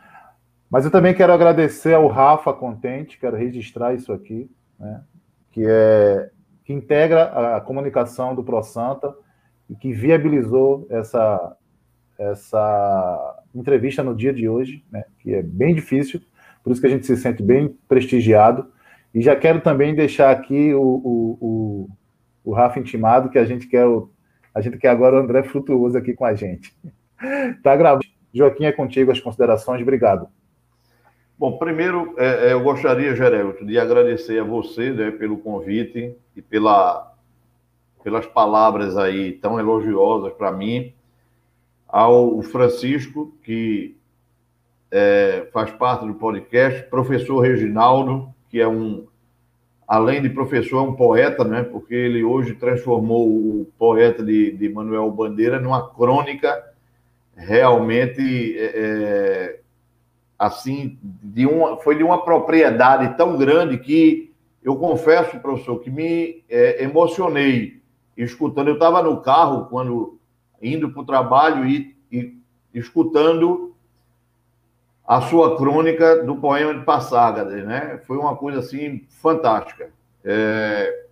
Mas 0.71 0.85
eu 0.85 0.91
também 0.91 1.15
quero 1.15 1.33
agradecer 1.33 1.95
ao 1.95 2.07
Rafa 2.07 2.53
Contente, 2.53 3.19
quero 3.19 3.37
registrar 3.37 3.95
isso 3.95 4.13
aqui, 4.13 4.51
né? 4.79 5.03
que 5.51 5.65
é 5.67 6.31
que 6.65 6.73
integra 6.73 7.57
a 7.57 7.61
comunicação 7.61 8.35
do 8.35 8.45
Pro 8.45 8.63
Santa 8.63 9.15
e 9.69 9.75
que 9.75 9.93
viabilizou 9.93 10.87
essa 10.91 11.57
essa 12.19 13.43
entrevista 13.55 14.03
no 14.03 14.15
dia 14.15 14.33
de 14.33 14.49
hoje, 14.49 14.85
né? 14.93 15.05
que 15.19 15.35
é 15.35 15.43
bem 15.43 15.75
difícil, 15.75 16.21
por 16.63 16.71
isso 16.71 16.81
que 16.81 16.87
a 16.87 16.91
gente 16.91 17.07
se 17.07 17.17
sente 17.17 17.43
bem 17.43 17.77
prestigiado 17.89 18.71
e 19.15 19.21
já 19.21 19.35
quero 19.35 19.61
também 19.61 19.95
deixar 19.95 20.31
aqui 20.31 20.73
o, 20.73 20.81
o, 20.81 21.39
o, 21.41 21.91
o 22.45 22.55
Rafa 22.55 22.79
intimado, 22.79 23.29
que 23.29 23.39
a 23.39 23.45
gente 23.45 23.67
quer 23.67 23.87
o, 23.87 24.11
a 24.55 24.61
gente 24.61 24.79
quer 24.79 24.89
agora 24.89 25.17
o 25.17 25.19
André 25.19 25.43
Frutuoso 25.43 25.99
aqui 25.99 26.15
com 26.15 26.25
a 26.25 26.35
gente. 26.35 26.75
Tá 27.63 27.77
gravado. 27.77 28.05
Joaquim, 28.35 28.65
é 28.65 28.73
contigo 28.73 29.13
as 29.13 29.21
considerações. 29.21 29.81
Obrigado. 29.81 30.27
Bom, 31.43 31.59
primeiro, 31.59 32.15
é, 32.19 32.51
é 32.51 32.53
eu 32.53 32.63
gostaria, 32.63 33.17
Geraldo, 33.17 33.67
de 33.67 33.77
agradecer 33.77 34.39
a 34.39 34.45
você 34.45 34.93
né, 34.93 35.11
pelo 35.11 35.39
convite 35.39 36.15
e 36.37 36.41
pela, 36.41 37.13
pelas 38.05 38.25
palavras 38.27 38.97
aí 38.97 39.33
tão 39.33 39.59
elogiosas 39.59 40.33
para 40.35 40.53
mim, 40.53 40.95
ao 41.89 42.41
Francisco, 42.43 43.35
que 43.43 43.97
é, 44.89 45.49
faz 45.53 45.73
parte 45.73 46.07
do 46.07 46.15
podcast, 46.15 46.85
professor 46.85 47.41
Reginaldo, 47.41 48.33
que 48.49 48.61
é 48.61 48.69
um, 48.69 49.09
além 49.85 50.23
de 50.23 50.29
professor, 50.29 50.79
é 50.79 50.89
um 50.89 50.95
poeta, 50.95 51.43
né? 51.43 51.65
Porque 51.65 51.93
ele 51.93 52.23
hoje 52.23 52.55
transformou 52.55 53.29
o 53.29 53.67
poeta 53.77 54.25
de, 54.25 54.53
de 54.53 54.69
Manuel 54.69 55.11
Bandeira 55.11 55.59
numa 55.59 55.93
crônica 55.93 56.71
realmente 57.35 58.57
é, 58.57 58.65
é, 58.65 59.62
assim 60.43 60.99
de 61.03 61.47
uma 61.47 61.77
foi 61.77 61.97
de 61.97 62.03
uma 62.03 62.25
propriedade 62.25 63.17
tão 63.17 63.39
grande 63.39 63.79
que 63.79 64.33
eu 64.61 64.75
confesso, 64.75 65.39
professor, 65.39 65.79
que 65.79 65.89
me 65.89 66.43
é, 66.49 66.83
emocionei 66.83 67.81
escutando. 68.17 68.69
Eu 68.69 68.75
estava 68.75 69.01
no 69.03 69.21
carro 69.21 69.67
quando 69.67 70.19
indo 70.61 70.91
para 70.91 71.01
o 71.01 71.07
trabalho 71.07 71.65
e, 71.65 71.95
e 72.11 72.35
escutando 72.75 73.73
a 75.07 75.21
sua 75.21 75.57
crônica 75.57 76.25
do 76.25 76.37
poema 76.37 76.75
de 76.75 76.85
Passágadas, 76.85 77.65
né? 77.65 78.01
Foi 78.05 78.17
uma 78.17 78.37
coisa 78.37 78.59
assim 78.59 79.05
fantástica. 79.21 79.91
É... 80.25 81.07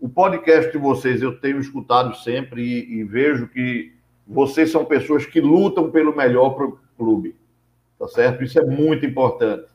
O 0.00 0.08
podcast 0.08 0.70
de 0.70 0.78
vocês 0.78 1.20
eu 1.20 1.40
tenho 1.40 1.58
escutado 1.58 2.16
sempre 2.16 2.62
e, 2.62 3.00
e, 3.00 3.04
vejo 3.04 3.48
que 3.48 3.92
vocês 4.24 4.70
são 4.70 4.84
pessoas 4.84 5.26
que 5.26 5.40
lutam 5.40 5.90
pelo 5.90 6.16
melhor 6.16 6.50
para 6.50 6.66
o 6.66 6.78
clube, 6.96 7.34
tá 7.98 8.08
certo? 8.08 8.44
Isso 8.44 8.58
é 8.58 8.64
muito 8.64 9.04
importante. 9.04 9.66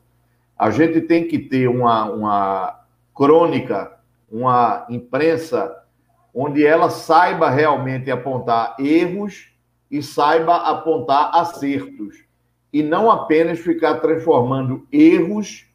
A 0.58 0.70
gente 0.70 1.00
tem 1.00 1.26
que 1.26 1.38
ter 1.38 1.68
uma, 1.68 2.04
uma 2.04 2.80
crônica, 3.14 3.92
uma 4.30 4.86
imprensa 4.88 5.84
onde 6.32 6.66
ela 6.66 6.90
saiba 6.90 7.50
realmente 7.50 8.10
apontar 8.10 8.74
erros 8.78 9.52
e 9.90 10.02
saiba 10.02 10.56
apontar 10.56 11.30
acertos 11.34 12.24
e 12.72 12.82
não 12.82 13.10
apenas 13.10 13.60
ficar 13.60 14.00
transformando 14.00 14.86
erros 14.90 15.66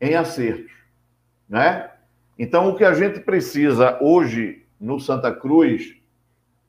em 0.00 0.14
acertos, 0.14 0.72
né? 1.48 1.90
Então, 2.38 2.68
o 2.68 2.76
que 2.76 2.84
a 2.84 2.94
gente 2.94 3.20
precisa 3.20 3.98
hoje 4.00 4.64
no 4.80 5.00
Santa 5.00 5.32
Cruz 5.32 5.96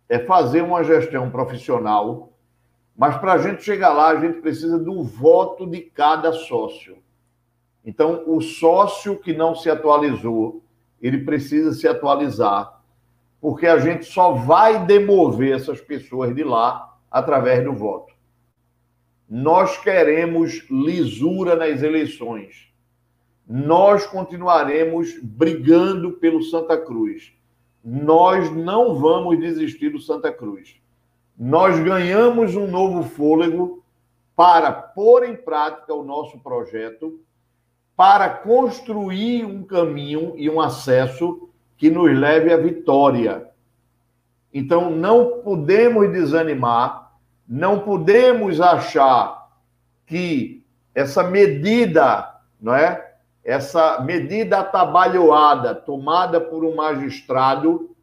é 0.08 0.20
fazer 0.20 0.62
uma 0.62 0.84
gestão 0.84 1.30
profissional, 1.30 2.34
mas 2.98 3.18
para 3.18 3.34
a 3.34 3.38
gente 3.38 3.64
chegar 3.64 3.92
lá, 3.92 4.10
a 4.10 4.20
gente 4.20 4.40
precisa 4.40 4.80
do 4.80 5.04
voto 5.04 5.68
de 5.68 5.82
cada 5.82 6.32
sócio. 6.32 6.98
Então, 7.84 8.24
o 8.26 8.42
sócio 8.42 9.18
que 9.18 9.34
não 9.34 9.54
se 9.54 9.70
atualizou, 9.70 10.64
ele 11.02 11.20
precisa 11.20 11.74
se 11.74 11.88
atualizar, 11.88 12.82
porque 13.42 13.68
a 13.68 13.78
gente 13.78 14.06
só 14.06 14.32
vai 14.32 14.86
demover 14.86 15.56
essas 15.56 15.82
pessoas 15.82 16.34
de 16.34 16.44
lá 16.44 16.98
através 17.12 17.64
do 17.64 17.74
voto. 17.74 18.14
Nós 19.30 19.78
queremos 19.78 20.66
lisura 20.70 21.56
nas 21.56 21.84
eleições. 21.84 22.74
Nós 23.48 24.08
continuaremos 24.08 25.20
brigando 25.22 26.14
pelo 26.14 26.42
Santa 26.44 26.78
Cruz. 26.78 27.34
Nós 27.84 28.52
não 28.52 28.96
vamos 28.96 29.40
desistir 29.40 29.90
do 29.90 30.00
Santa 30.00 30.32
Cruz. 30.32 30.80
Nós 31.38 31.78
ganhamos 31.80 32.56
um 32.56 32.68
novo 32.68 33.03
fôlego 33.03 33.84
para 34.36 34.72
pôr 34.72 35.28
em 35.28 35.36
prática 35.36 35.94
o 35.94 36.03
nosso 36.03 36.40
projeto, 36.40 37.20
para 37.95 38.30
construir 38.30 39.45
um 39.45 39.64
caminho 39.64 40.34
e 40.36 40.49
um 40.49 40.60
acesso 40.60 41.49
que 41.78 41.90
nos 41.90 42.18
leve 42.18 42.53
à 42.53 42.57
vitória. 42.57 43.49
Então, 44.53 44.90
não 44.90 45.41
podemos 45.41 46.12
desanimar, 46.12 47.14
não 47.48 47.80
podemos 47.80 48.62
achar 48.62 49.49
que 50.06 50.66
essa 50.94 51.24
medida, 51.24 52.34
não 52.60 52.74
é? 52.74 53.14
Essa 53.44 53.99
medida 53.99 54.60
atabalhoada 54.60 55.76
tomada 55.76 56.40
por 56.40 56.64
um 56.64 56.76
magistrado, 56.76 57.95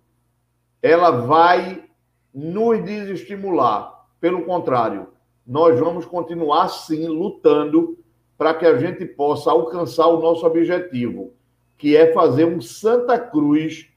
ela 0.83 1.11
vai 1.11 1.85
nos 2.33 2.83
desestimular. 2.85 4.07
Pelo 4.21 4.45
contrário, 4.45 5.09
nós 5.47 5.79
vamos 5.79 6.05
continuar 6.05 6.69
sim 6.69 7.07
lutando 7.07 7.99
para 8.39 8.55
que 8.55 8.65
a 8.65 8.79
gente 8.79 9.05
possa 9.05 9.51
alcançar 9.51 10.07
o 10.07 10.21
nosso 10.21 10.47
objetivo, 10.47 11.33
que 11.77 11.97
é 11.97 12.13
fazer 12.13 12.45
um 12.45 12.61
Santa 12.61 13.19
Cruz 13.19 13.89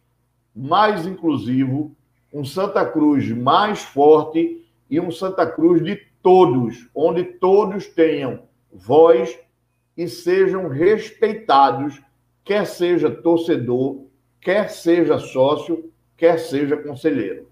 mais 0.56 1.06
inclusivo, 1.06 1.96
um 2.34 2.44
Santa 2.44 2.86
Cruz 2.86 3.30
mais 3.30 3.82
forte 3.82 4.66
e 4.90 5.00
um 5.00 5.12
Santa 5.12 5.46
Cruz 5.46 5.84
de 5.84 5.96
todos, 6.22 6.90
onde 6.94 7.24
todos 7.24 7.88
tenham 7.88 8.44
voz 8.72 9.40
e 9.96 10.08
sejam 10.08 10.68
respeitados, 10.68 12.02
quer 12.44 12.66
seja 12.66 13.10
torcedor, 13.10 14.06
quer 14.42 14.70
seja 14.70 15.18
sócio, 15.18 15.92
quer 16.18 16.40
seja 16.40 16.78
conselheiro. 16.78 17.48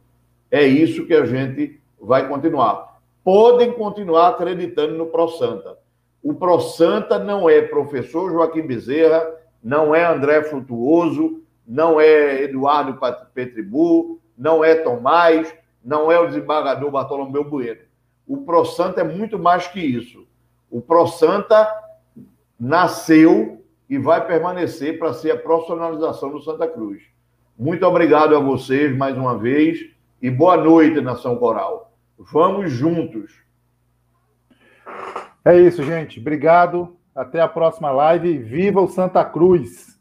É 0.53 0.63
isso 0.63 1.07
que 1.07 1.15
a 1.15 1.25
gente 1.25 1.81
vai 1.99 2.27
continuar. 2.27 2.99
Podem 3.23 3.71
continuar 3.71 4.27
acreditando 4.27 4.93
no 4.93 5.07
Pro 5.07 5.27
Santa. 5.30 5.80
O 6.21 6.35
Pro 6.35 6.59
Santa 6.59 7.17
não 7.17 7.49
é 7.49 7.59
professor 7.63 8.31
Joaquim 8.31 8.61
Bezerra, 8.61 9.25
não 9.63 9.95
é 9.95 10.05
André 10.05 10.43
Frutuoso, 10.43 11.41
não 11.67 11.99
é 11.99 12.43
Eduardo 12.43 12.99
Petribu, 13.34 14.19
não 14.38 14.63
é 14.63 14.75
Tomás, 14.75 15.51
não 15.84 16.11
é 16.11 16.19
o 16.19 16.27
desembargador 16.27 16.91
Bartolomeu 16.91 17.43
Bueno. 17.43 17.81
O 18.27 18.38
Pro 18.45 18.63
Santa 18.63 19.01
é 19.01 19.03
muito 19.03 19.39
mais 19.39 19.65
que 19.65 19.80
isso. 19.80 20.27
O 20.69 20.80
Pro 20.80 21.07
Santa 21.07 21.67
nasceu 22.59 23.59
e 23.89 23.97
vai 23.97 24.23
permanecer 24.27 24.99
para 24.99 25.13
ser 25.13 25.31
a 25.31 25.38
profissionalização 25.38 26.30
do 26.30 26.43
Santa 26.43 26.67
Cruz. 26.67 27.01
Muito 27.57 27.84
obrigado 27.88 28.35
a 28.35 28.39
vocês 28.39 28.95
mais 28.95 29.17
uma 29.17 29.35
vez 29.35 29.93
e 30.23 30.31
boa 30.31 30.55
noite, 30.55 31.01
Nação 31.01 31.35
Coral. 31.35 31.91
Vamos 32.17 32.71
juntos. 32.71 33.43
É 35.43 35.59
isso, 35.59 35.83
gente. 35.83 36.17
Obrigado. 36.17 36.95
Até 37.13 37.41
a 37.41 37.47
próxima 37.47 37.91
live. 37.91 38.37
Viva 38.37 38.79
o 38.79 38.87
Santa 38.87 39.25
Cruz! 39.25 39.91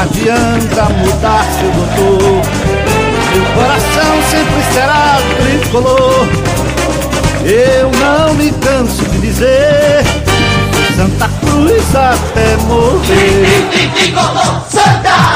Adianta 0.00 0.88
mudar 0.88 1.44
seu 1.44 1.70
doutor 1.72 2.65
Meu 3.36 3.44
coração 3.52 4.22
sempre 4.30 4.62
será 4.72 5.18
tricolor 5.36 6.26
Eu 7.44 7.90
não 8.00 8.32
me 8.32 8.50
canso 8.50 9.04
de 9.10 9.18
dizer 9.18 10.02
Santa 10.96 11.28
Cruz 11.40 11.94
até 11.94 12.56
morrer 12.64 13.92
Tricolor 13.94 14.62
Santa! 14.70 15.26